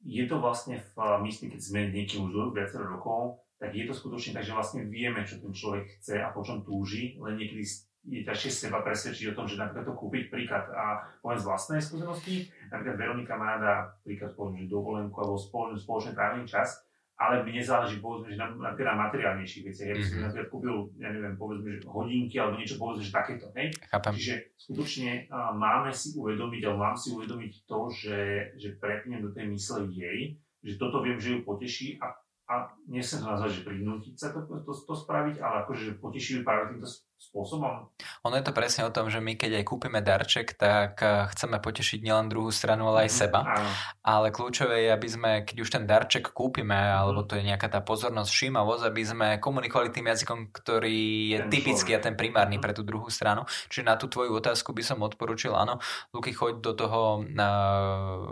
je 0.02 0.23
to 0.26 0.41
vlastne 0.41 0.82
v 0.82 0.97
mysli, 1.28 1.54
keď 1.54 1.62
sme 1.62 1.93
niekým 1.93 2.26
už 2.26 2.56
viacero 2.56 2.89
rokov, 2.89 3.43
tak 3.62 3.73
je 3.78 3.86
to 3.86 3.93
skutočne 3.93 4.34
tak, 4.38 4.45
že 4.45 4.58
vlastne 4.58 4.86
vieme, 4.89 5.21
čo 5.21 5.38
ten 5.38 5.54
človek 5.54 6.00
chce 6.00 6.21
a 6.21 6.34
po 6.34 6.41
čom 6.41 6.65
túži, 6.65 7.17
len 7.21 7.38
niekedy 7.38 7.65
je 8.08 8.23
ťažšie 8.23 8.71
seba 8.71 8.80
presvedčiť 8.86 9.34
o 9.34 9.38
tom, 9.38 9.45
že 9.50 9.60
napríklad 9.60 9.84
to 9.84 10.00
kúpiť 10.00 10.32
príklad 10.32 10.63
a 10.71 11.04
poviem 11.19 11.43
z 11.43 11.47
vlastnej 11.50 11.82
skúsenosti, 11.84 12.47
napríklad 12.71 12.95
Veronika 12.95 13.36
má 13.36 13.60
rada 13.60 14.00
príklad 14.06 14.32
poviem, 14.38 14.63
že 14.63 14.71
dovolenku 14.71 15.17
alebo 15.19 15.36
spoločný, 15.36 15.84
spoločný 15.84 16.12
trávny 16.15 16.47
čas 16.47 16.87
ale 17.17 17.41
mne 17.41 17.62
záleží 17.65 17.97
povedzme, 17.97 18.34
že 18.34 18.38
na, 18.38 18.53
na, 18.53 18.71
teda 18.77 18.93
materiálnejších 18.93 19.65
veciach. 19.65 19.89
Ja 19.89 19.95
by 19.97 20.03
som 20.06 20.10
mm-hmm. 20.10 20.25
napríklad 20.30 20.49
kúpil, 20.53 20.75
ja 21.01 21.10
neviem, 21.10 21.34
povedzme, 21.34 21.69
že 21.73 21.80
hodinky 21.89 22.36
alebo 22.38 22.56
niečo 22.62 22.77
povedzme, 22.77 23.03
že 23.03 23.17
takéto. 23.17 23.45
Hej? 23.58 23.67
Chápem. 23.89 24.13
Čiže 24.13 24.34
skutočne 24.53 25.12
uh, 25.25 25.51
máme 25.58 25.89
si 25.89 26.13
uvedomiť, 26.13 26.62
alebo 26.69 26.80
mám 26.86 26.97
si 26.97 27.10
uvedomiť 27.10 27.51
to, 27.65 27.80
že, 27.89 28.19
že 28.62 28.77
prepnem 28.77 29.25
do 29.25 29.34
tej 29.34 29.49
mysle 29.49 29.89
jej, 29.89 30.38
že 30.62 30.73
toto 30.77 31.01
viem, 31.01 31.17
že 31.17 31.34
ju 31.34 31.39
poteší 31.41 31.97
a 31.97 32.13
a 32.47 32.71
nechcem 32.88 33.19
to 33.19 33.27
nazvať, 33.27 33.60
že 33.60 33.67
prinútiť 33.67 34.15
sa 34.15 34.32
to, 34.32 34.47
to, 34.47 34.71
to 34.71 34.95
spraviť, 34.95 35.43
ale 35.43 35.67
akože 35.67 35.99
potešili 35.99 36.47
práve 36.47 36.71
týmto 36.71 36.88
spôsobom. 37.17 37.89
Ono 38.23 38.36
je 38.38 38.45
to 38.45 38.53
presne 38.53 38.86
o 38.86 38.93
tom, 38.93 39.10
že 39.10 39.17
my 39.17 39.34
keď 39.34 39.62
aj 39.62 39.65
kúpime 39.65 39.99
darček, 40.06 40.53
tak 40.53 41.01
eh, 41.01 41.25
chceme 41.34 41.58
potešiť 41.58 41.99
nielen 42.06 42.30
druhú 42.30 42.53
stranu, 42.53 42.93
ale 42.93 43.10
aj 43.10 43.12
mm, 43.12 43.17
seba. 43.17 43.41
Áno. 43.43 43.69
Ale 44.06 44.27
kľúčové 44.30 44.88
je, 44.88 44.89
aby 44.93 45.08
sme, 45.10 45.32
keď 45.41 45.58
už 45.62 45.69
ten 45.69 45.84
darček 45.89 46.32
kúpime, 46.32 46.77
alebo 46.77 47.25
to 47.25 47.36
je 47.36 47.43
nejaká 47.43 47.67
tá 47.67 47.82
pozornosť, 47.82 48.30
všímavosť, 48.30 48.84
aby 48.86 49.01
sme 49.03 49.28
komunikovali 49.41 49.89
tým 49.89 50.07
jazykom, 50.13 50.39
ktorý 50.53 50.99
je 51.34 51.39
ten 51.41 51.49
typický 51.49 51.91
človek. 51.97 52.01
a 52.01 52.05
ten 52.05 52.15
primárny 52.15 52.57
mm. 52.57 52.63
pre 52.63 52.74
tú 52.78 52.86
druhú 52.86 53.09
stranu. 53.09 53.49
Čiže 53.68 53.84
na 53.84 53.97
tú 53.97 54.05
tvoju 54.07 54.38
otázku 54.38 54.72
by 54.72 54.84
som 54.86 55.01
odporučil, 55.01 55.57
áno, 55.57 55.82
Luky, 56.13 56.32
choď 56.38 56.61
do 56.61 56.74
toho 56.78 57.26
uh, 57.26 58.30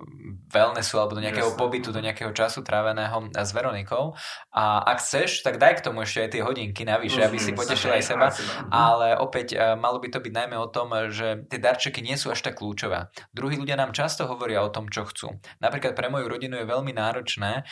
wellnessu 0.53 1.01
alebo 1.01 1.17
do 1.17 1.23
nejakého 1.25 1.51
Jasne. 1.51 1.59
pobytu, 1.59 1.89
do 1.89 2.01
nejakého 2.01 2.31
času 2.31 2.61
tráveného 2.61 3.33
s 3.33 3.49
Veronikou 3.51 4.13
a 4.53 4.86
ak 4.86 5.01
chceš, 5.01 5.41
tak 5.41 5.57
daj 5.57 5.81
k 5.81 5.86
tomu 5.89 6.05
ešte 6.05 6.21
aj 6.25 6.29
tie 6.31 6.41
hodinky 6.45 6.83
navyše, 6.86 7.25
aby 7.25 7.38
si 7.41 7.51
potešil 7.51 7.91
aj 7.91 8.03
seba. 8.03 8.27
Ale 8.76 9.15
opäť 9.15 9.55
e, 9.55 9.57
malo 9.80 10.03
by 10.03 10.11
to 10.11 10.19
byť 10.19 10.34
najmä 10.36 10.57
o 10.59 10.67
tom, 10.67 10.91
že 11.09 11.47
tie 11.47 11.59
darčeky 11.59 12.03
nie 12.03 12.19
sú 12.19 12.30
až 12.30 12.43
tak 12.43 12.59
kľúčové. 12.59 13.07
Druhí 13.32 13.55
ľudia 13.55 13.80
nám 13.80 13.95
často 13.95 14.28
hovoria 14.28 14.61
o 14.61 14.73
tom, 14.73 14.91
čo 14.91 15.07
chcú. 15.07 15.39
Napríklad 15.63 15.95
pre 15.95 16.11
moju 16.11 16.28
rodinu 16.28 16.59
je 16.59 16.67
veľmi 16.67 16.91
náročné 16.91 17.61
e, 17.61 17.63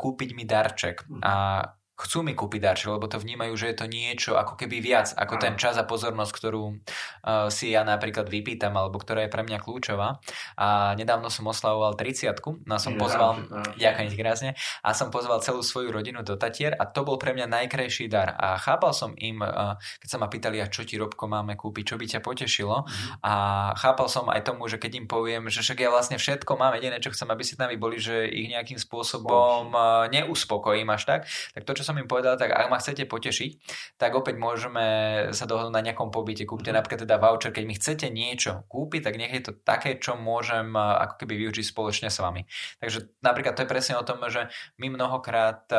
kúpiť 0.00 0.30
mi 0.32 0.48
darček. 0.48 1.04
A 1.20 1.62
chcú 1.96 2.20
mi 2.20 2.36
kúpiť 2.36 2.60
darček, 2.60 2.92
lebo 2.92 3.08
to 3.08 3.16
vnímajú, 3.16 3.56
že 3.56 3.72
je 3.72 3.76
to 3.80 3.86
niečo 3.88 4.36
ako 4.36 4.60
keby 4.60 4.84
viac, 4.84 5.16
ako 5.16 5.40
ten 5.40 5.56
čas 5.56 5.80
a 5.80 5.88
pozornosť, 5.88 6.32
ktorú 6.36 6.64
uh, 6.68 7.48
si 7.48 7.72
ja 7.72 7.88
napríklad 7.88 8.28
vypýtam, 8.28 8.76
alebo 8.76 9.00
ktorá 9.00 9.24
je 9.24 9.32
pre 9.32 9.40
mňa 9.40 9.58
kľúčová. 9.64 10.20
A 10.60 10.92
nedávno 10.92 11.32
som 11.32 11.48
oslavoval 11.48 11.96
30 11.96 12.68
no 12.68 12.76
som 12.76 13.00
pozval, 13.00 13.48
ďakujem 13.80 14.08
ti 14.12 14.16
krásne, 14.20 14.50
a 14.84 14.92
som 14.92 15.08
pozval 15.08 15.40
celú 15.40 15.64
svoju 15.64 15.88
rodinu 15.88 16.20
do 16.20 16.36
Tatier 16.36 16.76
a 16.76 16.84
to 16.84 17.00
bol 17.00 17.16
pre 17.16 17.32
mňa 17.32 17.48
najkrajší 17.48 18.12
dar. 18.12 18.36
A 18.36 18.60
chápal 18.60 18.92
som 18.92 19.16
im, 19.16 19.40
uh, 19.40 19.80
keď 20.04 20.08
sa 20.12 20.20
ma 20.20 20.28
pýtali, 20.28 20.60
a 20.60 20.68
čo 20.68 20.84
ti 20.84 21.00
Robko 21.00 21.24
máme 21.24 21.56
kúpiť, 21.56 21.84
čo 21.88 21.96
by 21.96 22.04
ťa 22.12 22.20
potešilo. 22.20 22.84
Mm-hmm. 22.84 23.24
A 23.24 23.34
chápal 23.80 24.12
som 24.12 24.28
aj 24.28 24.44
tomu, 24.44 24.68
že 24.68 24.76
keď 24.76 25.00
im 25.00 25.06
poviem, 25.08 25.48
že 25.48 25.64
však 25.64 25.80
ja 25.80 25.88
vlastne 25.88 26.20
všetko 26.20 26.60
mám, 26.60 26.76
jediné, 26.76 27.00
čo 27.00 27.08
chcem, 27.08 27.28
aby 27.32 27.40
si 27.40 27.56
tam 27.56 27.72
boli, 27.80 27.96
že 27.96 28.28
ich 28.28 28.52
nejakým 28.52 28.76
spôsobom 28.76 29.72
uh, 29.72 30.04
neuspokojím 30.12 30.92
až 30.92 31.08
tak, 31.08 31.20
tak 31.56 31.64
to, 31.64 31.72
čo 31.72 31.85
som 31.86 31.94
im 31.94 32.10
povedal, 32.10 32.34
tak 32.34 32.50
ak 32.50 32.66
ma 32.66 32.82
chcete 32.82 33.06
potešiť, 33.06 33.50
tak 33.94 34.18
opäť 34.18 34.42
môžeme 34.42 34.84
sa 35.30 35.46
dohodnúť 35.46 35.70
na 35.70 35.82
nejakom 35.86 36.10
pobyte. 36.10 36.42
Kúpte 36.42 36.74
mm. 36.74 36.76
napríklad 36.82 37.06
teda 37.06 37.22
voucher, 37.22 37.54
keď 37.54 37.64
mi 37.64 37.78
chcete 37.78 38.06
niečo 38.10 38.66
kúpiť, 38.66 39.06
tak 39.06 39.14
nech 39.14 39.30
je 39.30 39.42
to 39.46 39.52
také, 39.62 40.02
čo 40.02 40.18
môžem 40.18 40.74
ako 40.74 41.22
keby 41.22 41.46
využiť 41.46 41.64
spoločne 41.70 42.10
s 42.10 42.18
vami. 42.18 42.42
Takže 42.82 43.22
napríklad 43.22 43.54
to 43.54 43.62
je 43.62 43.70
presne 43.70 43.94
o 43.94 44.02
tom, 44.02 44.18
že 44.26 44.50
my 44.82 44.90
mnohokrát 44.90 45.70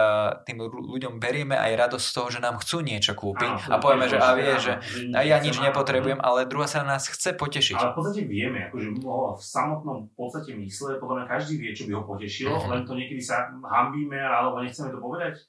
tým 0.48 0.64
ľuďom 0.64 1.20
berieme 1.20 1.60
aj 1.60 1.72
radosť 1.76 2.06
z 2.08 2.14
toho, 2.16 2.28
že 2.32 2.40
nám 2.40 2.64
chcú 2.64 2.80
niečo 2.80 3.12
kúpiť 3.18 3.68
a, 3.68 3.76
a 3.76 3.84
povieme, 3.84 4.08
že 4.08 4.18
a 4.18 4.32
vie, 4.38 4.52
že 4.56 4.74
a 5.12 5.20
ja 5.28 5.44
nič 5.44 5.60
nepotrebujem, 5.60 6.24
ale 6.24 6.48
druhá 6.48 6.70
sa 6.70 6.88
nás 6.88 7.10
chce 7.12 7.36
potešiť. 7.36 7.76
Ale 7.76 7.92
v 7.92 7.98
podstate 8.00 8.22
vieme, 8.24 8.72
akože 8.72 8.88
v 9.04 9.42
samotnom 9.44 10.08
podstate 10.14 10.54
mysle, 10.60 11.00
podľa 11.02 11.24
mňa 11.24 11.28
každý 11.28 11.54
vie, 11.58 11.72
čo 11.74 11.88
by 11.90 11.92
ho 11.98 12.04
potešilo, 12.04 12.54
mm-hmm. 12.56 12.72
len 12.72 12.82
to 12.86 12.94
niekedy 12.94 13.22
sa 13.24 13.48
hambíme 13.50 14.20
alebo 14.20 14.62
nechceme 14.62 14.92
to 14.94 15.00
povedať. 15.00 15.40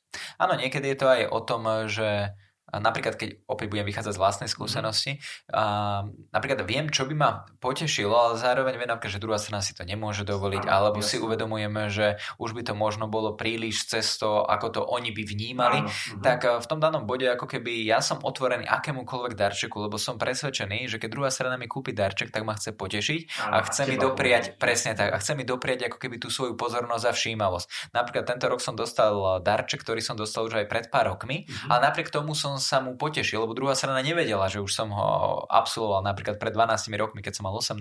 Áno, 0.41 0.55
niekedy 0.57 0.95
je 0.95 0.99
to 0.99 1.07
aj 1.11 1.23
o 1.29 1.41
tom, 1.45 1.63
že 1.91 2.33
napríklad 2.73 3.16
keď 3.16 3.49
opäť 3.49 3.66
budem 3.73 3.87
vychádzať 3.89 4.12
z 4.12 4.21
vlastnej 4.21 4.51
skúsenosti, 4.51 5.12
a 5.49 6.05
napríklad 6.33 6.64
viem, 6.69 6.93
čo 6.93 7.09
by 7.09 7.14
ma 7.16 7.31
potešilo, 7.59 8.12
ale 8.12 8.35
zároveň 8.37 8.77
viem, 8.77 8.93
že 9.09 9.23
druhá 9.23 9.41
strana 9.41 9.64
si 9.64 9.73
to 9.73 9.85
nemôže 9.89 10.29
dovoliť, 10.29 10.69
alebo 10.69 11.01
si 11.01 11.16
uvedomujeme, 11.16 11.89
že 11.89 12.21
už 12.37 12.53
by 12.53 12.62
to 12.69 12.75
možno 12.77 13.09
bolo 13.09 13.33
príliš 13.39 13.89
cesto, 13.89 14.45
ako 14.45 14.66
to 14.69 14.81
oni 14.85 15.14
by 15.14 15.23
vnímali, 15.25 15.79
áno, 15.85 15.89
uh-huh. 15.89 16.21
tak 16.21 16.45
v 16.45 16.66
tom 16.69 16.77
danom 16.83 17.09
bode 17.09 17.25
ako 17.25 17.49
keby 17.49 17.89
ja 17.89 18.05
som 18.05 18.21
otvorený 18.21 18.69
akémukoľvek 18.69 19.33
darčeku, 19.33 19.81
lebo 19.89 19.97
som 19.97 20.21
presvedčený, 20.21 20.93
že 20.93 21.01
keď 21.01 21.09
druhá 21.09 21.31
strana 21.33 21.57
mi 21.57 21.64
kúpi 21.64 21.97
darček, 21.97 22.29
tak 22.29 22.45
ma 22.45 22.53
chce 22.53 22.77
potešiť 22.77 23.21
áno, 23.49 23.55
a 23.55 23.59
chce 23.64 23.83
mi 23.89 23.97
dopriať, 23.97 24.61
presne 24.61 24.93
tak, 24.93 25.14
a 25.14 25.16
chce 25.16 25.33
mi 25.39 25.49
dopriať 25.49 25.89
ako 25.89 25.97
keby 25.97 26.21
tú 26.21 26.29
svoju 26.29 26.59
pozornosť 26.59 27.05
a 27.09 27.12
všímavosť. 27.14 27.66
Napríklad 27.97 28.25
tento 28.27 28.47
rok 28.51 28.61
som 28.61 28.77
dostal 28.77 29.41
darček, 29.41 29.81
ktorý 29.81 30.05
som 30.05 30.19
dostal 30.19 30.45
už 30.45 30.61
aj 30.61 30.66
pred 30.69 30.85
pár 30.93 31.14
rokmi, 31.14 31.47
uh-huh. 31.47 31.73
ale 31.73 31.89
napriek 31.89 32.12
tomu 32.12 32.35
som 32.35 32.58
sa 32.59 32.83
mu 32.85 32.95
potešil, 32.95 33.43
lebo 33.43 33.57
druhá 33.57 33.73
strana 33.75 34.03
nevedela, 34.05 34.47
že 34.47 34.61
už 34.63 34.71
som 34.71 34.93
ho 34.93 35.43
absolvoval 35.49 36.05
napríklad 36.05 36.37
pred 36.37 36.53
12 36.53 36.91
rokmi, 36.99 37.25
keď 37.25 37.41
som 37.41 37.49
mal 37.49 37.55
18, 37.57 37.79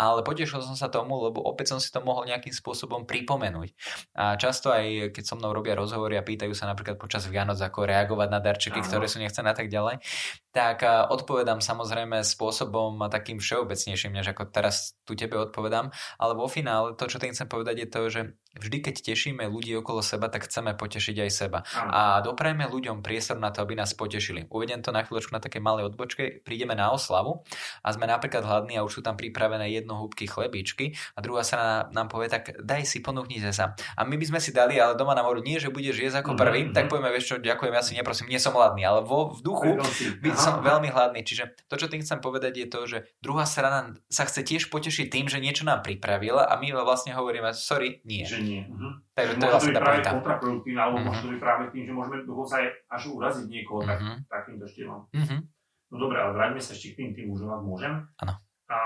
ale 0.00 0.20
potešil 0.26 0.60
som 0.64 0.74
sa 0.74 0.90
tomu, 0.90 1.16
lebo 1.30 1.44
opäť 1.44 1.76
som 1.76 1.78
si 1.78 1.92
to 1.92 2.00
mohol 2.00 2.26
nejakým 2.26 2.52
spôsobom 2.52 3.06
pripomenúť. 3.06 3.70
A 4.18 4.34
často 4.40 4.74
aj 4.74 5.14
keď 5.14 5.24
so 5.24 5.34
mnou 5.38 5.54
robia 5.54 5.78
rozhovory 5.78 6.18
a 6.18 6.26
pýtajú 6.26 6.52
sa 6.52 6.66
napríklad 6.66 6.98
počas 6.98 7.28
Vianoc, 7.30 7.60
ako 7.62 7.86
reagovať 7.86 8.28
na 8.32 8.40
darčeky, 8.40 8.80
ktoré 8.82 9.06
sú 9.06 9.22
nechcené 9.22 9.52
a 9.52 9.56
tak 9.56 9.70
ďalej, 9.70 10.02
tak 10.50 10.82
odpovedám 11.12 11.62
samozrejme 11.62 12.24
spôsobom 12.24 12.98
takým 13.12 13.38
všeobecnejším, 13.38 14.16
než 14.16 14.32
ako 14.34 14.50
teraz 14.50 14.98
tu 15.06 15.14
tebe 15.14 15.38
odpovedám, 15.38 15.92
ale 16.18 16.32
vo 16.34 16.48
finále 16.50 16.96
to, 16.96 17.06
čo 17.06 17.20
tým 17.20 17.36
chcem 17.36 17.46
povedať, 17.46 17.84
je 17.84 17.88
to, 17.88 18.00
že 18.08 18.20
vždy, 18.58 18.78
keď 18.82 18.94
tešíme 19.12 19.44
ľudí 19.46 19.76
okolo 19.78 20.02
seba, 20.02 20.26
tak 20.26 20.50
chceme 20.50 20.74
potešiť 20.74 21.16
aj 21.22 21.30
seba. 21.30 21.62
A 21.76 22.18
doprajme 22.24 22.66
ľuďom 22.66 23.04
priestor 23.04 23.38
na 23.38 23.54
to, 23.54 23.62
aby 23.62 23.78
nás 23.78 23.94
potešili. 23.98 24.46
Uvediem 24.46 24.78
to 24.78 24.94
na 24.94 25.02
chvíľočku 25.02 25.34
na 25.34 25.42
také 25.42 25.58
malej 25.58 25.90
odbočke. 25.90 26.46
Prídeme 26.46 26.78
na 26.78 26.94
oslavu 26.94 27.42
a 27.82 27.88
sme 27.90 28.06
napríklad 28.06 28.46
hladní 28.46 28.78
a 28.78 28.86
už 28.86 28.98
sú 28.98 29.00
tam 29.02 29.18
pripravené 29.18 29.66
jednohúbky 29.74 30.30
chlebičky 30.30 30.94
a 31.12 31.18
druhá 31.18 31.42
sa 31.42 31.90
nám 31.90 32.06
povie, 32.06 32.30
tak 32.30 32.54
daj 32.62 32.86
si, 32.86 33.02
ponúknite 33.02 33.50
sa. 33.50 33.74
A 33.98 34.06
my 34.06 34.14
by 34.14 34.26
sme 34.30 34.38
si 34.38 34.54
dali, 34.54 34.78
ale 34.78 34.94
doma 34.94 35.18
nám 35.18 35.26
hovorí, 35.26 35.42
nie, 35.42 35.58
že 35.58 35.74
budeš 35.74 35.98
jesť 35.98 36.22
ako 36.22 36.38
prvý, 36.38 36.70
mm-hmm. 36.70 36.76
tak 36.78 36.86
povieme, 36.86 37.10
vieš 37.10 37.34
čo, 37.34 37.36
ďakujem, 37.42 37.72
ja 37.74 37.82
si 37.82 37.98
neprosím, 37.98 38.30
nie 38.30 38.38
som 38.38 38.54
hladný, 38.54 38.86
ale 38.86 39.02
vo, 39.02 39.34
v 39.34 39.40
duchu 39.42 39.70
by 40.22 40.30
som 40.38 40.62
veľmi 40.62 40.94
hladný. 40.94 41.26
Čiže 41.26 41.66
to, 41.66 41.74
čo 41.74 41.90
tým 41.90 42.06
chcem 42.06 42.22
povedať, 42.22 42.52
je 42.54 42.66
to, 42.70 42.80
že 42.86 42.98
druhá 43.18 43.42
strana 43.42 43.98
sa 44.06 44.22
chce 44.28 44.46
tiež 44.46 44.70
potešiť 44.70 45.10
tým, 45.10 45.26
že 45.26 45.42
niečo 45.42 45.66
nám 45.66 45.82
pripravila 45.82 46.46
a 46.46 46.54
my 46.60 46.70
vlastne 46.78 47.16
hovoríme, 47.16 47.50
sorry, 47.56 48.04
nie. 48.06 48.22
Že 48.22 48.38
nie. 48.44 48.62
Mhm. 48.68 49.07
Takže 49.18 49.34
to 49.34 49.42
je 49.42 49.50
vlastne 49.50 49.74
tá 49.74 49.82
práve 49.82 50.00
kontraproduktívne, 50.06 50.78
alebo 50.78 50.96
mm-hmm. 51.02 51.10
môže 51.10 51.22
to 51.26 51.30
byť 51.34 51.40
práve 51.42 51.64
tým, 51.74 51.84
že 51.90 51.92
môžeme 51.92 52.16
dokonca 52.22 52.54
aj 52.62 52.66
až 52.86 53.02
uraziť 53.10 53.46
niekoho 53.50 53.80
mm-hmm. 53.82 53.90
tak, 53.90 53.98
mhm. 53.98 54.14
takýmto 54.30 54.64
štýlom. 54.70 55.00
Mm-hmm. 55.10 55.40
No 55.88 55.96
dobre, 55.98 56.16
ale 56.22 56.30
vráťme 56.36 56.60
sa 56.62 56.70
ešte 56.76 56.94
k 56.94 56.96
tým, 57.02 57.10
tým 57.18 57.26
mužom, 57.34 57.50
ak 57.50 57.62
môžem. 57.66 57.92
Áno. 58.22 58.34
A 58.68 58.78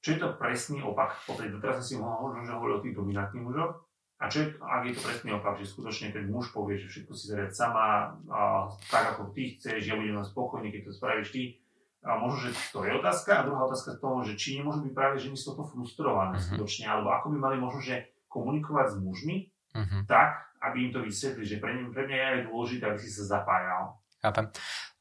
čo 0.00 0.08
je 0.16 0.18
to 0.22 0.28
presný 0.40 0.80
opak? 0.80 1.18
Opäť 1.28 1.52
doteraz 1.52 1.82
som 1.82 1.86
si 1.86 1.94
mohol 1.98 2.32
že 2.40 2.54
hovoril 2.54 2.80
o 2.80 2.84
tých 2.84 2.96
dominantných 2.96 3.44
mužoch. 3.44 3.84
A 4.22 4.30
čo 4.30 4.46
je, 4.46 4.46
ak 4.62 4.86
je 4.86 4.94
to 4.94 5.02
presný 5.02 5.30
opak, 5.34 5.58
že 5.58 5.66
skutočne 5.66 6.14
ten 6.14 6.30
muž 6.30 6.54
povie, 6.54 6.78
že 6.78 6.86
všetko 6.86 7.10
si 7.10 7.24
zariad 7.26 7.50
sama, 7.50 8.14
a, 8.30 8.70
tak 8.86 9.18
ako 9.18 9.34
ty 9.34 9.58
chceš, 9.58 9.82
ja 9.82 9.98
budem 9.98 10.22
spokojný, 10.22 10.70
keď 10.70 10.88
to 10.88 10.92
spravíš 10.94 11.28
ty. 11.34 11.42
A 12.06 12.18
možno, 12.18 12.46
že 12.46 12.54
to 12.70 12.86
je 12.86 12.94
otázka. 12.94 13.42
A 13.42 13.46
druhá 13.46 13.66
otázka 13.66 13.94
z 13.94 13.98
toho, 13.98 14.22
že 14.22 14.38
či 14.38 14.62
nemôžu 14.62 14.86
byť 14.86 14.94
práve 14.94 15.18
ženy 15.18 15.34
z 15.34 15.50
toho 15.50 15.66
frustrované 15.66 16.38
mm-hmm. 16.38 16.54
skutočne, 16.54 16.86
alebo 16.86 17.10
ako 17.10 17.34
by 17.34 17.38
mali 17.42 17.56
možno, 17.58 17.82
že 17.82 18.11
komunikovať 18.32 18.86
s 18.88 18.96
mužmi 19.04 19.36
mm-hmm. 19.76 20.02
tak, 20.08 20.56
aby 20.64 20.88
im 20.88 20.92
to 20.96 21.04
vysvetli, 21.04 21.44
že 21.44 21.60
pre, 21.60 21.76
pre 21.92 22.08
mňa 22.08 22.16
je 22.16 22.48
dôležité, 22.48 22.84
aby 22.88 22.98
si 22.98 23.12
sa 23.12 23.38
zapájal. 23.38 24.00
Chápem. 24.24 24.48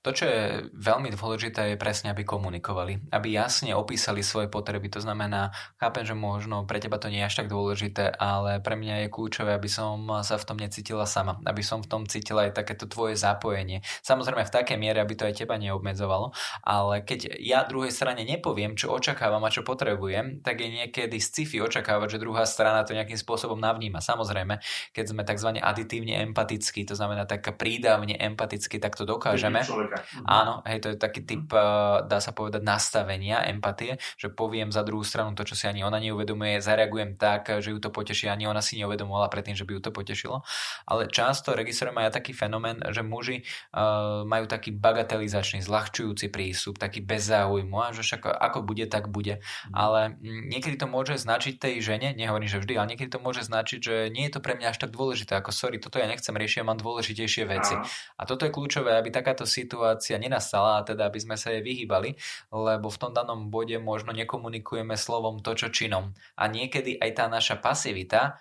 To, 0.02 0.10
čo 0.10 0.26
je 0.26 0.66
veľmi 0.74 1.14
dôležité, 1.14 1.74
je 1.74 1.78
presne, 1.78 2.10
aby 2.10 2.26
komunikovali, 2.26 3.14
aby 3.14 3.38
jasne 3.38 3.78
opísali 3.78 4.26
svoje 4.26 4.50
potreby. 4.50 4.90
To 4.90 4.98
znamená, 4.98 5.54
chápem, 5.78 6.02
že 6.02 6.18
možno 6.18 6.66
pre 6.66 6.82
teba 6.82 6.98
to 6.98 7.06
nie 7.14 7.22
je 7.22 7.30
až 7.30 7.46
tak 7.46 7.54
dôležité, 7.54 8.10
ale 8.18 8.58
pre 8.66 8.74
mňa 8.74 9.06
je 9.06 9.14
kľúčové, 9.14 9.54
aby 9.54 9.70
som 9.70 10.02
sa 10.26 10.42
v 10.42 10.48
tom 10.50 10.58
necítila 10.58 11.06
sama, 11.06 11.38
aby 11.46 11.62
som 11.62 11.86
v 11.86 11.90
tom 11.92 12.02
cítila 12.10 12.50
aj 12.50 12.58
takéto 12.58 12.90
tvoje 12.90 13.14
zapojenie. 13.14 13.86
Samozrejme 14.02 14.42
v 14.42 14.50
takej 14.50 14.78
miere, 14.82 15.06
aby 15.06 15.14
to 15.14 15.30
aj 15.30 15.38
teba 15.38 15.62
neobmedzovalo, 15.62 16.34
ale 16.66 17.06
keď 17.06 17.38
ja 17.38 17.62
druhej 17.70 17.94
strane 17.94 18.26
nepoviem, 18.26 18.74
čo 18.74 18.90
očakávam 18.90 19.46
a 19.46 19.54
čo 19.54 19.62
potrebujem, 19.62 20.42
tak 20.42 20.66
je 20.66 20.82
niekedy 20.82 21.22
sci-fi 21.22 21.62
očakávať, 21.62 22.18
že 22.18 22.24
druhá 22.26 22.50
strana 22.50 22.82
to 22.82 22.98
nejakým 22.98 23.22
spôsobom 23.22 23.62
navníma. 23.62 24.02
Samozrejme, 24.02 24.58
keď 24.98 25.06
sme 25.14 25.22
tzv. 25.22 25.62
aditívne 25.62 26.26
empatickí, 26.26 26.90
to 26.90 26.98
znamená 26.98 27.30
tak 27.30 27.54
prídavne 27.54 28.18
empaticky, 28.18 28.82
tak 28.82 28.98
to 28.98 29.06
dokážeme. 29.06 29.62
Mhm. 30.00 30.26
Áno, 30.28 30.54
hej, 30.64 30.80
to 30.80 30.88
je 30.94 30.98
taký 30.98 31.22
typ, 31.28 31.52
uh, 31.52 32.06
dá 32.08 32.24
sa 32.24 32.32
povedať, 32.32 32.64
nastavenia, 32.64 33.44
empatie, 33.50 34.00
že 34.16 34.32
poviem 34.32 34.72
za 34.72 34.86
druhú 34.88 35.04
stranu 35.04 35.36
to, 35.36 35.44
čo 35.44 35.56
si 35.58 35.66
ani 35.68 35.84
ona 35.84 36.00
neuvedomuje, 36.00 36.64
zareagujem 36.64 37.20
tak, 37.20 37.60
že 37.60 37.76
ju 37.76 37.80
to 37.82 37.92
poteší, 37.92 38.32
ani 38.32 38.48
ona 38.48 38.64
si 38.64 38.80
neuvedomovala 38.80 39.28
predtým, 39.28 39.58
že 39.58 39.68
by 39.68 39.78
ju 39.78 39.82
to 39.84 39.92
potešilo. 39.92 40.44
Ale 40.88 41.12
často 41.12 41.52
registrujem 41.52 41.98
aj 42.00 42.16
taký 42.16 42.32
fenomén, 42.32 42.80
že 42.90 43.04
muži 43.04 43.44
uh, 43.44 44.24
majú 44.24 44.48
taký 44.48 44.72
bagatelizačný, 44.72 45.60
zľahčujúci 45.62 46.32
prístup, 46.32 46.80
taký 46.80 47.04
bez 47.04 47.28
záujmu, 47.28 47.76
a 47.82 47.92
že 47.92 48.04
však 48.06 48.28
ako 48.28 48.64
bude, 48.64 48.86
tak 48.88 49.12
bude. 49.12 49.44
Mm. 49.68 49.74
Ale 49.74 50.00
niekedy 50.24 50.80
to 50.80 50.88
môže 50.88 51.20
značiť 51.20 51.60
tej 51.60 51.84
žene, 51.84 52.16
nehovorím, 52.16 52.50
že 52.50 52.62
vždy, 52.64 52.74
ale 52.78 52.90
niekedy 52.96 53.10
to 53.12 53.20
môže 53.20 53.46
značiť, 53.46 53.80
že 53.80 53.96
nie 54.14 54.30
je 54.30 54.34
to 54.38 54.44
pre 54.44 54.56
mňa 54.56 54.74
až 54.74 54.78
tak 54.88 54.96
dôležité, 54.96 55.36
ako 55.38 55.52
sorry, 55.52 55.78
toto 55.78 56.00
ja 56.00 56.08
nechcem 56.08 56.34
riešiť, 56.34 56.64
mám 56.64 56.80
dôležitejšie 56.80 57.44
veci. 57.50 57.76
A 58.18 58.22
toto 58.24 58.46
je 58.48 58.54
kľúčové, 58.54 58.96
aby 58.96 59.10
takáto 59.10 59.44
situácia 59.44 59.81
situácia 59.82 60.22
nenastala 60.22 60.78
a 60.78 60.86
teda 60.86 61.10
aby 61.10 61.18
sme 61.18 61.34
sa 61.34 61.50
jej 61.50 61.66
vyhýbali, 61.66 62.14
lebo 62.54 62.94
v 62.94 63.00
tom 63.02 63.18
danom 63.18 63.50
bode 63.50 63.74
možno 63.82 64.14
nekomunikujeme 64.14 64.94
slovom 64.94 65.42
to, 65.42 65.58
čo 65.58 65.74
činom. 65.74 66.14
A 66.38 66.46
niekedy 66.46 67.02
aj 67.02 67.12
tá 67.18 67.26
naša 67.26 67.58
pasivita 67.58 68.38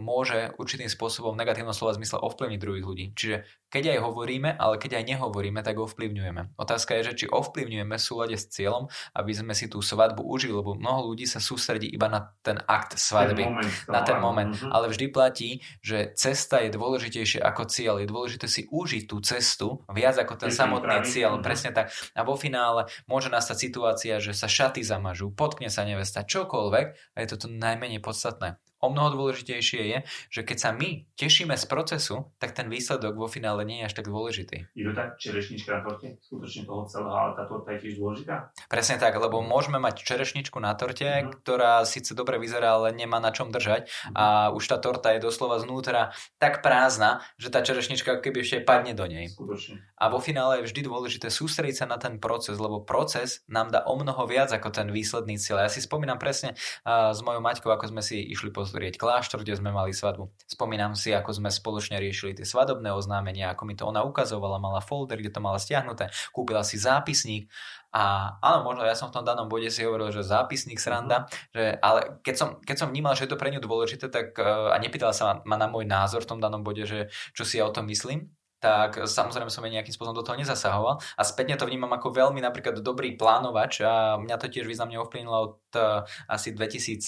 môže 0.00 0.56
určitým 0.56 0.88
spôsobom 0.88 1.36
v 1.36 1.44
negatívnom 1.44 1.76
slova 1.76 1.92
zmysle 1.96 2.16
ovplyvniť 2.24 2.58
druhých 2.60 2.86
ľudí. 2.88 3.06
Čiže 3.12 3.44
keď 3.68 3.96
aj 3.96 3.98
hovoríme, 4.08 4.50
ale 4.56 4.80
keď 4.80 5.02
aj 5.02 5.04
nehovoríme, 5.12 5.60
tak 5.60 5.76
ovplyvňujeme. 5.76 6.56
Otázka 6.56 6.96
je, 6.96 7.12
že 7.12 7.24
či 7.24 7.26
ovplyvňujeme 7.28 7.92
v 7.92 8.02
súlade 8.02 8.36
s 8.40 8.48
cieľom, 8.48 8.88
aby 9.12 9.32
sme 9.36 9.52
si 9.52 9.68
tú 9.68 9.84
svadbu 9.84 10.24
užili, 10.24 10.56
lebo 10.56 10.72
mnoho 10.72 11.12
ľudí 11.12 11.28
sa 11.28 11.42
sústredí 11.42 11.84
iba 11.84 12.08
na 12.08 12.32
ten 12.40 12.56
akt 12.64 12.96
svadby, 12.96 13.44
ten 13.44 13.52
moment, 13.52 13.72
na 13.92 14.00
ten 14.00 14.18
moment. 14.18 14.52
Mm-hmm. 14.56 14.72
Ale 14.72 14.86
vždy 14.88 15.06
platí, 15.12 15.50
že 15.84 16.16
cesta 16.16 16.64
je 16.64 16.72
dôležitejšia 16.72 17.44
ako 17.44 17.68
cieľ. 17.68 18.00
Je 18.00 18.08
dôležité 18.08 18.46
si 18.48 18.64
užiť 18.72 19.02
tú 19.04 19.20
cestu 19.20 19.84
viac 19.92 20.16
ako 20.16 20.40
ten 20.40 20.48
je 20.48 20.56
samotný 20.56 21.04
cieľ. 21.04 21.36
Mm-hmm. 21.36 21.44
Presne 21.44 21.70
tak. 21.76 21.92
A 22.16 22.24
vo 22.24 22.40
finále 22.40 22.88
môže 23.04 23.28
nastať 23.28 23.56
situácia, 23.68 24.16
že 24.16 24.32
sa 24.32 24.48
šaty 24.48 24.80
zamažú, 24.80 25.28
potkne 25.28 25.68
sa 25.68 25.84
nevesta, 25.84 26.24
čokoľvek 26.24 26.86
a 27.12 27.18
je 27.20 27.28
to 27.28 27.36
to 27.36 27.48
najmenej 27.52 28.00
podstatné. 28.00 28.56
O 28.84 28.92
mnoho 28.92 29.16
dôležitejšie 29.16 29.80
je, 29.88 29.98
že 30.28 30.40
keď 30.44 30.58
sa 30.60 30.70
my 30.76 31.08
tešíme 31.16 31.56
z 31.56 31.64
procesu, 31.64 32.28
tak 32.36 32.52
ten 32.52 32.68
výsledok 32.68 33.16
vo 33.16 33.24
finále 33.24 33.64
nie 33.64 33.80
je 33.80 33.88
až 33.88 33.94
tak 33.96 34.12
dôležitý. 34.12 34.68
Je 34.76 34.84
to 34.84 34.92
tak 34.92 35.16
čerešnička 35.16 35.70
na 35.72 35.80
torte? 35.80 36.20
Skutočne 36.20 36.68
toho 36.68 36.84
celého, 36.84 37.16
ale 37.16 37.32
tá 37.32 37.48
torta 37.48 37.72
je 37.72 37.78
tiež 37.88 37.94
dôležitá? 37.96 38.52
Presne 38.68 39.00
tak, 39.00 39.16
lebo 39.16 39.40
môžeme 39.40 39.80
mať 39.80 40.04
čerešničku 40.04 40.60
na 40.60 40.76
torte, 40.76 41.08
mm-hmm. 41.08 41.40
ktorá 41.40 41.88
síce 41.88 42.12
dobre 42.12 42.36
vyzerá, 42.36 42.76
ale 42.76 42.92
nemá 42.92 43.16
na 43.16 43.32
čom 43.32 43.48
držať 43.48 43.88
mm-hmm. 43.88 44.12
a 44.12 44.52
už 44.52 44.64
tá 44.68 44.76
torta 44.76 45.16
je 45.16 45.24
doslova 45.24 45.56
znútra 45.56 46.12
tak 46.36 46.60
prázdna, 46.60 47.24
že 47.40 47.48
tá 47.48 47.64
čerešnička 47.64 48.20
keby 48.20 48.44
ešte 48.44 48.60
padne 48.60 48.92
do 48.92 49.08
nej. 49.08 49.32
Skutočne. 49.32 49.80
A 49.96 50.12
vo 50.12 50.20
finále 50.20 50.60
je 50.60 50.68
vždy 50.68 50.80
dôležité 50.84 51.32
sústrediť 51.32 51.84
sa 51.84 51.86
na 51.88 51.96
ten 51.96 52.20
proces, 52.20 52.60
lebo 52.60 52.84
proces 52.84 53.40
nám 53.48 53.72
dá 53.72 53.88
o 53.88 53.96
mnoho 53.96 54.28
viac 54.28 54.52
ako 54.52 54.68
ten 54.68 54.92
výsledný 54.92 55.40
cieľ. 55.40 55.64
Ja 55.64 55.72
si 55.72 55.80
spomínam 55.80 56.20
presne 56.20 56.52
uh, 56.84 57.16
s 57.16 57.24
mojou 57.24 57.40
maťkou, 57.40 57.72
ako 57.72 57.88
sme 57.88 58.02
si 58.04 58.20
išli 58.20 58.52
pozrieť 58.66 58.98
kláštor, 58.98 59.46
kde 59.46 59.54
sme 59.54 59.70
mali 59.70 59.94
svadbu. 59.94 60.26
Spomínam 60.50 60.98
si, 60.98 61.14
ako 61.14 61.38
sme 61.38 61.54
spoločne 61.54 62.02
riešili 62.02 62.34
tie 62.34 62.42
svadobné 62.42 62.90
oznámenia, 62.90 63.54
ako 63.54 63.62
mi 63.62 63.78
to 63.78 63.86
ona 63.86 64.02
ukazovala, 64.02 64.58
mala 64.58 64.82
folder, 64.82 65.22
kde 65.22 65.30
to 65.30 65.38
mala 65.38 65.62
stiahnuté, 65.62 66.10
kúpila 66.34 66.66
si 66.66 66.74
zápisník 66.82 67.46
a 67.94 68.36
áno, 68.42 68.66
možno 68.66 68.82
ja 68.82 68.98
som 68.98 69.08
v 69.08 69.16
tom 69.16 69.24
danom 69.24 69.46
bode 69.46 69.70
si 69.70 69.86
hovoril, 69.86 70.10
že 70.10 70.26
zápisník 70.26 70.82
sranda, 70.82 71.30
že, 71.54 71.78
ale 71.78 72.20
keď 72.20 72.34
som, 72.34 72.48
keď 72.60 72.76
som 72.76 72.90
vnímal, 72.90 73.14
že 73.14 73.24
je 73.24 73.32
to 73.32 73.40
pre 73.40 73.54
ňu 73.54 73.62
dôležité, 73.62 74.10
tak 74.10 74.36
a 74.42 74.76
nepýtala 74.82 75.14
sa 75.14 75.40
ma 75.46 75.56
na 75.56 75.70
môj 75.70 75.86
názor 75.86 76.26
v 76.26 76.36
tom 76.36 76.42
danom 76.42 76.60
bode, 76.60 76.84
že 76.84 77.08
čo 77.32 77.46
si 77.46 77.62
ja 77.62 77.64
o 77.64 77.72
tom 77.72 77.86
myslím, 77.88 78.28
tak 78.66 79.06
samozrejme 79.06 79.46
som 79.46 79.62
aj 79.62 79.72
nejakým 79.78 79.94
spôsobom 79.94 80.18
do 80.18 80.26
toho 80.26 80.34
nezasahoval 80.34 80.98
a 80.98 81.22
spätne 81.22 81.54
to 81.54 81.70
vnímam 81.70 81.94
ako 81.94 82.10
veľmi 82.10 82.42
napríklad 82.42 82.82
dobrý 82.82 83.14
plánovač 83.14 83.86
a 83.86 84.18
mňa 84.18 84.36
to 84.42 84.50
tiež 84.50 84.66
významne 84.66 84.98
ovplyvnilo 84.98 85.38
od 85.38 85.54
uh, 85.78 86.02
asi 86.26 86.50
2017 86.50 86.98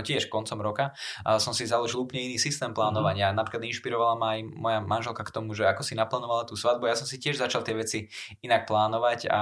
tiež 0.00 0.32
koncom 0.32 0.58
roka 0.64 0.96
a 1.28 1.36
som 1.36 1.52
si 1.52 1.68
založil 1.68 2.00
úplne 2.00 2.32
iný 2.32 2.40
systém 2.40 2.72
plánovania. 2.72 3.28
Mm-hmm. 3.28 3.38
Napríklad 3.44 3.62
inšpirovala 3.68 4.14
ma 4.16 4.28
aj 4.34 4.40
moja 4.48 4.78
manželka 4.80 5.22
k 5.28 5.34
tomu, 5.34 5.52
že 5.52 5.68
ako 5.68 5.84
si 5.84 5.92
naplánovala 5.92 6.48
tú 6.48 6.56
svadbu. 6.56 6.88
Ja 6.88 6.96
som 6.96 7.04
si 7.04 7.20
tiež 7.20 7.36
začal 7.36 7.60
tie 7.60 7.76
veci 7.76 8.08
inak 8.40 8.64
plánovať 8.64 9.28
a 9.28 9.40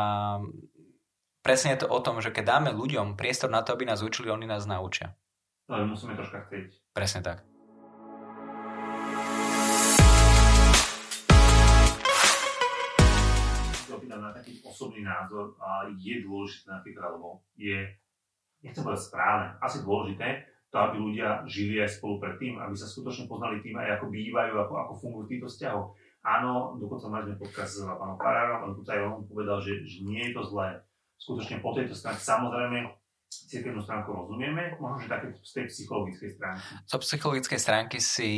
presne 1.47 1.79
je 1.79 1.87
to 1.87 1.89
o 1.89 2.03
tom, 2.03 2.19
že 2.19 2.35
keď 2.35 2.59
dáme 2.59 2.71
ľuďom 2.75 3.15
priestor 3.15 3.55
na 3.55 3.63
to, 3.63 3.79
aby 3.79 3.87
nás 3.87 4.03
učili, 4.03 4.35
oni 4.35 4.51
nás 4.51 4.67
naučia. 4.67 5.15
Ale 5.71 5.87
musíme 5.87 6.19
troška 6.19 6.47
chcieť. 6.47 6.95
Presne 6.95 7.23
tak. 7.23 7.56
Na 14.19 14.31
taký 14.35 14.61
osobný 14.65 15.05
názor 15.05 15.57
a 15.61 15.87
je 15.93 16.25
dôležité 16.25 16.73
napríklad, 16.73 17.17
lebo 17.17 17.41
je, 17.57 17.87
nechcem 18.65 18.85
povedať 18.85 19.07
správne, 19.09 19.47
asi 19.63 19.85
dôležité, 19.85 20.29
to, 20.71 20.77
aby 20.83 20.97
ľudia 20.99 21.47
žili 21.47 21.81
aj 21.81 21.97
spolu 21.97 22.21
predtým, 22.21 22.59
aby 22.59 22.75
sa 22.75 22.91
skutočne 22.91 23.31
poznali 23.31 23.63
tým 23.63 23.79
aj 23.79 23.97
ako 23.97 24.07
bývajú, 24.13 24.53
ako, 24.61 24.75
ako 24.77 24.93
fungujú 24.99 25.25
týchto 25.31 25.49
vzťahoch. 25.49 25.89
Áno, 26.27 26.75
dokonca 26.77 27.07
mali 27.07 27.31
sme 27.31 27.39
podcast 27.39 27.71
s 27.71 27.87
pánom 27.87 28.19
Farárom, 28.19 28.75
on 28.75 28.83
aj 28.83 29.01
on 29.07 29.23
povedal, 29.31 29.63
že, 29.63 29.87
že 29.87 30.03
nie 30.03 30.27
je 30.27 30.35
to 30.35 30.43
zlé. 30.43 30.83
Skutočne 31.17 31.63
po 31.63 31.71
tejto 31.73 31.95
stránke, 31.95 32.19
samozrejme, 32.19 32.93
cirkevnú 33.45 33.85
stránku 33.85 34.17
rozumieme, 34.17 34.75
možno, 34.81 35.05
že 35.05 35.09
také 35.13 35.27
z 35.45 35.53
tej 35.53 35.65
psychologickej 35.69 36.31
stránky. 36.33 36.61
Z 36.89 36.93
psychologickej 36.97 37.61
stránky 37.61 37.99
si 38.01 38.33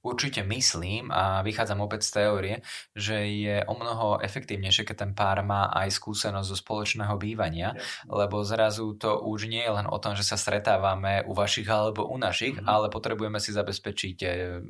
určite 0.00 0.46
myslím 0.46 1.10
a 1.10 1.42
vychádzam 1.42 1.82
opäť 1.82 2.06
z 2.06 2.10
teórie, 2.22 2.54
že 2.94 3.18
je 3.26 3.56
o 3.66 3.74
mnoho 3.74 4.22
efektívnejšie, 4.22 4.86
keď 4.86 4.96
ten 5.08 5.12
pár 5.12 5.42
má 5.42 5.68
aj 5.74 5.90
skúsenosť 5.98 6.48
zo 6.48 6.56
spoločného 6.56 7.14
bývania, 7.18 7.74
ja. 7.74 7.82
lebo 8.06 8.46
zrazu 8.46 8.94
to 8.94 9.18
už 9.26 9.50
nie 9.50 9.66
je 9.66 9.72
len 9.74 9.90
o 9.90 9.98
tom, 9.98 10.14
že 10.14 10.22
sa 10.22 10.38
stretávame 10.38 11.26
u 11.26 11.34
vašich 11.34 11.66
alebo 11.66 12.06
u 12.06 12.16
našich, 12.16 12.56
mm-hmm. 12.56 12.70
ale 12.70 12.86
potrebujeme 12.92 13.42
si 13.42 13.50
zabezpečiť 13.50 14.16
eh, 14.22 14.62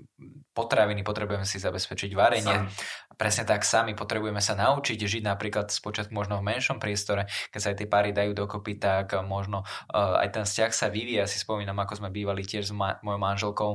potraviny, 0.56 1.04
potrebujeme 1.04 1.44
si 1.44 1.61
zabezpečiť 1.61 2.11
varenie. 2.16 2.56
Sami. 2.64 3.09
Presne 3.21 3.45
tak 3.45 3.68
sami 3.68 3.93
potrebujeme 3.93 4.41
sa 4.41 4.57
naučiť 4.57 4.97
žiť 4.97 5.29
napríklad 5.29 5.68
spočiatku 5.68 6.09
možno 6.09 6.41
v 6.41 6.57
menšom 6.57 6.81
priestore, 6.81 7.29
keď 7.53 7.61
sa 7.61 7.68
aj 7.68 7.77
tie 7.77 7.85
páry 7.85 8.16
dajú 8.16 8.33
dokopy, 8.33 8.81
tak 8.81 9.12
možno 9.29 9.68
uh, 9.93 10.16
aj 10.25 10.41
ten 10.41 10.45
vzťah 10.49 10.73
sa 10.73 10.89
vyvíja. 10.89 11.29
Si 11.29 11.37
spomínam, 11.37 11.77
ako 11.77 12.01
sme 12.01 12.09
bývali 12.09 12.49
tiež 12.49 12.73
s 12.73 12.75
ma- 12.75 12.97
mojou 13.05 13.21
manželkou 13.21 13.71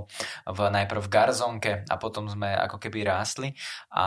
v, 0.50 0.60
najprv 0.66 1.02
v 1.06 1.12
Garzonke 1.14 1.74
a 1.86 1.96
potom 2.02 2.26
sme 2.26 2.58
ako 2.58 2.82
keby 2.82 3.06
rástli. 3.06 3.54
A 3.94 4.06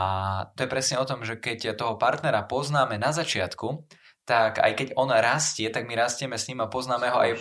to 0.59 0.67
je 0.67 0.73
presne 0.75 0.99
o 0.99 1.07
tom, 1.07 1.23
že 1.23 1.39
keď 1.39 1.79
toho 1.79 1.95
partnera 1.95 2.43
poznáme 2.43 2.99
na 2.99 3.15
začiatku, 3.15 3.87
tak 4.27 4.59
aj 4.59 4.75
keď 4.75 4.87
on 4.99 5.09
rastie, 5.09 5.71
tak 5.71 5.87
my 5.87 5.95
rastieme 5.95 6.35
s 6.35 6.45
ním 6.51 6.61
a 6.61 6.69
poznáme 6.69 7.07
ho 7.09 7.17
aj 7.17 7.31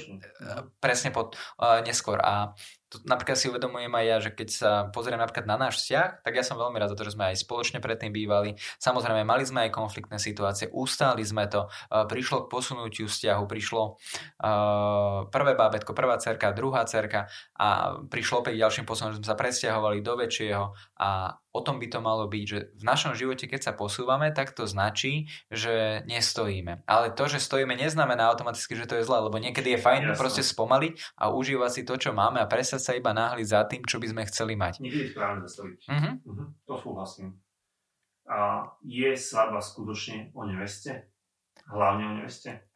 presne 0.79 1.11
pod, 1.11 1.35
uh, 1.59 1.83
neskôr. 1.83 2.23
A 2.23 2.55
to 2.89 3.05
napríklad 3.05 3.37
si 3.37 3.53
uvedomujem 3.53 3.93
aj 3.93 4.05
ja, 4.09 4.17
že 4.25 4.31
keď 4.33 4.49
sa 4.49 4.71
pozriem 4.89 5.21
napríklad 5.21 5.45
na 5.45 5.57
náš 5.61 5.85
vzťah, 5.85 6.25
tak 6.25 6.33
ja 6.33 6.45
som 6.45 6.57
veľmi 6.57 6.81
rád 6.81 6.93
za 6.93 6.99
to, 6.99 7.05
že 7.05 7.15
sme 7.15 7.29
aj 7.29 7.45
spoločne 7.45 7.79
predtým 7.85 8.09
bývali. 8.09 8.57
Samozrejme, 8.81 9.29
mali 9.29 9.45
sme 9.45 9.69
aj 9.69 9.77
konfliktné 9.77 10.17
situácie, 10.17 10.73
ustáli 10.73 11.21
sme 11.21 11.45
to, 11.53 11.69
uh, 11.69 12.09
prišlo 12.09 12.49
k 12.49 12.51
posunutiu 12.51 13.07
vzťahu, 13.07 13.43
prišlo 13.45 13.83
uh, 13.97 15.29
prvé 15.29 15.53
bábetko, 15.53 15.93
prvá 15.93 16.17
cerka, 16.17 16.57
druhá 16.57 16.89
cerka 16.89 17.29
a 17.61 18.01
prišlo 18.09 18.41
opäť 18.41 18.57
ďalším 18.57 18.89
posunom, 18.89 19.13
že 19.13 19.21
sme 19.21 19.29
sa 19.29 19.37
presťahovali 19.37 20.01
do 20.01 20.15
väčšieho 20.17 20.65
a 20.99 21.39
o 21.59 21.61
tom 21.61 21.83
by 21.83 21.91
to 21.91 21.99
malo 21.99 22.31
byť, 22.31 22.45
že 22.45 22.59
v 22.79 22.83
našom 22.87 23.19
živote, 23.19 23.51
keď 23.51 23.61
sa 23.61 23.73
posúvame, 23.75 24.31
tak 24.31 24.55
to 24.55 24.69
značí, 24.69 25.27
že 25.51 26.07
nestojíme. 26.07 26.87
Ale 26.87 27.11
to, 27.11 27.27
že 27.27 27.43
stojíme, 27.43 27.75
neznamená 27.75 28.31
automaticky, 28.31 28.79
že 28.79 28.87
to 28.87 29.01
je 29.01 29.07
zlé, 29.09 29.19
lebo 29.27 29.37
niekedy 29.43 29.75
je 29.75 29.83
fajn 29.83 30.03
Jasne. 30.07 30.21
proste 30.21 30.43
spomaliť 30.47 31.19
a 31.19 31.35
užívať 31.35 31.71
si 31.73 31.83
to, 31.83 31.95
čo 31.99 32.11
máme 32.15 32.39
a 32.39 32.47
presať 32.79 32.95
sa 32.95 32.95
iba 32.95 33.11
náhliť 33.11 33.47
za 33.51 33.61
tým, 33.67 33.83
čo 33.83 33.99
by 33.99 34.07
sme 34.07 34.23
chceli 34.31 34.55
mať. 34.55 34.79
Niekedy 34.79 35.03
je 35.03 35.11
správne 35.11 35.41
zastaviť. 35.43 35.79
Uh-huh. 35.91 36.15
Uh-huh. 36.31 36.47
To 36.71 36.75
súhlasím. 36.79 37.29
A 38.31 38.71
je 38.87 39.11
svadba 39.19 39.59
skutočne 39.59 40.31
o 40.39 40.47
neveste? 40.47 41.11
Hlavne 41.67 42.05
o 42.07 42.13
neveste? 42.23 42.68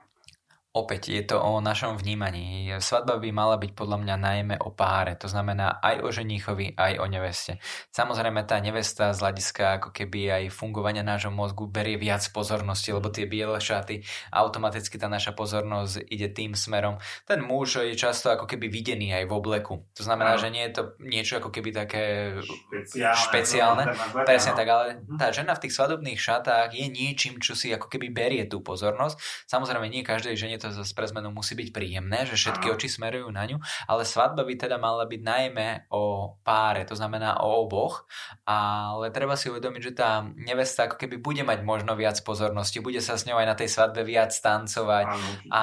Opäť 0.73 1.13
je 1.13 1.21
to 1.29 1.37
o 1.37 1.61
našom 1.61 2.01
vnímaní. 2.01 2.73
Svadba 2.81 3.21
by 3.21 3.29
mala 3.29 3.61
byť 3.61 3.77
podľa 3.77 4.09
mňa 4.09 4.17
najmä 4.17 4.57
o 4.57 4.73
páre, 4.73 5.13
to 5.21 5.29
znamená 5.29 5.77
aj 5.85 6.01
o 6.01 6.09
ženíchovi, 6.09 6.73
aj 6.81 6.97
o 6.97 7.05
neveste. 7.13 7.61
Samozrejme 7.93 8.41
tá 8.49 8.57
nevesta 8.57 9.13
z 9.13 9.21
hľadiska 9.21 9.77
ako 9.77 9.93
keby 9.93 10.33
aj 10.33 10.45
fungovania 10.49 11.05
nášho 11.05 11.29
mozgu 11.29 11.69
berie 11.69 12.01
viac 12.01 12.25
pozornosti, 12.33 12.89
lebo 12.89 13.13
tie 13.13 13.29
biele 13.29 13.61
šaty, 13.61 14.01
automaticky 14.33 14.97
tá 14.97 15.13
naša 15.13 15.37
pozornosť 15.37 16.09
ide 16.09 16.33
tým 16.33 16.57
smerom. 16.57 16.97
Ten 17.29 17.45
muž 17.45 17.85
je 17.85 17.93
často 17.93 18.33
ako 18.33 18.49
keby 18.49 18.73
videný 18.73 19.13
aj 19.13 19.29
v 19.29 19.33
obleku. 19.37 19.85
To 19.93 20.01
znamená, 20.01 20.41
že 20.41 20.49
nie 20.49 20.65
je 20.73 20.73
to 20.73 20.83
niečo 21.05 21.45
ako 21.45 21.53
keby 21.53 21.77
také 21.77 22.33
špeciálne. 22.49 23.21
špeciálne. 23.21 23.85
Presne 24.25 24.57
tak, 24.57 24.69
ale 24.73 25.05
mhm. 25.05 25.21
tá 25.21 25.37
žena 25.37 25.53
v 25.53 25.69
tých 25.69 25.77
svadobných 25.77 26.17
šatách 26.17 26.73
je 26.73 26.89
niečím, 26.89 27.45
čo 27.45 27.53
si 27.53 27.69
ako 27.69 27.93
keby 27.93 28.09
berie 28.09 28.49
tú 28.49 28.65
pozornosť. 28.65 29.21
Samozrejme 29.53 29.85
nie 29.93 30.01
každej 30.01 30.33
žene 30.33 30.62
to 30.63 30.71
zase 30.71 30.95
pre 30.95 31.11
zmenu 31.11 31.35
musí 31.35 31.59
byť 31.59 31.69
príjemné, 31.75 32.23
že 32.31 32.39
všetky 32.39 32.71
oči 32.71 32.87
smerujú 32.87 33.27
na 33.35 33.43
ňu, 33.51 33.59
ale 33.91 34.07
svadba 34.07 34.47
by 34.47 34.55
teda 34.55 34.79
mala 34.79 35.03
byť 35.11 35.21
najmä 35.21 35.69
o 35.91 36.39
páre, 36.47 36.87
to 36.87 36.95
znamená 36.95 37.43
o 37.43 37.67
oboch, 37.67 38.07
ale 38.47 39.11
treba 39.11 39.35
si 39.35 39.51
uvedomiť, 39.51 39.83
že 39.83 39.93
tá 39.99 40.23
nevesta 40.23 40.87
ako 40.87 41.03
keby 41.03 41.19
bude 41.19 41.43
mať 41.43 41.67
možno 41.67 41.99
viac 41.99 42.23
pozornosti, 42.23 42.79
bude 42.79 43.03
sa 43.03 43.19
s 43.19 43.27
ňou 43.27 43.43
aj 43.43 43.49
na 43.51 43.59
tej 43.59 43.69
svadbe 43.69 44.07
viac 44.07 44.31
tancovať 44.31 45.07
a 45.51 45.63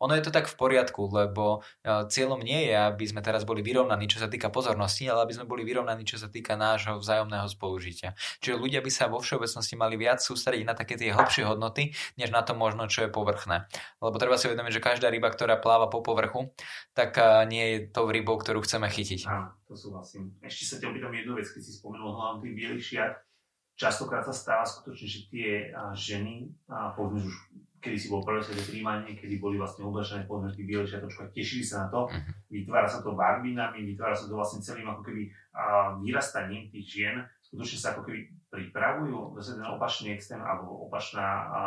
ono 0.00 0.16
je 0.16 0.24
to 0.24 0.32
tak 0.32 0.48
v 0.48 0.56
poriadku, 0.56 1.12
lebo 1.12 1.60
e, 1.84 2.08
cieľom 2.08 2.40
nie 2.40 2.72
je, 2.72 2.74
aby 2.74 3.04
sme 3.04 3.20
teraz 3.20 3.44
boli 3.44 3.60
vyrovnaní, 3.60 4.08
čo 4.08 4.16
sa 4.16 4.32
týka 4.32 4.48
pozornosti, 4.48 5.04
ale 5.04 5.28
aby 5.28 5.36
sme 5.36 5.44
boli 5.44 5.60
vyrovnaní, 5.62 6.08
čo 6.08 6.16
sa 6.16 6.32
týka 6.32 6.56
nášho 6.56 6.96
vzájomného 6.96 7.44
spolužitia. 7.44 8.16
Čiže 8.40 8.56
ľudia 8.56 8.80
by 8.80 8.88
sa 8.88 9.12
vo 9.12 9.20
všeobecnosti 9.20 9.76
mali 9.76 10.00
viac 10.00 10.24
sústrediť 10.24 10.64
na 10.64 10.72
také 10.72 10.96
tie 10.96 11.12
hlbšie 11.12 11.44
hodnoty, 11.44 11.92
než 12.16 12.32
na 12.32 12.40
to 12.40 12.56
možno, 12.56 12.88
čo 12.88 13.04
je 13.04 13.10
povrchné. 13.12 13.68
Lebo 14.00 14.16
treba 14.16 14.40
si 14.40 14.48
uvedomiť, 14.48 14.80
že 14.80 14.82
každá 14.82 15.12
ryba, 15.12 15.28
ktorá 15.28 15.60
pláva 15.60 15.92
po 15.92 16.00
povrchu, 16.00 16.56
tak 16.96 17.20
e, 17.20 17.44
nie 17.52 17.64
je 17.68 17.76
tou 17.92 18.08
rybou, 18.08 18.40
ktorú 18.40 18.64
chceme 18.64 18.88
chytiť. 18.88 19.28
Áno, 19.28 19.52
to 19.68 19.76
súhlasím. 19.76 20.32
Ešte 20.40 20.64
sa 20.64 20.74
ťa 20.80 20.96
opýtam 20.96 21.12
jednu 21.12 21.36
vec, 21.36 21.44
keď 21.52 21.60
si 21.60 21.76
spomenul 21.76 22.16
hlavne 22.16 22.40
tých 22.40 22.56
bielých 22.56 22.84
šiat. 22.88 23.12
Častokrát 23.76 24.24
sa 24.28 24.36
stáva 24.36 24.64
skutočne, 24.68 25.08
že 25.08 25.20
tie 25.32 25.72
ženy, 25.96 26.52
povedzme 26.68 27.24
už 27.24 27.36
kedy 27.80 27.96
si 27.96 28.12
bol 28.12 28.20
prvé 28.20 28.44
sveté 28.44 28.60
príjmanie, 28.68 29.16
kedy 29.16 29.40
boli 29.40 29.56
vlastne 29.56 29.88
oblečené 29.88 30.28
povedzme 30.28 30.52
tí 30.52 30.68
biele 30.68 30.84
šiatočka, 30.84 31.32
tešili 31.32 31.64
sa 31.64 31.84
na 31.84 31.88
to, 31.88 32.00
uh-huh. 32.06 32.20
vytvára 32.52 32.86
sa 32.86 33.00
to 33.00 33.16
barbinami, 33.16 33.82
vytvára 33.88 34.12
sa 34.12 34.28
to 34.28 34.36
vlastne 34.36 34.60
celým 34.60 34.86
ako 34.92 35.02
keby 35.02 35.32
a, 35.56 35.96
vyrastaním 35.98 36.68
tých 36.68 36.86
žien, 36.86 37.16
skutočne 37.40 37.78
sa 37.80 37.88
ako 37.96 38.04
keby 38.06 38.20
pripravujú, 38.52 39.34
zase 39.40 39.58
ten 39.58 39.66
opačný 39.66 40.08
extrém 40.12 40.44
alebo 40.44 40.86
opačná, 40.86 41.26
a, 41.48 41.60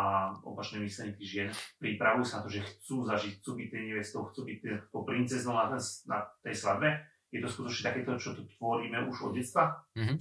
opačné 0.45 0.85
myslenie 0.85 1.17
tých 1.17 1.29
žien, 1.29 1.49
pripravujú 1.81 2.25
sa 2.29 2.39
na 2.39 2.45
to, 2.45 2.53
že 2.53 2.61
chcú 2.61 3.09
zažiť, 3.09 3.41
chcú 3.41 3.51
byť 3.57 3.67
tej 3.73 3.83
nevestou, 3.89 4.21
chcú 4.29 4.45
byť 4.45 4.59
tou 4.93 5.01
princeznou 5.01 5.57
na, 5.57 5.65
ten, 5.73 5.81
na 6.05 6.17
tej 6.45 6.55
svadbe, 6.55 7.01
je 7.33 7.41
to 7.41 7.49
skutočne 7.49 7.89
takéto, 7.89 8.13
čo 8.21 8.37
tu 8.37 8.45
tvoríme 8.45 9.09
už 9.09 9.25
od 9.25 9.33
detstva? 9.33 9.81
Mm-hmm. 9.97 10.17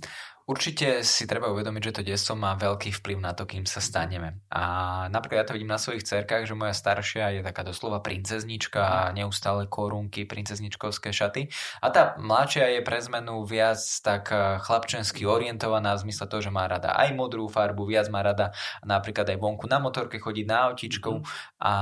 Určite 0.49 1.05
si 1.05 1.29
treba 1.29 1.53
uvedomiť, 1.53 1.83
že 1.85 1.97
to 2.01 2.03
detstvo 2.03 2.35
má 2.35 2.57
veľký 2.57 2.89
vplyv 2.89 3.19
na 3.21 3.37
to, 3.37 3.45
kým 3.45 3.69
sa 3.69 3.85
staneme. 3.85 4.43
A 4.49 4.65
napríklad 5.13 5.45
ja 5.45 5.47
to 5.47 5.55
vidím 5.55 5.71
na 5.71 5.79
svojich 5.79 6.09
cerkách, 6.09 6.49
že 6.49 6.57
moja 6.57 6.73
staršia 6.73 7.37
je 7.37 7.41
taká 7.45 7.63
doslova 7.63 8.01
princeznička, 8.01 9.13
neustále 9.13 9.69
korunky, 9.69 10.25
princezničkovské 10.25 11.13
šaty. 11.13 11.53
A 11.85 11.93
tá 11.93 12.17
mladšia 12.17 12.81
je 12.81 12.81
pre 12.81 12.99
zmenu 13.05 13.45
viac 13.45 13.79
tak 14.01 14.33
eh, 14.33 14.57
chlapčensky 14.65 15.29
orientovaná 15.29 15.93
v 16.01 16.09
zmysle 16.09 16.27
toho, 16.33 16.41
že 16.41 16.51
má 16.51 16.65
rada 16.65 16.97
aj 16.97 17.13
modrú 17.13 17.47
farbu, 17.47 17.85
viac 17.85 18.09
má 18.09 18.25
rada 18.25 18.57
napríklad 18.83 19.29
aj 19.29 19.39
vonku 19.39 19.69
na 19.69 19.79
motorke 19.85 20.17
chodiť 20.17 20.47
na 20.49 20.73
autičkou. 20.73 21.21
Mm-hmm. 21.21 21.61
A 21.61 21.73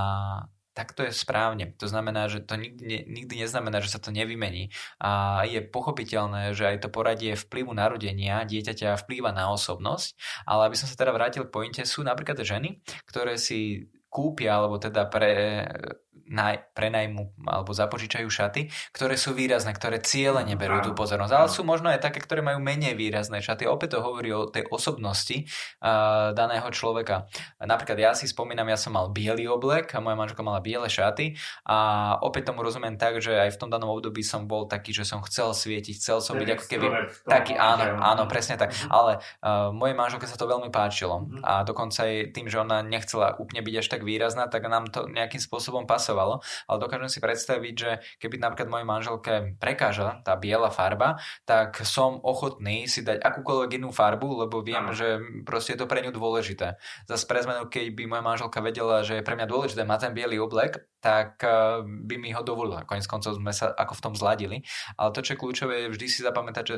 tak 0.73 0.95
to 0.95 1.03
je 1.03 1.13
správne. 1.13 1.75
To 1.83 1.87
znamená, 1.91 2.31
že 2.31 2.41
to 2.47 2.55
nikdy, 2.55 3.05
nikdy 3.11 3.35
neznamená, 3.43 3.83
že 3.83 3.91
sa 3.91 4.01
to 4.01 4.15
nevymení. 4.15 4.71
A 5.03 5.43
je 5.45 5.61
pochopiteľné, 5.61 6.55
že 6.55 6.71
aj 6.71 6.87
to 6.87 6.89
poradie 6.89 7.35
vplyvu 7.35 7.75
narodenia 7.75 8.47
dieťaťa 8.47 9.03
vplýva 9.03 9.35
na 9.35 9.51
osobnosť, 9.51 10.15
ale 10.47 10.71
aby 10.71 10.77
som 10.79 10.87
sa 10.87 10.95
teda 10.95 11.11
vrátil 11.11 11.47
k 11.47 11.53
pointe, 11.53 11.83
sú 11.83 12.07
napríklad 12.07 12.39
ženy, 12.41 12.81
ktoré 13.11 13.35
si 13.35 13.91
kúpia 14.11 14.59
alebo 14.59 14.79
teda 14.83 15.07
pre, 15.07 15.67
naj, 16.31 16.71
prenajmu 16.79 17.43
alebo 17.45 17.75
zapožičajú 17.75 18.29
šaty, 18.31 18.71
ktoré 18.95 19.19
sú 19.19 19.35
výrazné, 19.35 19.75
ktoré 19.75 19.99
ciele 19.99 20.47
neberú 20.47 20.79
tú 20.81 20.95
pozornosť. 20.95 21.33
Ale 21.35 21.49
sú 21.51 21.67
možno 21.67 21.91
aj 21.91 22.01
také, 22.01 22.23
ktoré 22.23 22.41
majú 22.41 22.63
menej 22.63 22.95
výrazné 22.95 23.43
šaty. 23.43 23.67
Opäť 23.67 23.99
to 23.99 24.07
hovorí 24.07 24.31
o 24.31 24.47
tej 24.47 24.71
osobnosti 24.71 25.45
uh, 25.83 26.31
daného 26.31 26.71
človeka. 26.71 27.27
Napríklad 27.59 27.99
ja 27.99 28.13
si 28.15 28.31
spomínam, 28.31 28.71
ja 28.71 28.79
som 28.79 28.95
mal 28.95 29.11
biely 29.11 29.51
oblek 29.51 29.91
a 29.93 29.99
moja 29.99 30.15
manželka 30.15 30.47
mala 30.47 30.63
biele 30.63 30.87
šaty 30.87 31.35
a 31.67 31.79
opäť 32.23 32.55
tomu 32.55 32.63
rozumiem 32.63 32.95
tak, 32.95 33.19
že 33.19 33.35
aj 33.35 33.59
v 33.59 33.61
tom 33.61 33.69
danom 33.69 33.91
období 33.91 34.23
som 34.23 34.47
bol 34.47 34.71
taký, 34.71 34.95
že 34.95 35.03
som 35.03 35.19
chcel 35.27 35.51
svietiť, 35.51 35.99
chcel 35.99 36.23
som 36.23 36.39
byť 36.39 36.49
ako 36.55 36.65
keby 36.71 36.87
taký, 37.27 37.59
áno, 37.59 37.99
áno, 37.99 38.23
presne 38.31 38.55
tak. 38.55 38.71
Mhm. 38.71 38.89
Ale 38.89 39.13
uh, 39.19 39.75
mojej 39.75 39.99
manželke 39.99 40.31
sa 40.31 40.39
to 40.39 40.47
veľmi 40.47 40.71
páčilo 40.71 41.27
mhm. 41.27 41.43
a 41.43 41.67
dokonca 41.67 42.07
aj 42.07 42.31
tým, 42.31 42.47
že 42.47 42.63
ona 42.63 42.87
nechcela 42.87 43.35
úplne 43.43 43.67
byť 43.67 43.75
až 43.83 43.87
tak 43.91 44.07
výrazná, 44.07 44.47
tak 44.47 44.63
nám 44.71 44.87
to 44.87 45.11
nejakým 45.11 45.43
spôsobom 45.43 45.91
pasovalo. 45.91 46.20
Ale 46.69 46.77
dokážem 46.81 47.09
si 47.09 47.19
predstaviť, 47.23 47.75
že 47.75 47.91
keby 48.21 48.37
napríklad 48.41 48.69
mojej 48.69 48.89
manželke 48.89 49.33
prekáža 49.57 50.21
tá 50.21 50.37
biela 50.37 50.69
farba, 50.69 51.19
tak 51.49 51.81
som 51.87 52.21
ochotný 52.21 52.85
si 52.87 53.01
dať 53.01 53.23
akúkoľvek 53.23 53.81
inú 53.81 53.91
farbu, 53.95 54.47
lebo 54.47 54.61
viem, 54.61 54.91
Aha. 54.91 54.97
že 54.97 55.09
proste 55.45 55.75
je 55.75 55.81
to 55.81 55.91
pre 55.91 56.05
ňu 56.05 56.13
dôležité. 56.13 56.77
Zas 57.09 57.25
pre 57.25 57.41
zmenu, 57.41 57.67
keď 57.67 57.95
by 57.95 58.03
moja 58.07 58.23
manželka 58.25 58.59
vedela, 58.61 59.03
že 59.07 59.21
je 59.21 59.27
pre 59.27 59.37
mňa 59.37 59.47
dôležité 59.49 59.83
mať 59.87 60.09
ten 60.09 60.13
biely 60.13 60.37
oblek, 60.37 60.85
tak 61.01 61.41
eh, 61.43 61.81
by 61.85 62.15
mi 62.21 62.31
ho 62.37 62.45
dovolila. 62.45 62.85
Konec 62.85 63.09
koncov 63.09 63.41
sme 63.41 63.51
sa 63.51 63.73
ako 63.73 63.93
v 63.97 64.03
tom 64.05 64.15
zladili. 64.15 64.57
Ale 65.01 65.11
to, 65.17 65.25
čo 65.25 65.35
je 65.35 65.41
kľúčové, 65.41 65.75
je 65.89 65.93
vždy 65.97 66.07
si 66.07 66.21
zapamätať, 66.21 66.65
že 66.65 66.77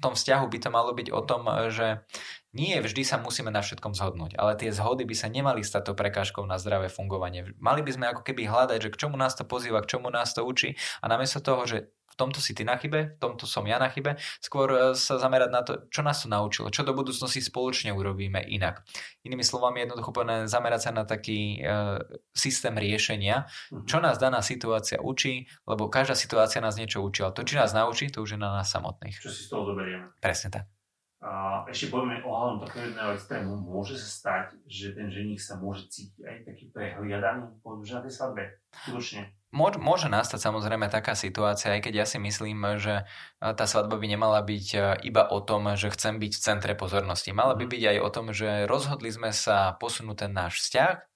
tom 0.00 0.16
vzťahu 0.16 0.48
by 0.48 0.58
to 0.58 0.68
malo 0.72 0.90
byť 0.96 1.08
o 1.12 1.20
tom, 1.20 1.46
že 1.68 2.02
nie 2.50 2.74
vždy 2.82 3.06
sa 3.06 3.20
musíme 3.22 3.52
na 3.54 3.62
všetkom 3.62 3.94
zhodnúť, 3.94 4.34
ale 4.34 4.58
tie 4.58 4.74
zhody 4.74 5.06
by 5.06 5.14
sa 5.14 5.30
nemali 5.30 5.62
stať 5.62 5.92
to 5.92 5.92
prekážkou 5.94 6.42
na 6.42 6.58
zdravé 6.58 6.90
fungovanie. 6.90 7.54
Mali 7.62 7.86
by 7.86 7.90
sme 7.94 8.06
ako 8.10 8.26
keby 8.26 8.50
hľadať, 8.50 8.90
že 8.90 8.90
k 8.90 9.06
čomu 9.06 9.14
nás 9.14 9.38
to 9.38 9.46
pozýva, 9.46 9.86
k 9.86 9.94
čomu 9.94 10.10
nás 10.10 10.34
to 10.34 10.42
učí 10.42 10.74
a 10.98 11.06
namiesto 11.06 11.38
toho, 11.38 11.62
že 11.62 11.94
tomto 12.20 12.38
si 12.44 12.52
ty 12.52 12.68
na 12.68 12.76
chybe, 12.76 13.16
v 13.16 13.20
tomto 13.20 13.48
som 13.48 13.64
ja 13.64 13.80
na 13.80 13.88
chybe, 13.88 14.20
skôr 14.44 14.68
e, 14.68 14.78
sa 14.92 15.16
zamerať 15.16 15.50
na 15.50 15.60
to, 15.64 15.72
čo 15.88 16.04
nás 16.04 16.20
to 16.20 16.28
naučilo, 16.28 16.68
čo 16.68 16.84
do 16.84 16.92
budúcnosti 16.92 17.40
spoločne 17.40 17.96
urobíme 17.96 18.44
inak. 18.44 18.84
Inými 19.24 19.40
slovami, 19.40 19.88
jednoducho 19.88 20.12
povedané, 20.12 20.44
zamerať 20.44 20.80
sa 20.84 20.90
na 20.92 21.08
taký 21.08 21.58
e, 21.58 21.98
systém 22.36 22.76
riešenia, 22.76 23.48
mhm. 23.72 23.88
čo 23.88 24.04
nás 24.04 24.20
daná 24.20 24.44
situácia 24.44 25.00
učí, 25.00 25.48
lebo 25.64 25.88
každá 25.88 26.12
situácia 26.12 26.60
nás 26.60 26.76
niečo 26.76 27.00
učí, 27.00 27.24
ale 27.24 27.32
to, 27.32 27.48
či 27.48 27.56
nás 27.56 27.72
naučí, 27.72 28.12
to 28.12 28.20
už 28.20 28.36
je 28.36 28.40
na 28.40 28.60
nás 28.60 28.68
samotných. 28.68 29.16
Čo 29.16 29.32
si 29.32 29.46
z 29.46 29.48
toho 29.48 29.72
zoberieme. 29.72 30.12
Presne 30.20 30.52
tak. 30.52 30.64
A 31.20 31.68
ešte 31.68 31.92
povieme 31.92 32.24
ohľadom 32.24 32.64
takého 32.64 32.88
jedného 32.88 33.12
extrému, 33.12 33.52
môže 33.60 34.00
sa 34.00 34.08
stať, 34.08 34.56
že 34.64 34.96
ten 34.96 35.12
ženich 35.12 35.44
sa 35.44 35.60
môže 35.60 35.84
cítiť 35.92 36.24
aj 36.24 36.36
taký 36.48 36.72
prehliadaný, 36.72 37.60
že 37.84 37.92
na 37.92 38.00
tej 38.00 38.12
svadbe. 38.16 38.42
Skutočne. 38.72 39.28
Môže, 39.50 39.82
môže 39.82 40.06
nastať 40.06 40.38
samozrejme 40.38 40.86
taká 40.86 41.18
situácia, 41.18 41.74
aj 41.74 41.90
keď 41.90 41.94
ja 42.02 42.06
si 42.06 42.22
myslím, 42.22 42.78
že 42.78 43.02
e, 43.42 43.50
tá 43.50 43.66
svadba 43.66 43.98
by 43.98 44.06
nemala 44.06 44.38
byť 44.46 44.66
e, 44.74 44.78
iba 45.10 45.26
o 45.26 45.42
tom, 45.42 45.74
že 45.74 45.90
chcem 45.90 46.22
byť 46.22 46.32
v 46.38 46.42
centre 46.42 46.72
pozornosti. 46.78 47.34
Mala 47.34 47.58
by 47.58 47.66
mhm. 47.66 47.72
byť 47.74 47.82
aj 47.90 47.98
o 47.98 48.08
tom, 48.14 48.26
že 48.30 48.70
rozhodli 48.70 49.10
sme 49.10 49.34
sa 49.34 49.74
posunúť 49.74 50.26
ten 50.26 50.32
náš 50.32 50.62
vzťah 50.62 51.10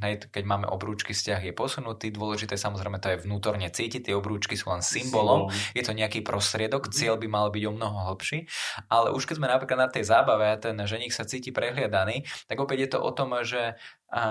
keď 0.00 0.44
máme 0.46 0.66
obrúčky, 0.70 1.12
vzťah 1.12 1.52
je 1.52 1.52
posunutý. 1.52 2.08
Dôležité 2.14 2.56
samozrejme 2.56 3.02
to 3.02 3.12
je 3.12 3.22
vnútorne 3.22 3.68
cítiť. 3.68 4.08
Tie 4.08 4.14
obrúčky 4.16 4.56
sú 4.56 4.72
len 4.72 4.80
symbolom. 4.80 5.50
Symbol. 5.52 5.76
Je 5.76 5.82
to 5.84 5.92
nejaký 5.92 6.24
prostriedok, 6.24 6.88
mm-hmm. 6.88 6.96
cieľ 6.96 7.14
by 7.20 7.28
mal 7.28 7.46
byť 7.52 7.64
o 7.68 7.72
mnoho 7.76 7.98
hlbší. 8.12 8.48
Ale 8.88 9.12
už 9.12 9.28
keď 9.28 9.36
sme 9.42 9.52
napríklad 9.52 9.78
na 9.78 9.90
tej 9.92 10.04
zábave 10.08 10.48
a 10.48 10.56
ten 10.56 10.78
ženich 10.86 11.12
sa 11.12 11.28
cíti 11.28 11.52
prehliadaný, 11.52 12.24
tak 12.48 12.56
opäť 12.62 12.78
je 12.78 12.90
to 12.96 12.98
o 13.02 13.10
tom, 13.12 13.36
že 13.44 13.76
a 14.12 14.22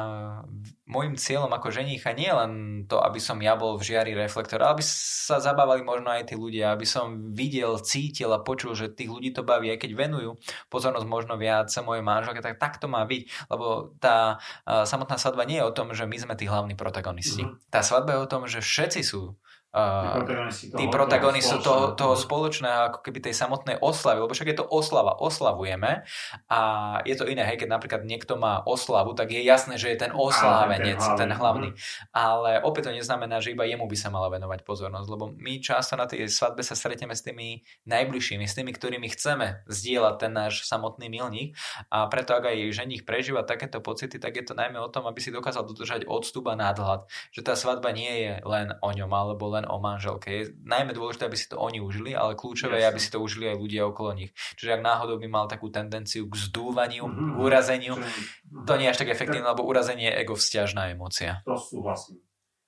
môjim 0.85 1.17
cieľom 1.17 1.49
ako 1.49 1.73
ženícha 1.73 2.13
nie 2.13 2.29
je 2.29 2.37
len 2.37 2.53
to, 2.85 3.01
aby 3.01 3.17
som 3.17 3.41
ja 3.41 3.57
bol 3.57 3.81
v 3.81 3.89
žiari 3.89 4.13
reflektora, 4.13 4.69
ale 4.69 4.77
aby 4.77 4.85
sa 4.85 5.41
zabávali 5.41 5.81
možno 5.81 6.13
aj 6.13 6.29
tí 6.29 6.37
ľudia, 6.37 6.69
aby 6.69 6.85
som 6.85 7.33
videl, 7.33 7.81
cítil 7.81 8.29
a 8.29 8.45
počul, 8.45 8.77
že 8.77 8.93
tých 8.93 9.09
ľudí 9.09 9.33
to 9.33 9.41
baví, 9.41 9.73
aj 9.73 9.81
keď 9.81 9.91
venujú 9.97 10.37
pozornosť 10.69 11.07
možno 11.09 11.33
viac 11.41 11.73
mojej 11.81 12.05
manželke, 12.05 12.45
tak 12.45 12.61
tak 12.61 12.77
to 12.77 12.85
má 12.85 13.01
byť, 13.09 13.49
lebo 13.49 13.97
tá 13.97 14.37
samotná 14.69 15.17
svadba 15.17 15.49
nie 15.49 15.57
je 15.57 15.65
o 15.65 15.73
tom, 15.73 15.97
že 15.97 16.05
my 16.05 16.17
sme 16.21 16.37
tí 16.37 16.45
hlavní 16.45 16.77
protagonisti. 16.77 17.41
Mm-hmm. 17.41 17.73
Tá 17.73 17.81
svadba 17.81 18.21
je 18.21 18.21
o 18.21 18.29
tom, 18.29 18.45
že 18.45 18.61
všetci 18.61 19.01
sú 19.01 19.33
tí 19.71 20.85
protagonisti 20.91 21.55
toho, 21.63 21.95
toho 21.95 22.19
spoločného, 22.19 22.91
ako 22.91 22.99
keby 23.07 23.31
tej 23.31 23.35
samotnej 23.39 23.79
oslavy, 23.79 24.19
lebo 24.19 24.35
však 24.35 24.51
je 24.51 24.57
to 24.59 24.67
oslava, 24.67 25.15
oslavujeme 25.15 26.03
a 26.51 26.61
je 27.07 27.15
to 27.15 27.23
iné, 27.23 27.47
hej, 27.47 27.55
keď 27.55 27.79
napríklad 27.79 28.03
niekto 28.03 28.35
má 28.35 28.59
oslavu, 28.67 29.15
tak 29.15 29.31
je 29.31 29.39
jasné, 29.39 29.79
že 29.79 29.95
je 29.95 29.97
ten 30.03 30.11
oslávenec, 30.11 30.99
ten, 30.99 31.27
ten 31.27 31.31
hlavný. 31.31 31.71
Ale 32.11 32.59
opäť 32.59 32.91
to 32.91 32.99
neznamená, 32.99 33.39
že 33.39 33.55
iba 33.55 33.63
jemu 33.63 33.87
by 33.87 33.95
sa 33.95 34.11
mala 34.11 34.27
venovať 34.27 34.67
pozornosť, 34.67 35.07
lebo 35.07 35.31
my 35.31 35.63
často 35.63 35.95
na 35.95 36.03
tej 36.03 36.27
svadbe 36.27 36.67
sa 36.67 36.75
stretneme 36.75 37.15
s 37.15 37.23
tými 37.23 37.63
najbližšími, 37.87 38.43
s 38.43 38.57
tými, 38.59 38.75
ktorými 38.75 39.07
chceme 39.07 39.63
zdieľať 39.71 40.15
ten 40.19 40.31
náš 40.35 40.67
samotný 40.67 41.07
milník 41.07 41.55
a 41.87 42.11
preto 42.11 42.35
ak 42.35 42.51
aj 42.51 42.75
ženich 42.75 43.07
prežíva 43.07 43.47
takéto 43.47 43.79
pocity, 43.79 44.19
tak 44.19 44.35
je 44.35 44.43
to 44.43 44.53
najmä 44.53 44.83
o 44.83 44.91
tom, 44.91 45.07
aby 45.07 45.23
si 45.23 45.31
dokázal 45.31 45.63
dodržať 45.63 46.03
odstup 46.11 46.51
a 46.51 46.59
nadhľad, 46.59 47.07
že 47.31 47.39
tá 47.39 47.55
svadba 47.55 47.95
nie 47.95 48.11
je 48.27 48.33
len 48.43 48.75
o 48.83 48.89
ňom 48.91 49.11
alebo 49.11 49.47
len 49.47 49.60
len 49.61 49.69
o 49.69 49.77
manželke. 49.77 50.27
Je 50.33 50.43
najmä 50.65 50.97
dôležité, 50.97 51.29
aby 51.29 51.37
si 51.37 51.45
to 51.45 51.61
oni 51.61 51.77
užili, 51.77 52.17
ale 52.17 52.33
kľúčové 52.33 52.81
je, 52.81 52.89
aby 52.89 52.97
si 52.97 53.13
to 53.13 53.21
užili 53.21 53.53
aj 53.53 53.61
ľudia 53.61 53.85
okolo 53.85 54.17
nich. 54.17 54.33
Čiže 54.57 54.81
ak 54.81 54.81
náhodou 54.81 55.21
by 55.21 55.27
mal 55.29 55.45
takú 55.45 55.69
tendenciu 55.69 56.25
k 56.25 56.33
zdúvaniu, 56.49 57.05
mm-hmm. 57.05 57.31
k 57.31 57.37
urazeniu, 57.37 57.93
Čiže... 58.01 58.65
to 58.65 58.73
nie 58.81 58.89
je 58.89 58.93
až 58.97 58.99
tak 59.05 59.13
efektívne, 59.13 59.45
lebo 59.45 59.61
urazenie 59.61 60.09
je 60.09 60.17
ego 60.25 60.33
vzťažná 60.33 60.89
emócia. 60.89 61.45
To 61.45 61.53
súhlasím. 61.53 62.17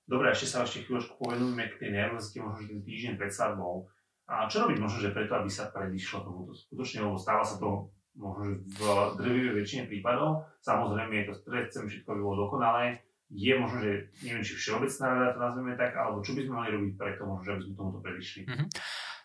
Dobre, 0.06 0.30
ešte 0.30 0.46
sa 0.46 0.62
ešte 0.62 0.84
chvíľočku 0.84 1.16
povenujeme 1.16 1.64
k 1.74 1.80
tej 1.80 1.90
nervozite, 1.96 2.38
možno 2.44 2.68
ten 2.68 2.80
týždeň 2.84 3.12
pred 3.16 3.32
svadbou. 3.32 3.88
A 4.24 4.48
čo 4.48 4.64
robiť 4.64 4.78
možno, 4.80 5.00
že 5.00 5.12
preto, 5.12 5.36
aby 5.36 5.48
sa 5.52 5.68
predišlo 5.68 6.24
tomuto 6.24 6.52
skutočne, 6.56 7.04
lebo 7.04 7.16
stáva 7.16 7.44
sa 7.44 7.56
to 7.60 7.92
možno, 8.16 8.40
že 8.46 8.54
v 8.78 8.80
drvivej 9.20 9.52
väčšine 9.60 9.84
prípadov. 9.90 10.48
Samozrejme 10.64 11.12
je 11.12 11.26
to 11.28 11.34
stres, 11.34 11.68
chcem 11.72 11.84
všetko 11.90 12.10
by 12.14 12.20
bolo 12.20 12.36
dokonalé, 12.46 13.03
je 13.32 13.52
možno, 13.56 13.78
že 13.80 13.92
neviem, 14.20 14.44
či 14.44 14.54
všeobecná 14.56 15.04
rada 15.08 15.32
to 15.32 15.40
nazveme 15.40 15.72
tak, 15.78 15.92
alebo 15.96 16.20
čo 16.20 16.36
by 16.36 16.42
sme 16.44 16.54
mali 16.54 16.70
robiť 16.76 16.92
preto, 16.98 17.22
možno, 17.24 17.44
že 17.44 17.52
aby 17.56 17.62
sme 17.64 17.74
tomuto 17.74 17.98
predišli. 18.04 18.40
Mm-hmm. 18.44 18.68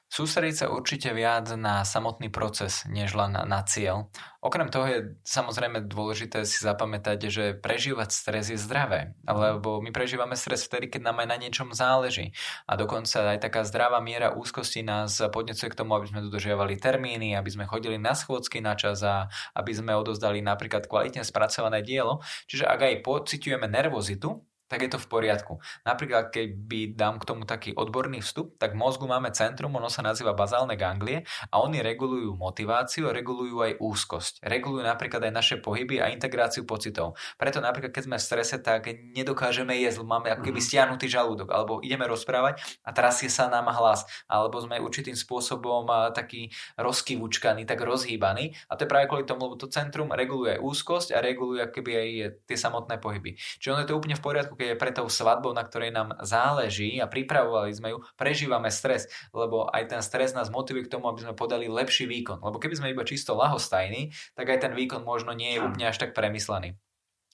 Sústrediť 0.09 0.55
sa 0.57 0.73
určite 0.73 1.13
viac 1.13 1.53
na 1.53 1.85
samotný 1.85 2.33
proces, 2.33 2.81
než 2.89 3.13
len 3.13 3.29
na, 3.29 3.61
cieľ. 3.61 4.09
Okrem 4.41 4.65
toho 4.73 4.89
je 4.89 4.99
samozrejme 5.21 5.85
dôležité 5.85 6.49
si 6.49 6.65
zapamätať, 6.65 7.29
že 7.29 7.45
prežívať 7.53 8.09
stres 8.09 8.49
je 8.49 8.57
zdravé, 8.57 9.13
lebo 9.29 9.77
my 9.77 9.93
prežívame 9.93 10.33
stres 10.33 10.65
vtedy, 10.65 10.89
keď 10.89 11.13
nám 11.13 11.21
aj 11.21 11.27
na 11.29 11.37
niečom 11.37 11.69
záleží. 11.77 12.33
A 12.65 12.73
dokonca 12.73 13.37
aj 13.37 13.37
taká 13.37 13.61
zdravá 13.61 14.01
miera 14.01 14.33
úzkosti 14.33 14.81
nás 14.81 15.21
podnecuje 15.29 15.69
k 15.69 15.77
tomu, 15.77 15.93
aby 15.93 16.09
sme 16.09 16.25
dodržiavali 16.25 16.81
termíny, 16.81 17.37
aby 17.37 17.49
sme 17.53 17.69
chodili 17.69 18.01
na 18.01 18.17
schôdzky 18.17 18.65
na 18.65 18.73
čas 18.73 19.05
a 19.05 19.29
aby 19.53 19.77
sme 19.77 19.93
odozdali 19.93 20.41
napríklad 20.41 20.89
kvalitne 20.89 21.21
spracované 21.21 21.85
dielo. 21.85 22.25
Čiže 22.49 22.65
ak 22.65 22.81
aj 22.81 23.05
pociťujeme 23.05 23.69
nervozitu, 23.69 24.41
tak 24.69 24.85
je 24.85 24.89
to 24.93 25.01
v 25.01 25.07
poriadku. 25.09 25.57
Napríklad, 25.83 26.29
keby 26.29 26.93
dám 26.93 27.17
k 27.17 27.25
tomu 27.25 27.43
taký 27.49 27.73
odborný 27.73 28.21
vstup, 28.21 28.55
tak 28.61 28.77
v 28.77 28.81
mozgu 28.85 29.09
máme 29.09 29.33
centrum, 29.33 29.73
ono 29.73 29.89
sa 29.89 30.05
nazýva 30.05 30.37
bazálne 30.37 30.77
ganglie 30.77 31.25
a 31.49 31.59
oni 31.59 31.81
regulujú 31.81 32.37
motiváciu, 32.37 33.09
regulujú 33.09 33.65
aj 33.65 33.81
úzkosť. 33.81 34.45
Regulujú 34.45 34.85
napríklad 34.85 35.25
aj 35.25 35.33
naše 35.33 35.55
pohyby 35.57 35.99
a 35.99 36.13
integráciu 36.13 36.69
pocitov. 36.69 37.17
Preto 37.35 37.57
napríklad, 37.59 37.89
keď 37.89 38.03
sme 38.05 38.17
v 38.21 38.23
strese, 38.23 38.55
tak 38.61 38.85
nedokážeme 39.17 39.73
jesť, 39.81 40.05
máme 40.05 40.29
ako 40.29 40.45
keby 40.45 40.61
mhm. 40.61 40.67
stiahnutý 40.69 41.07
žalúdok, 41.09 41.49
alebo 41.49 41.81
ideme 41.81 42.05
rozprávať 42.05 42.61
a 42.85 42.93
trasie 42.93 43.27
sa 43.27 43.49
nám 43.49 43.73
hlas, 43.73 44.05
alebo 44.29 44.61
sme 44.61 44.77
určitým 44.77 45.17
spôsobom 45.17 45.89
taký 46.13 46.53
rozkývučkaný, 46.77 47.65
tak 47.65 47.81
rozhýbaný. 47.81 48.53
A 48.69 48.77
to 48.77 48.85
je 48.85 48.91
práve 48.91 49.09
kvôli 49.09 49.25
tomu, 49.25 49.49
lebo 49.49 49.57
to 49.57 49.71
centrum 49.71 50.13
reguluje 50.13 50.59
aj 50.59 50.61
úzkosť 50.61 51.09
a 51.15 51.23
reguluje 51.23 51.63
keby 51.73 51.91
aj 51.95 52.09
tie 52.45 52.57
samotné 52.59 53.01
pohyby. 53.01 53.33
Čiže 53.57 53.71
ono 53.73 53.81
je 53.81 53.89
to 53.89 53.97
úplne 53.97 54.15
v 54.19 54.23
poriadku, 54.23 54.53
je 54.63 54.79
pre 54.79 54.91
tou 54.91 55.07
svadbou, 55.07 55.55
na 55.55 55.63
ktorej 55.63 55.95
nám 55.95 56.19
záleží 56.23 56.99
a 56.99 57.07
pripravovali 57.07 57.71
sme 57.71 57.95
ju, 57.95 57.97
prežívame 58.19 58.67
stres, 58.69 59.07
lebo 59.31 59.71
aj 59.71 59.95
ten 59.95 60.01
stres 60.03 60.35
nás 60.35 60.51
motivuje 60.51 60.87
k 60.87 60.93
tomu, 60.93 61.07
aby 61.07 61.23
sme 61.23 61.33
podali 61.37 61.71
lepší 61.71 62.05
výkon. 62.05 62.43
Lebo 62.43 62.59
keby 62.59 62.75
sme 62.75 62.91
iba 62.91 63.07
čisto 63.07 63.37
lahostajní, 63.37 64.11
tak 64.35 64.51
aj 64.51 64.69
ten 64.69 64.73
výkon 64.75 65.07
možno 65.07 65.31
nie 65.31 65.55
je 65.57 65.63
úplne 65.63 65.87
až 65.87 65.97
tak 66.01 66.11
premyslený. 66.11 66.75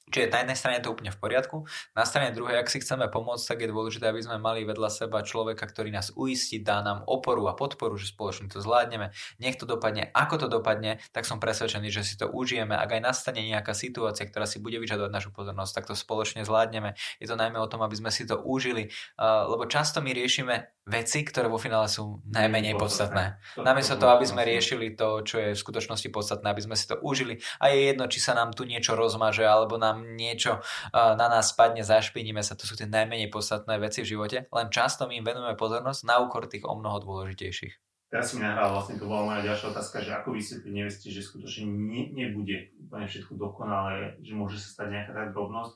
Čiže 0.06 0.30
na 0.30 0.45
jednej 0.45 0.58
strane 0.58 0.76
je 0.78 0.86
to 0.86 0.93
úplne 0.93 1.10
v 1.10 1.18
poriadku, 1.18 1.58
na 1.97 2.06
strane 2.06 2.30
druhej, 2.30 2.62
ak 2.62 2.70
si 2.70 2.78
chceme 2.78 3.10
pomôcť, 3.10 3.41
tak 3.41 3.58
je 3.66 3.74
dôležité, 3.74 4.06
aby 4.06 4.22
sme 4.22 4.38
mali 4.38 4.62
vedľa 4.62 4.89
seba 4.93 5.26
človeka, 5.26 5.66
ktorý 5.66 5.89
nás 5.89 6.14
uistí, 6.14 6.62
dá 6.62 6.86
nám 6.86 7.01
oporu 7.10 7.49
a 7.49 7.58
podporu, 7.58 7.97
že 7.97 8.14
spoločne 8.14 8.45
to 8.47 8.62
zvládneme. 8.62 9.10
Nech 9.41 9.58
to 9.58 9.66
dopadne, 9.66 10.14
ako 10.14 10.45
to 10.45 10.47
dopadne, 10.47 11.01
tak 11.10 11.26
som 11.26 11.41
presvedčený, 11.41 11.89
že 11.89 12.06
si 12.06 12.16
to 12.22 12.30
užijeme. 12.30 12.78
Ak 12.78 12.93
aj 12.93 13.01
nastane 13.01 13.41
nejaká 13.41 13.74
situácia, 13.74 14.30
ktorá 14.30 14.45
si 14.45 14.62
bude 14.62 14.78
vyžadovať 14.78 15.10
našu 15.10 15.30
pozornosť, 15.34 15.72
tak 15.74 15.86
to 15.89 15.97
spoločne 15.97 16.45
zvládneme. 16.45 16.93
Je 17.18 17.26
to 17.26 17.34
najmä 17.34 17.58
o 17.58 17.66
tom, 17.66 17.82
aby 17.82 17.97
sme 17.97 18.14
si 18.14 18.30
to 18.30 18.38
užili, 18.38 18.93
lebo 19.18 19.66
často 19.66 20.06
my 20.06 20.14
riešime 20.14 20.86
veci, 20.86 21.26
ktoré 21.26 21.49
vo 21.49 21.58
finále 21.58 21.89
sú 21.89 22.22
najmenej 22.30 22.78
podstatné. 22.78 23.41
Namiesto 23.58 23.97
toho, 23.97 24.14
aby 24.14 24.30
sme 24.30 24.45
riešili 24.45 24.93
to, 24.93 25.26
čo 25.26 25.41
je 25.41 25.58
v 25.58 25.64
skutočnosti 25.66 26.14
podstatné, 26.14 26.45
aby 26.45 26.62
sme 26.62 26.78
si 26.78 26.86
to 26.86 27.01
užili. 27.01 27.41
A 27.58 27.74
je 27.74 27.89
jedno, 27.89 28.06
či 28.06 28.22
sa 28.22 28.38
nám 28.38 28.53
tu 28.53 28.70
niečo 28.70 28.93
rozmaže, 28.93 29.41
alebo 29.41 29.82
nám 29.82 29.95
niečo 30.02 30.60
na 30.91 31.28
nás 31.32 31.56
spadne, 31.56 31.86
zašpiníme 31.86 32.43
sa. 32.43 32.60
To 32.60 32.68
sú 32.68 32.76
tie 32.76 32.89
najmenej 32.89 33.32
podstatné 33.32 33.80
veci 33.80 34.04
v 34.04 34.12
živote. 34.18 34.38
Len 34.52 34.68
často 34.74 35.08
my 35.08 35.20
im 35.20 35.26
venujeme 35.26 35.56
pozornosť 35.56 36.02
na 36.04 36.20
úkor 36.20 36.52
tých 36.52 36.68
o 36.68 36.76
mnoho 36.76 37.00
dôležitejších. 37.04 37.74
Teraz 38.12 38.32
si 38.32 38.39
mi 38.39 38.46
nahral, 38.46 38.72
vlastne 38.72 39.02
to 39.02 39.10
bola 39.10 39.34
moja 39.34 39.52
ďalšia 39.52 39.76
otázka, 39.76 39.98
že 40.00 40.14
ako 40.14 40.38
vysvetliť 40.38 40.72
neveste, 40.72 41.08
že 41.12 41.26
skutočne 41.26 41.68
ne, 41.68 42.14
nebude 42.14 42.72
úplne 42.80 43.10
všetko 43.10 43.34
dokonalé, 43.36 44.16
že 44.24 44.38
môže 44.38 44.62
sa 44.62 44.70
stať 44.72 44.88
nejaká 44.93 45.12
tá 45.12 45.24
drobnosť 45.34 45.76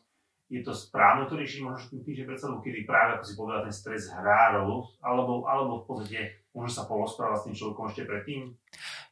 je 0.50 0.66
to 0.66 0.74
správne 0.74 1.30
to 1.30 1.38
riešiť 1.38 1.62
možno 1.62 2.02
tým, 2.02 2.16
že 2.18 2.26
predsa 2.26 2.50
kedy 2.50 2.90
práve, 2.90 3.22
ako 3.22 3.26
si 3.30 3.34
povedal, 3.38 3.70
ten 3.70 3.76
stres 3.76 4.10
hrá 4.10 4.58
rolu, 4.58 4.90
alebo, 4.98 5.46
alebo 5.46 5.86
v 5.86 5.86
podstate 5.86 6.39
môže 6.56 6.74
sa 6.74 6.90
polosprávať 6.90 7.38
s 7.38 7.46
tým 7.46 7.56
človekom 7.56 7.86
ešte 7.90 8.04
predtým? 8.10 8.42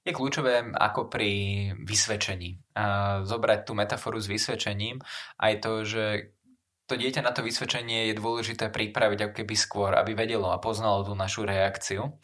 Je 0.03 0.11
kľúčové 0.15 0.73
ako 0.73 1.11
pri 1.11 1.31
vysvedčení. 1.83 2.61
Zobrať 3.27 3.59
tú 3.67 3.73
metaforu 3.77 4.17
s 4.17 4.31
vysvedčením 4.31 5.03
aj 5.37 5.53
to, 5.61 5.71
že 5.85 6.05
to 6.87 6.95
dieťa 6.95 7.19
na 7.19 7.35
to 7.35 7.43
vysvedčenie 7.43 8.07
je 8.07 8.15
dôležité 8.15 8.71
pripraviť 8.71 9.19
ako 9.27 9.33
keby 9.43 9.55
skôr, 9.59 9.91
aby 9.91 10.15
vedelo 10.15 10.55
a 10.55 10.63
poznalo 10.63 11.03
tú 11.03 11.19
našu 11.19 11.43
reakciu 11.43 12.15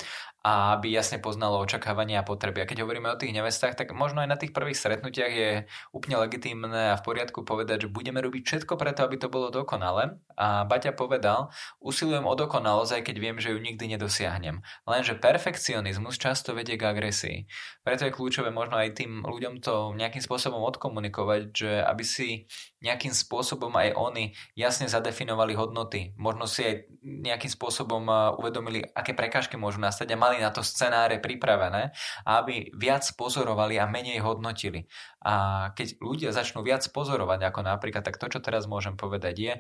a 0.44 0.76
aby 0.76 0.92
jasne 0.92 1.24
poznalo 1.24 1.56
očakávania 1.64 2.20
a 2.20 2.28
potreby. 2.28 2.64
A 2.64 2.70
keď 2.70 2.84
hovoríme 2.84 3.08
o 3.08 3.16
tých 3.16 3.32
nevestách, 3.32 3.80
tak 3.80 3.96
možno 3.96 4.20
aj 4.20 4.30
na 4.30 4.36
tých 4.36 4.52
prvých 4.52 4.76
stretnutiach 4.76 5.32
je 5.32 5.50
úplne 5.96 6.20
legitímne 6.20 6.92
a 6.92 7.00
v 7.00 7.06
poriadku 7.08 7.48
povedať, 7.48 7.88
že 7.88 7.94
budeme 7.96 8.20
robiť 8.20 8.44
všetko 8.44 8.76
preto, 8.76 9.08
aby 9.08 9.16
to 9.16 9.32
bolo 9.32 9.48
dokonale. 9.56 10.20
A 10.36 10.68
Baťa 10.68 10.92
povedal, 11.00 11.48
usilujem 11.80 12.28
o 12.28 12.36
dokonalosť, 12.36 13.00
aj 13.00 13.04
keď 13.08 13.16
viem, 13.24 13.38
že 13.40 13.56
ju 13.56 13.60
nikdy 13.64 13.96
nedosiahnem. 13.96 14.60
Lenže 14.84 15.16
perfekcionizmus 15.16 16.20
často 16.20 16.52
vedie 16.52 16.76
k 16.76 16.92
agresii. 16.92 17.48
Preto 17.88 18.04
je 18.04 18.12
kľúčové 18.12 18.52
možno 18.52 18.76
aj 18.76 19.00
tým 19.00 19.24
ľuďom 19.24 19.64
to 19.64 19.96
nejakým 19.96 20.20
spôsobom 20.20 20.60
odkomunikovať, 20.60 21.42
že 21.56 21.72
aby 21.80 22.04
si 22.04 22.52
nejakým 22.84 23.16
spôsobom 23.16 23.72
aj 23.80 23.96
oni 23.96 24.36
jasne 24.60 24.92
zadefinovali 24.92 25.56
hodnoty. 25.56 26.12
Možno 26.20 26.52
si 26.52 26.68
aj 26.68 26.76
nejakým 27.00 27.48
spôsobom 27.48 28.04
uvedomili, 28.36 28.84
aké 28.92 29.16
prekážky 29.16 29.56
môžu 29.56 29.80
nastať 29.80 30.12
a 30.12 30.20
mali 30.20 30.33
mali 30.34 30.42
na 30.42 30.50
to 30.50 30.66
scenáre 30.66 31.22
pripravené 31.22 31.94
aby 32.26 32.74
viac 32.74 33.06
pozorovali 33.14 33.78
a 33.78 33.86
menej 33.86 34.26
hodnotili. 34.26 34.90
A 35.22 35.70
keď 35.78 36.02
ľudia 36.02 36.30
začnú 36.34 36.66
viac 36.66 36.84
pozorovať, 36.90 37.48
ako 37.48 37.60
napríklad, 37.64 38.02
tak 38.02 38.18
to, 38.18 38.28
čo 38.28 38.40
teraz 38.42 38.66
môžem 38.66 38.98
povedať 38.98 39.36
je, 39.38 39.54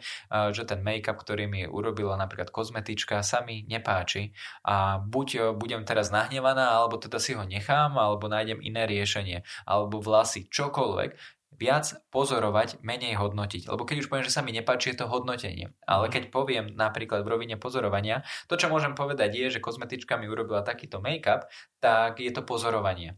že 0.52 0.64
ten 0.66 0.82
make-up, 0.82 1.16
ktorý 1.16 1.48
mi 1.48 1.62
urobila 1.64 2.18
napríklad 2.18 2.50
kozmetička, 2.50 3.22
sa 3.22 3.46
mi 3.46 3.64
nepáči 3.64 4.34
a 4.66 5.00
buď 5.00 5.56
budem 5.56 5.86
teraz 5.86 6.12
nahnevaná, 6.12 6.74
alebo 6.74 6.98
teda 7.00 7.22
si 7.22 7.38
ho 7.38 7.46
nechám, 7.46 7.96
alebo 7.96 8.28
nájdem 8.28 8.60
iné 8.60 8.90
riešenie, 8.90 9.46
alebo 9.64 10.04
vlasy, 10.04 10.50
čokoľvek, 10.52 11.43
viac 11.64 11.96
pozorovať, 12.12 12.84
menej 12.84 13.16
hodnotiť. 13.16 13.72
Lebo 13.72 13.88
keď 13.88 14.04
už 14.04 14.10
poviem, 14.12 14.28
že 14.28 14.36
sa 14.36 14.44
mi 14.44 14.52
nepáči, 14.52 14.92
je 14.92 15.00
to 15.00 15.08
hodnotenie. 15.08 15.72
Ale 15.88 16.12
keď 16.12 16.28
poviem 16.28 16.76
napríklad 16.76 17.24
v 17.24 17.32
rovine 17.32 17.56
pozorovania, 17.56 18.28
to, 18.52 18.60
čo 18.60 18.68
môžem 18.68 18.92
povedať 19.00 19.32
je, 19.32 19.48
že 19.56 19.64
kozmetička 19.64 20.20
mi 20.20 20.28
urobila 20.28 20.60
takýto 20.60 21.00
make-up, 21.00 21.48
tak 21.80 22.20
je 22.20 22.32
to 22.36 22.44
pozorovanie. 22.44 23.16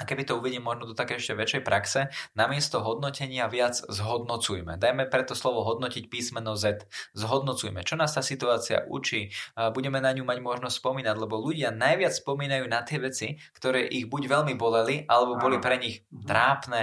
A 0.00 0.08
keby 0.08 0.24
to 0.24 0.40
uvediem 0.40 0.64
možno 0.64 0.88
do 0.88 0.94
také 0.96 1.20
ešte 1.20 1.36
väčšej 1.36 1.60
praxe, 1.60 2.08
namiesto 2.32 2.80
hodnotenia 2.80 3.52
viac 3.52 3.76
zhodnocujme. 3.84 4.80
Dajme 4.80 5.04
preto 5.12 5.36
slovo 5.36 5.60
hodnotiť 5.68 6.08
písmeno 6.08 6.56
Z. 6.56 6.88
Zhodnocujme, 7.12 7.84
čo 7.84 8.00
nás 8.00 8.16
tá 8.16 8.24
situácia 8.24 8.88
učí. 8.88 9.28
Budeme 9.76 10.00
na 10.00 10.16
ňu 10.16 10.24
mať 10.24 10.40
možnosť 10.40 10.80
spomínať, 10.80 11.16
lebo 11.20 11.36
ľudia 11.36 11.68
najviac 11.68 12.16
spomínajú 12.16 12.64
na 12.64 12.80
tie 12.80 12.96
veci, 12.96 13.36
ktoré 13.52 13.84
ich 13.84 14.08
buď 14.08 14.40
veľmi 14.40 14.56
boleli, 14.56 15.04
alebo 15.04 15.36
boli 15.36 15.60
pre 15.60 15.76
nich 15.76 16.08
mhm. 16.08 16.24
trápne. 16.24 16.80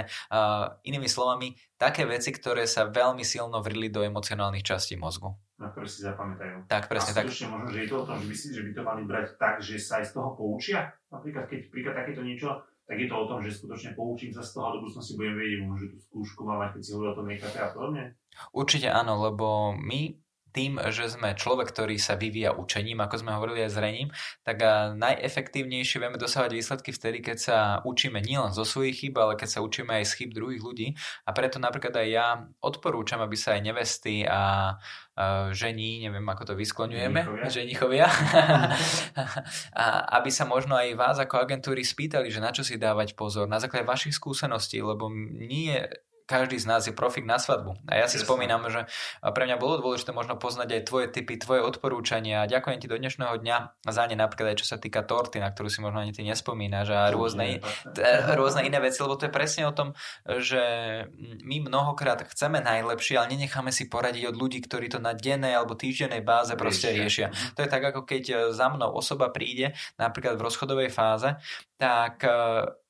Inými 0.86 1.10
slovami, 1.10 1.58
také 1.74 2.06
veci, 2.06 2.30
ktoré 2.30 2.70
sa 2.70 2.86
veľmi 2.86 3.26
silno 3.26 3.58
vrili 3.58 3.90
do 3.90 4.06
emocionálnych 4.06 4.62
častí 4.62 4.94
mozgu 4.94 5.34
na 5.58 5.74
ktoré 5.74 5.90
si 5.90 6.06
zapamätajú. 6.06 6.70
Tak, 6.70 6.86
presne 6.86 7.12
a 7.12 7.16
tak. 7.18 7.26
možno, 7.26 7.66
že 7.66 7.82
je 7.82 7.88
to 7.90 7.96
o 7.98 8.06
tom, 8.06 8.18
že 8.22 8.34
si, 8.38 8.46
že 8.54 8.62
by 8.62 8.70
to 8.78 8.82
mali 8.86 9.02
brať 9.02 9.26
tak, 9.42 9.58
že 9.58 9.74
sa 9.82 9.98
aj 9.98 10.06
z 10.06 10.12
toho 10.14 10.38
poučia. 10.38 10.94
Napríklad, 11.10 11.50
keď 11.50 11.60
príklad 11.74 11.98
takéto 11.98 12.22
niečo 12.22 12.62
tak 12.88 12.96
je 12.96 13.06
to 13.06 13.16
o 13.20 13.28
tom, 13.28 13.44
že 13.44 13.52
skutočne 13.52 13.92
poučím 13.92 14.32
sa 14.32 14.40
z 14.40 14.56
toho 14.56 14.64
a 14.64 14.74
do 14.74 14.80
budúcnosti 14.80 15.12
budem 15.20 15.36
vedieť, 15.36 15.60
že 15.76 15.86
tú 15.92 15.98
skúšku 16.00 16.40
mať, 16.48 16.72
keď 16.72 16.80
si 16.80 16.90
hovoril 16.96 17.12
o 17.12 17.18
tom 17.20 17.26
make 17.28 17.44
a 17.44 17.68
podobne? 17.76 18.16
Určite 18.56 18.88
áno, 18.88 19.20
lebo 19.20 19.76
my 19.76 20.16
tým, 20.48 20.80
že 20.90 21.12
sme 21.12 21.36
človek, 21.36 21.70
ktorý 21.70 22.00
sa 22.00 22.16
vyvíja 22.16 22.56
učením, 22.56 23.04
ako 23.04 23.20
sme 23.20 23.36
hovorili 23.36 23.68
aj 23.68 23.76
zrením, 23.76 24.08
tak 24.42 24.64
najefektívnejšie 24.96 26.00
vieme 26.00 26.16
dosávať 26.16 26.50
výsledky 26.56 26.90
vtedy, 26.90 27.20
keď 27.20 27.38
sa 27.38 27.56
učíme 27.84 28.18
nielen 28.24 28.56
zo 28.56 28.64
svojich 28.64 29.06
chyb, 29.06 29.14
ale 29.20 29.36
keď 29.36 29.48
sa 29.54 29.60
učíme 29.60 29.92
aj 30.00 30.04
z 30.08 30.16
chyb 30.24 30.30
druhých 30.32 30.64
ľudí. 30.64 30.88
A 31.28 31.30
preto 31.36 31.60
napríklad 31.60 31.94
aj 32.00 32.08
ja 32.08 32.26
odporúčam, 32.64 33.20
aby 33.20 33.36
sa 33.36 33.54
aj 33.54 33.70
nevesty 33.70 34.24
a 34.24 34.74
žení, 35.50 36.06
neviem 36.06 36.22
ako 36.30 36.52
to 36.52 36.54
vyskloňujeme, 36.54 37.50
ženichovia, 37.50 38.06
a 39.82 39.84
aby 40.22 40.30
sa 40.30 40.46
možno 40.46 40.78
aj 40.78 40.94
vás 40.94 41.16
ako 41.18 41.42
agentúry 41.42 41.82
spýtali, 41.82 42.30
že 42.30 42.38
na 42.38 42.54
čo 42.54 42.62
si 42.62 42.78
dávať 42.78 43.18
pozor, 43.18 43.50
na 43.50 43.58
základe 43.58 43.82
vašich 43.86 44.14
skúseností, 44.14 44.78
lebo 44.78 45.10
nie 45.10 45.74
každý 46.28 46.60
z 46.60 46.68
nás 46.68 46.84
je 46.84 46.92
profik 46.92 47.24
na 47.24 47.40
svadbu. 47.40 47.80
A 47.88 47.96
ja 47.96 48.06
si 48.06 48.20
Jasne. 48.20 48.28
spomínam, 48.28 48.68
že 48.68 48.84
pre 49.24 49.48
mňa 49.48 49.56
bolo 49.56 49.80
dôležité 49.80 50.12
možno 50.12 50.36
poznať 50.36 50.76
aj 50.76 50.82
tvoje 50.84 51.06
typy, 51.08 51.40
tvoje 51.40 51.64
odporúčania. 51.64 52.44
Ďakujem 52.44 52.78
ti 52.84 52.86
do 52.86 53.00
dnešného 53.00 53.40
dňa 53.40 53.56
za 53.88 54.04
ne 54.04 54.16
napríklad 54.20 54.52
aj 54.52 54.60
čo 54.60 54.68
sa 54.68 54.76
týka 54.76 55.00
torty, 55.08 55.40
na 55.40 55.48
ktorú 55.48 55.72
si 55.72 55.80
možno 55.80 56.04
ani 56.04 56.12
ty 56.12 56.20
nespomínaš 56.28 56.92
a 56.92 57.08
rôzne, 57.08 57.64
rôzne 58.36 58.68
iné 58.68 58.76
veci, 58.76 59.00
lebo 59.00 59.16
to 59.16 59.24
je 59.24 59.32
presne 59.32 59.64
o 59.64 59.72
tom, 59.72 59.96
že 60.28 60.60
my 61.40 61.64
mnohokrát 61.64 62.20
chceme 62.28 62.60
najlepšie, 62.60 63.16
ale 63.16 63.32
nenecháme 63.32 63.72
si 63.72 63.88
poradiť 63.88 64.28
od 64.28 64.36
ľudí, 64.36 64.60
ktorí 64.60 64.92
to 64.92 65.00
na 65.00 65.16
dennej 65.16 65.56
alebo 65.56 65.72
týždennej 65.72 66.20
báze 66.20 66.52
proste 66.60 66.92
riešia. 66.92 67.32
Mhm. 67.32 67.56
To 67.56 67.60
je 67.64 67.72
tak, 67.72 67.82
ako 67.88 68.04
keď 68.04 68.52
za 68.52 68.68
mnou 68.68 68.92
osoba 68.92 69.32
príde 69.32 69.72
napríklad 69.96 70.36
v 70.36 70.44
rozchodovej 70.44 70.92
fáze 70.92 71.40
tak 71.78 72.26
e, 72.26 72.30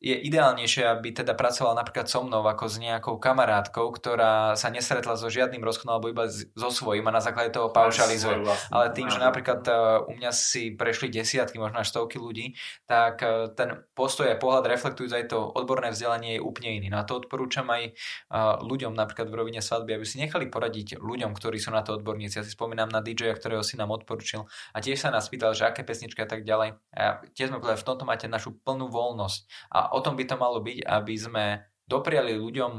je 0.00 0.16
ideálnejšie, 0.16 0.88
aby 0.88 1.12
teda 1.12 1.36
pracovala 1.36 1.76
napríklad 1.76 2.08
so 2.08 2.24
mnou 2.24 2.40
ako 2.40 2.64
s 2.64 2.80
nejakou 2.80 3.20
kamarátkou, 3.28 3.92
ktorá 3.92 4.56
sa 4.56 4.72
nesretla 4.72 5.20
so 5.20 5.28
žiadnym 5.28 5.60
rozchodom 5.60 6.00
alebo 6.00 6.08
iba 6.08 6.24
so 6.32 6.70
svojím 6.72 7.12
a 7.12 7.12
na 7.12 7.20
základe 7.20 7.52
toho 7.52 7.68
paušalizuje. 7.68 8.40
Ale 8.72 8.96
tým, 8.96 9.12
že 9.12 9.20
napríklad 9.20 9.60
e, 9.68 9.72
u 10.08 10.12
mňa 10.16 10.32
si 10.32 10.72
prešli 10.72 11.12
desiatky, 11.12 11.60
možno 11.60 11.84
až 11.84 11.92
stovky 11.92 12.16
ľudí, 12.16 12.56
tak 12.88 13.20
e, 13.20 13.52
ten 13.52 13.84
postoj 13.92 14.32
a 14.32 14.40
pohľad 14.40 14.64
reflektujúc 14.64 15.12
aj 15.12 15.24
to 15.28 15.38
odborné 15.52 15.92
vzdelanie 15.92 16.40
je 16.40 16.42
úplne 16.42 16.80
iný. 16.80 16.88
Na 16.88 17.04
to 17.04 17.20
odporúčam 17.20 17.68
aj 17.68 17.92
ľuďom 18.64 18.96
napríklad 18.96 19.28
v 19.28 19.36
rovine 19.36 19.60
svadby, 19.60 19.98
aby 19.98 20.06
si 20.08 20.16
nechali 20.16 20.48
poradiť 20.48 20.96
ľuďom, 20.96 21.36
ktorí 21.36 21.60
sú 21.60 21.74
na 21.74 21.84
to 21.84 21.98
odborníci. 22.00 22.40
Ja 22.40 22.44
si 22.46 22.54
spomínam 22.54 22.88
na 22.88 23.04
DJ, 23.04 23.36
ktorého 23.36 23.60
si 23.60 23.76
nám 23.76 23.92
odporučil 23.92 24.48
a 24.72 24.78
tiež 24.78 24.96
sa 24.96 25.12
nás 25.12 25.28
pýtal, 25.28 25.52
že 25.52 25.68
aké 25.68 25.84
pesničky 25.84 26.22
a 26.24 26.28
tak 26.30 26.46
ďalej. 26.46 26.78
A 26.94 27.20
tiež 27.34 27.52
sme 27.52 27.60
povedali, 27.60 27.80
v 27.80 27.88
tomto 27.88 28.04
máte 28.08 28.26
našu 28.30 28.56
plnú 28.62 28.88
voľnosť. 28.88 29.40
A 29.74 29.92
o 29.92 30.00
tom 30.00 30.14
by 30.14 30.24
to 30.24 30.36
malo 30.38 30.62
byť, 30.62 30.78
aby 30.86 31.14
sme 31.18 31.44
dopriali 31.88 32.36
ľuďom 32.36 32.72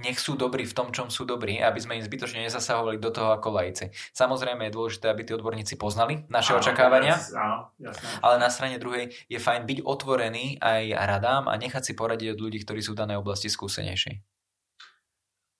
nech 0.00 0.16
sú 0.16 0.40
dobrí 0.40 0.64
v 0.64 0.72
tom, 0.72 0.88
čom 0.88 1.12
sú 1.12 1.28
dobrí, 1.28 1.60
aby 1.60 1.76
sme 1.76 2.00
im 2.00 2.04
zbytočne 2.04 2.48
nezasahovali 2.48 2.96
do 2.96 3.12
toho 3.12 3.36
ako 3.36 3.52
lajci. 3.52 3.92
Samozrejme 4.16 4.68
je 4.68 4.76
dôležité, 4.76 5.12
aby 5.12 5.28
tí 5.28 5.36
odborníci 5.36 5.76
poznali 5.76 6.24
naše 6.32 6.56
áno, 6.56 6.60
očakávania, 6.64 7.20
áno, 7.36 7.68
jasné. 7.76 8.08
ale 8.24 8.34
na 8.40 8.48
strane 8.48 8.80
druhej 8.80 9.12
je 9.28 9.38
fajn 9.38 9.68
byť 9.68 9.78
otvorený 9.84 10.56
aj 10.64 10.96
radám 10.96 11.44
a 11.52 11.54
nechať 11.60 11.82
si 11.84 11.92
poradiť 11.92 12.36
od 12.36 12.40
ľudí, 12.40 12.64
ktorí 12.64 12.80
sú 12.80 12.96
v 12.96 13.04
danej 13.04 13.20
oblasti 13.20 13.52
skúsenejší. 13.52 14.24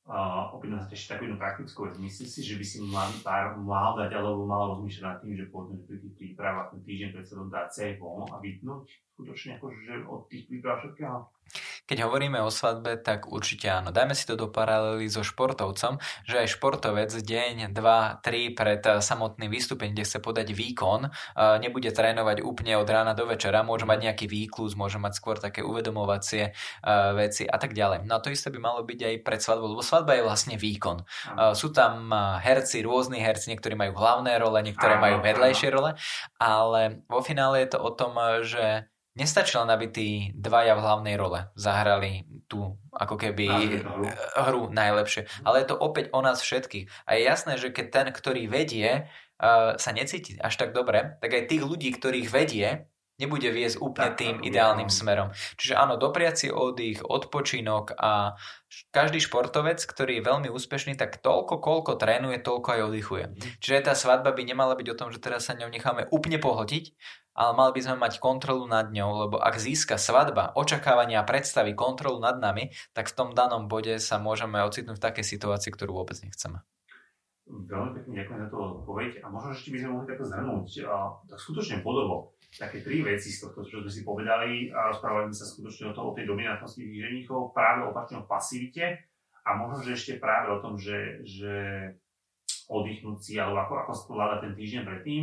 Uh, 0.02 0.50
opýtam 0.58 0.82
sa 0.82 0.90
ešte 0.90 1.14
takú 1.14 1.30
jednu 1.30 1.38
praktickú 1.38 1.86
vec. 1.86 1.94
Myslíš 1.94 2.26
si, 2.26 2.40
že 2.42 2.58
by 2.58 2.64
si 2.66 2.82
mladý 2.82 3.22
pár 3.22 3.54
mal 3.54 3.94
dať 3.94 4.10
alebo 4.18 4.42
mal 4.44 4.74
rozmýšľať 4.74 5.04
nad 5.06 5.18
tým, 5.22 5.32
že 5.38 5.46
povedzme, 5.46 5.78
že 5.78 5.86
pri 5.86 5.98
tých 6.02 6.14
prípravách 6.18 6.74
ten 6.74 6.80
týždeň 6.82 7.08
pred 7.14 7.24
sebou 7.24 7.46
dať 7.46 7.68
sa 7.70 7.80
aj 7.86 7.94
von 8.02 8.26
a 8.28 8.36
vypnúť 8.42 8.82
skutočne 9.14 9.50
akože 9.62 10.02
od 10.10 10.20
tých 10.26 10.42
príprav 10.50 10.82
všetkého? 10.82 11.16
Keď 11.82 11.98
hovoríme 12.06 12.38
o 12.38 12.46
svadbe, 12.46 12.94
tak 12.94 13.26
určite 13.26 13.66
áno. 13.66 13.90
Dajme 13.90 14.14
si 14.14 14.22
to 14.22 14.38
do 14.38 14.46
paralely 14.46 15.10
so 15.10 15.26
športovcom, 15.26 15.98
že 16.22 16.38
aj 16.38 16.54
športovec 16.54 17.10
deň, 17.10 17.74
dva, 17.74 18.22
tri 18.22 18.54
pred 18.54 18.78
eh, 18.86 19.02
samotným 19.02 19.50
vystúpením, 19.50 19.98
kde 19.98 20.06
chce 20.06 20.18
podať 20.22 20.54
výkon, 20.54 21.10
eh, 21.10 21.58
nebude 21.58 21.90
trénovať 21.90 22.46
úplne 22.46 22.78
od 22.78 22.86
rána 22.86 23.18
do 23.18 23.26
večera, 23.26 23.66
môže 23.66 23.82
mať 23.82 23.98
nejaký 23.98 24.26
výklus, 24.30 24.78
môže 24.78 25.02
mať 25.02 25.18
skôr 25.18 25.42
také 25.42 25.66
uvedomovacie 25.66 26.54
eh, 26.54 27.12
veci 27.18 27.50
a 27.50 27.58
tak 27.58 27.74
ďalej. 27.74 28.06
No 28.06 28.14
a 28.14 28.22
to 28.22 28.30
isté 28.30 28.54
by 28.54 28.62
malo 28.62 28.86
byť 28.86 29.00
aj 29.02 29.14
pred 29.26 29.40
svadbou, 29.42 29.74
lebo 29.74 29.82
svadba 29.82 30.14
je 30.14 30.22
vlastne 30.22 30.54
výkon. 30.54 31.02
Sú 31.58 31.74
tam 31.74 32.14
herci, 32.38 32.84
rôzni 32.84 33.18
herci, 33.18 33.50
niektorí 33.50 33.74
majú 33.74 33.98
hlavné 33.98 34.38
role, 34.38 34.62
niektoré 34.62 35.00
majú 35.00 35.18
vedlejšie 35.24 35.68
role, 35.72 35.98
ale 36.38 37.02
vo 37.10 37.20
finále 37.24 37.66
je 37.66 37.68
to 37.74 37.78
o 37.82 37.90
tom, 37.90 38.14
že 38.46 38.91
Nestačí 39.12 39.60
len, 39.60 39.68
aby 39.68 39.86
tí 39.92 40.08
dvaja 40.32 40.72
v 40.72 40.84
hlavnej 40.88 41.16
role 41.20 41.52
zahrali 41.52 42.24
tú 42.48 42.80
ako 42.96 43.20
keby 43.20 43.46
hru. 43.84 44.08
hru 44.40 44.62
najlepšie. 44.72 45.28
Ale 45.44 45.60
je 45.60 45.68
to 45.68 45.76
opäť 45.76 46.08
o 46.16 46.24
nás 46.24 46.40
všetkých. 46.40 46.88
A 47.04 47.20
je 47.20 47.22
jasné, 47.28 47.60
že 47.60 47.68
keď 47.68 47.86
ten, 47.92 48.06
ktorý 48.08 48.48
vedie, 48.48 49.04
uh, 49.36 49.76
sa 49.76 49.90
necíti 49.92 50.40
až 50.40 50.56
tak 50.56 50.72
dobre, 50.72 51.20
tak 51.20 51.28
aj 51.28 51.44
tých 51.44 51.60
ľudí, 51.60 51.92
ktorých 51.92 52.28
vedie, 52.32 52.88
nebude 53.20 53.46
viesť 53.52 53.78
úplne 53.78 54.10
tým 54.16 54.36
ideálnym 54.42 54.88
smerom. 54.88 55.30
Čiže 55.54 55.78
áno, 55.78 55.94
dopriať 56.00 56.34
si 56.34 56.48
oddych, 56.48 57.04
odpočinok 57.06 57.94
a 57.94 58.34
každý 58.90 59.20
športovec, 59.22 59.78
ktorý 59.78 60.18
je 60.18 60.26
veľmi 60.26 60.48
úspešný, 60.50 60.96
tak 60.96 61.22
toľko, 61.22 61.60
koľko 61.62 62.00
trénuje, 62.00 62.42
toľko 62.42 62.68
aj 62.72 62.80
oddychuje. 62.88 63.24
Mhm. 63.28 63.48
Čiže 63.62 63.86
tá 63.86 63.94
svadba 63.94 64.34
by 64.34 64.42
nemala 64.42 64.74
byť 64.74 64.88
o 64.90 64.98
tom, 64.98 65.08
že 65.14 65.22
teraz 65.22 65.46
sa 65.46 65.54
ňou 65.54 65.70
necháme 65.70 66.10
úplne 66.10 66.42
pohltiť, 66.42 66.96
ale 67.32 67.52
mali 67.56 67.72
by 67.76 67.80
sme 67.80 67.96
mať 67.96 68.20
kontrolu 68.20 68.68
nad 68.68 68.92
ňou, 68.92 69.28
lebo 69.28 69.36
ak 69.40 69.56
získa 69.56 69.96
svadba 69.96 70.52
očakávania 70.56 71.24
a 71.24 71.28
predstavy 71.28 71.72
kontrolu 71.72 72.20
nad 72.20 72.36
nami, 72.36 72.72
tak 72.92 73.08
v 73.08 73.16
tom 73.16 73.28
danom 73.32 73.66
bode 73.68 73.96
sa 74.00 74.20
môžeme 74.20 74.60
ocitnúť 74.60 75.00
v 75.00 75.04
takej 75.10 75.24
situácii, 75.24 75.70
ktorú 75.72 75.96
vôbec 75.96 76.20
nechceme. 76.20 76.60
Veľmi 77.42 77.90
pekne 77.98 78.22
ďakujem 78.22 78.40
za 78.46 78.48
to 78.48 78.56
odpoveď 78.80 79.10
a 79.20 79.26
možno 79.28 79.50
ešte 79.52 79.74
by 79.74 79.78
sme 79.82 79.90
mohli 79.90 80.06
takto 80.08 80.24
zhrnúť 80.30 80.66
tak 81.26 81.38
skutočne 81.42 81.76
podobo 81.82 82.38
také 82.54 82.84
tri 82.84 83.00
veci 83.00 83.32
z 83.32 83.48
tohto, 83.48 83.64
čo 83.64 83.80
sme 83.80 83.90
si 83.90 84.04
povedali 84.04 84.68
a 84.70 84.92
rozprávali 84.92 85.32
sme 85.32 85.40
sa 85.40 85.46
skutočne 85.48 85.84
o, 85.90 85.92
to, 85.96 86.00
o 86.04 86.14
tej 86.14 86.28
dominantnosti 86.28 86.84
tých 86.84 87.02
ženíchov, 87.08 87.56
práve 87.56 87.88
opačne 87.88 88.20
o 88.20 88.28
pasivite 88.28 89.08
a 89.42 89.50
možno, 89.56 89.82
že 89.82 89.96
ešte 89.96 90.22
práve 90.22 90.52
o 90.52 90.60
tom, 90.60 90.76
že, 90.76 91.24
že 91.24 91.52
oddychnúť 92.68 93.20
alebo 93.40 93.58
ako, 93.58 93.74
ako 93.84 93.92
skladať 93.96 94.38
ten 94.44 94.52
týždeň 94.54 94.82
predtým 94.86 95.22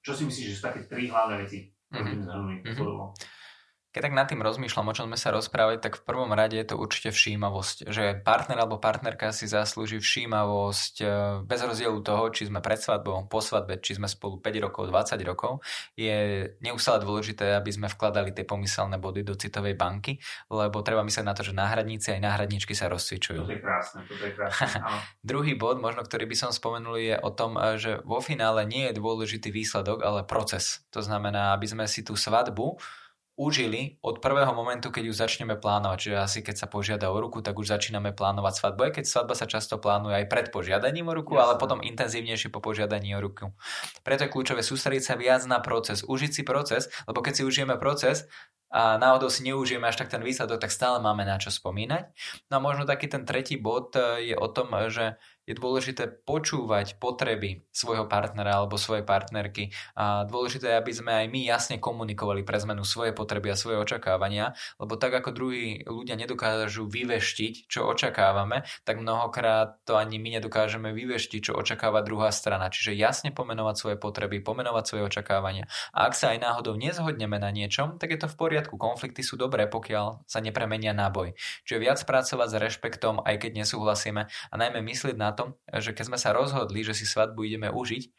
čo 0.00 0.12
si 0.16 0.22
myslíš, 0.24 0.46
že 0.50 0.56
sú 0.56 0.62
také 0.64 0.88
tri 0.88 1.08
hlavné 1.08 1.44
veci, 1.44 1.68
ktoré 1.92 2.16
mm-hmm. 2.16 2.24
zhrnuli 2.24 2.56
mm-hmm. 2.64 3.39
Keď 3.90 4.06
tak 4.06 4.14
nad 4.14 4.30
tým 4.30 4.38
rozmýšľam, 4.38 4.86
o 4.86 4.94
čom 4.94 5.10
sme 5.10 5.18
sa 5.18 5.34
rozprávali, 5.34 5.82
tak 5.82 5.98
v 5.98 6.06
prvom 6.06 6.30
rade 6.30 6.54
je 6.54 6.62
to 6.62 6.78
určite 6.78 7.10
všímavosť, 7.10 7.90
že 7.90 8.22
partner 8.22 8.62
alebo 8.62 8.78
partnerka 8.78 9.34
si 9.34 9.50
zaslúži 9.50 9.98
všímavosť 9.98 10.94
e, 11.02 11.06
bez 11.42 11.58
rozdielu 11.58 11.98
toho, 11.98 12.30
či 12.30 12.46
sme 12.46 12.62
pred 12.62 12.78
svadbou, 12.78 13.26
po 13.26 13.42
svadbe, 13.42 13.82
či 13.82 13.98
sme 13.98 14.06
spolu 14.06 14.38
5 14.38 14.62
rokov, 14.62 14.94
20 14.94 15.18
rokov. 15.26 15.66
Je 15.98 16.46
neustále 16.62 17.02
dôležité, 17.02 17.58
aby 17.58 17.66
sme 17.74 17.90
vkladali 17.90 18.30
tie 18.30 18.46
pomyselné 18.46 18.94
body 19.02 19.26
do 19.26 19.34
citovej 19.34 19.74
banky, 19.74 20.22
lebo 20.54 20.86
treba 20.86 21.02
myslieť 21.02 21.26
na 21.26 21.34
to, 21.34 21.42
že 21.42 21.50
náhradníci 21.50 22.14
aj 22.14 22.22
náhradničky 22.22 22.78
sa 22.78 22.86
rozcvičujú. 22.86 23.42
To 23.42 23.50
je 23.50 23.58
krásne, 23.58 24.06
to 24.06 24.14
je 24.22 24.32
krásne. 24.38 24.86
Druhý 25.34 25.58
bod, 25.58 25.82
možno 25.82 26.06
ktorý 26.06 26.30
by 26.30 26.36
som 26.38 26.54
spomenul, 26.54 26.94
je 26.94 27.18
o 27.18 27.30
tom, 27.34 27.58
e, 27.58 27.74
že 27.74 27.98
vo 28.06 28.22
finále 28.22 28.62
nie 28.70 28.86
je 28.86 29.02
dôležitý 29.02 29.50
výsledok, 29.50 30.06
ale 30.06 30.22
proces. 30.22 30.86
To 30.94 31.02
znamená, 31.02 31.58
aby 31.58 31.66
sme 31.66 31.90
si 31.90 32.06
tú 32.06 32.14
svadbu 32.14 32.78
užili 33.40 33.96
od 34.04 34.20
prvého 34.20 34.52
momentu, 34.52 34.92
keď 34.92 35.08
ju 35.08 35.14
začneme 35.16 35.56
plánovať. 35.56 35.96
Čiže 35.96 36.16
asi 36.20 36.38
keď 36.44 36.56
sa 36.60 36.66
požiada 36.68 37.08
o 37.08 37.16
ruku, 37.16 37.40
tak 37.40 37.56
už 37.56 37.72
začíname 37.72 38.12
plánovať 38.12 38.60
svadbu. 38.60 38.80
Aj 38.84 38.92
keď 38.92 39.04
svadba 39.08 39.32
sa 39.32 39.48
často 39.48 39.80
plánuje 39.80 40.20
aj 40.20 40.26
pred 40.28 40.46
požiadaním 40.52 41.08
o 41.08 41.16
ruku, 41.16 41.40
Jasne. 41.40 41.44
ale 41.48 41.52
potom 41.56 41.80
intenzívnejšie 41.80 42.52
po 42.52 42.60
požiadaní 42.60 43.16
o 43.16 43.24
ruku. 43.24 43.56
Preto 44.04 44.28
je 44.28 44.32
kľúčové 44.36 44.60
sústrediť 44.60 45.04
sa 45.08 45.14
viac 45.16 45.48
na 45.48 45.64
proces, 45.64 46.04
užiť 46.04 46.30
si 46.36 46.42
proces, 46.44 46.92
lebo 47.08 47.24
keď 47.24 47.40
si 47.40 47.42
užijeme 47.48 47.80
proces, 47.80 48.28
a 48.70 49.02
náhodou 49.02 49.26
si 49.26 49.42
neužijeme 49.42 49.82
až 49.82 49.98
tak 49.98 50.14
ten 50.14 50.22
výsledok, 50.22 50.62
tak 50.62 50.70
stále 50.70 51.02
máme 51.02 51.26
na 51.26 51.42
čo 51.42 51.50
spomínať. 51.50 52.14
No 52.54 52.62
a 52.62 52.64
možno 52.64 52.86
taký 52.86 53.10
ten 53.10 53.26
tretí 53.26 53.58
bod 53.58 53.98
je 53.98 54.38
o 54.38 54.46
tom, 54.46 54.70
že 54.86 55.18
je 55.50 55.58
dôležité 55.58 56.06
počúvať 56.06 57.02
potreby 57.02 57.66
svojho 57.74 58.06
partnera 58.06 58.62
alebo 58.62 58.78
svojej 58.78 59.02
partnerky 59.02 59.74
a 59.98 60.22
dôležité 60.22 60.70
je, 60.70 60.78
aby 60.78 60.92
sme 60.94 61.10
aj 61.10 61.26
my 61.26 61.40
jasne 61.42 61.76
komunikovali 61.82 62.46
pre 62.46 62.62
zmenu 62.62 62.86
svoje 62.86 63.10
potreby 63.10 63.50
a 63.50 63.58
svoje 63.58 63.82
očakávania, 63.82 64.54
lebo 64.78 64.94
tak 64.94 65.10
ako 65.10 65.34
druhí 65.34 65.82
ľudia 65.82 66.14
nedokážu 66.14 66.86
vyveštiť, 66.86 67.66
čo 67.66 67.90
očakávame, 67.90 68.62
tak 68.86 69.02
mnohokrát 69.02 69.82
to 69.82 69.98
ani 69.98 70.22
my 70.22 70.38
nedokážeme 70.38 70.94
vyveštiť, 70.94 71.50
čo 71.50 71.58
očakáva 71.58 72.06
druhá 72.06 72.30
strana. 72.30 72.70
Čiže 72.70 72.94
jasne 72.94 73.34
pomenovať 73.34 73.74
svoje 73.74 73.96
potreby, 73.98 74.38
pomenovať 74.38 74.84
svoje 74.86 75.02
očakávania. 75.10 75.66
A 75.90 76.06
ak 76.06 76.14
sa 76.14 76.30
aj 76.30 76.38
náhodou 76.46 76.78
nezhodneme 76.78 77.42
na 77.42 77.50
niečom, 77.50 77.98
tak 77.98 78.14
je 78.14 78.20
to 78.22 78.30
v 78.30 78.38
poriadku. 78.38 78.78
Konflikty 78.78 79.26
sú 79.26 79.34
dobré, 79.34 79.66
pokiaľ 79.66 80.28
sa 80.28 80.38
nepremenia 80.38 80.94
na 80.94 81.10
boj. 81.10 81.34
Čiže 81.66 81.82
viac 81.82 81.98
pracovať 82.04 82.48
s 82.52 82.56
rešpektom, 82.60 83.24
aj 83.24 83.36
keď 83.42 83.64
nesúhlasíme 83.64 84.22
a 84.28 84.54
najmä 84.54 84.84
myslieť 84.84 85.16
na 85.16 85.32
to, 85.32 85.39
tom, 85.40 85.56
že 85.72 85.96
keď 85.96 86.04
sme 86.12 86.18
sa 86.20 86.36
rozhodli, 86.36 86.84
že 86.84 86.92
si 86.92 87.08
svadbu 87.08 87.48
ideme 87.48 87.72
užiť, 87.72 88.12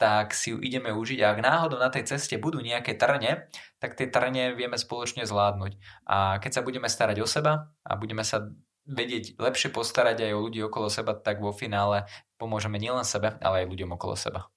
tak 0.00 0.32
si 0.32 0.56
ju 0.56 0.58
ideme 0.62 0.96
užiť 0.96 1.20
a 1.20 1.36
ak 1.36 1.44
náhodou 1.44 1.76
na 1.76 1.92
tej 1.92 2.08
ceste 2.08 2.40
budú 2.40 2.64
nejaké 2.64 2.96
trne, 2.96 3.50
tak 3.76 3.98
tie 4.00 4.08
trne 4.08 4.56
vieme 4.56 4.80
spoločne 4.80 5.28
zvládnuť. 5.28 5.76
A 6.08 6.40
keď 6.40 6.50
sa 6.56 6.64
budeme 6.64 6.88
starať 6.88 7.20
o 7.20 7.28
seba 7.28 7.68
a 7.84 7.92
budeme 8.00 8.24
sa 8.24 8.48
vedieť 8.88 9.36
lepšie 9.36 9.68
postarať 9.68 10.24
aj 10.24 10.32
o 10.32 10.42
ľudí 10.48 10.64
okolo 10.64 10.88
seba, 10.88 11.12
tak 11.12 11.44
vo 11.44 11.52
finále 11.52 12.08
pomôžeme 12.40 12.80
nielen 12.80 13.04
sebe, 13.04 13.36
ale 13.44 13.66
aj 13.66 13.70
ľuďom 13.76 13.92
okolo 14.00 14.16
seba. 14.16 14.48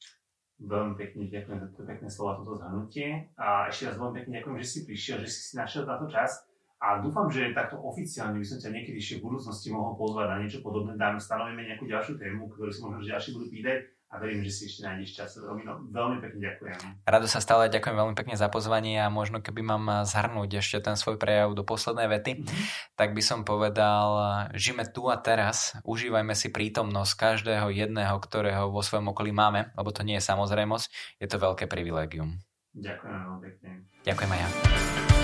Veľmi 0.63 0.95
pekne 0.95 1.27
ďakujem 1.27 1.59
za 1.59 1.67
to 1.75 1.83
pekné 1.83 2.07
slova, 2.07 2.39
toto 2.39 2.55
zhrnutie. 2.55 3.35
A 3.35 3.67
ešte 3.67 3.91
raz 3.91 3.99
veľmi 3.99 4.15
pekne 4.23 4.31
ďakujem, 4.39 4.57
že 4.63 4.67
si 4.71 4.79
prišiel, 4.87 5.17
že 5.25 5.27
si 5.27 5.39
si 5.51 5.53
našiel 5.59 5.83
táto 5.83 6.07
čas. 6.07 6.39
A 6.83 6.99
dúfam, 6.99 7.31
že 7.31 7.55
takto 7.55 7.79
oficiálne 7.79 8.35
by 8.35 8.43
som 8.43 8.59
ťa 8.59 8.75
niekedy 8.75 8.99
ešte 8.99 9.23
v 9.23 9.31
budúcnosti 9.31 9.71
mohol 9.71 9.95
pozvať 9.95 10.35
na 10.35 10.37
niečo 10.43 10.59
podobné. 10.59 10.99
Dám, 10.99 11.15
stanovíme 11.15 11.63
nejakú 11.63 11.87
ďalšiu 11.87 12.19
tému, 12.19 12.51
ktorú 12.51 12.67
si 12.75 12.83
možno 12.83 13.07
ďalší 13.07 13.39
budú 13.39 13.47
pýtať 13.47 13.87
a 14.11 14.19
verím, 14.19 14.43
že 14.43 14.51
si 14.51 14.61
ešte 14.67 14.83
nájdeš 14.83 15.15
čas. 15.15 15.39
Romino, 15.39 15.79
veľmi 15.89 16.19
pekne 16.19 16.43
ďakujem. 16.43 17.07
Rado 17.07 17.27
sa 17.31 17.39
stále 17.39 17.71
ďakujem 17.71 17.95
veľmi 17.95 18.15
pekne 18.19 18.35
za 18.35 18.51
pozvanie 18.51 18.99
a 18.99 19.07
možno 19.07 19.39
keby 19.39 19.63
mám 19.63 20.03
zhrnúť 20.03 20.59
ešte 20.59 20.83
ten 20.83 20.99
svoj 20.99 21.15
prejav 21.15 21.55
do 21.55 21.63
poslednej 21.63 22.11
vety, 22.19 22.43
mm-hmm. 22.43 22.63
tak 22.99 23.15
by 23.15 23.23
som 23.23 23.47
povedal, 23.47 24.05
žijeme 24.51 24.83
tu 24.83 25.07
a 25.07 25.15
teraz, 25.15 25.79
užívajme 25.87 26.35
si 26.35 26.51
prítomnosť 26.51 27.11
každého 27.15 27.71
jedného, 27.71 28.19
ktorého 28.19 28.67
vo 28.69 28.83
svojom 28.83 29.15
okolí 29.15 29.31
máme, 29.31 29.71
lebo 29.79 29.89
to 29.95 30.03
nie 30.03 30.19
je 30.19 30.27
samozrejmosť, 30.27 31.17
je 31.23 31.27
to 31.31 31.39
veľké 31.39 31.71
privilégium. 31.71 32.43
Ďakujem 32.75 33.17
veľmi 33.17 33.39
pekne. 33.39 33.69
Ďakujem 34.03 34.29
aj 34.35 34.39
ja. 34.43 35.22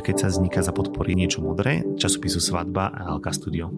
Keď 0.00 0.16
sa 0.24 0.28
vzniká 0.32 0.64
za 0.64 0.72
podpory 0.72 1.12
niečo 1.12 1.44
modré, 1.44 1.84
časopisu 2.00 2.40
Svadba 2.40 2.88
a 2.88 3.12
Alka 3.12 3.30
Studio. 3.36 3.68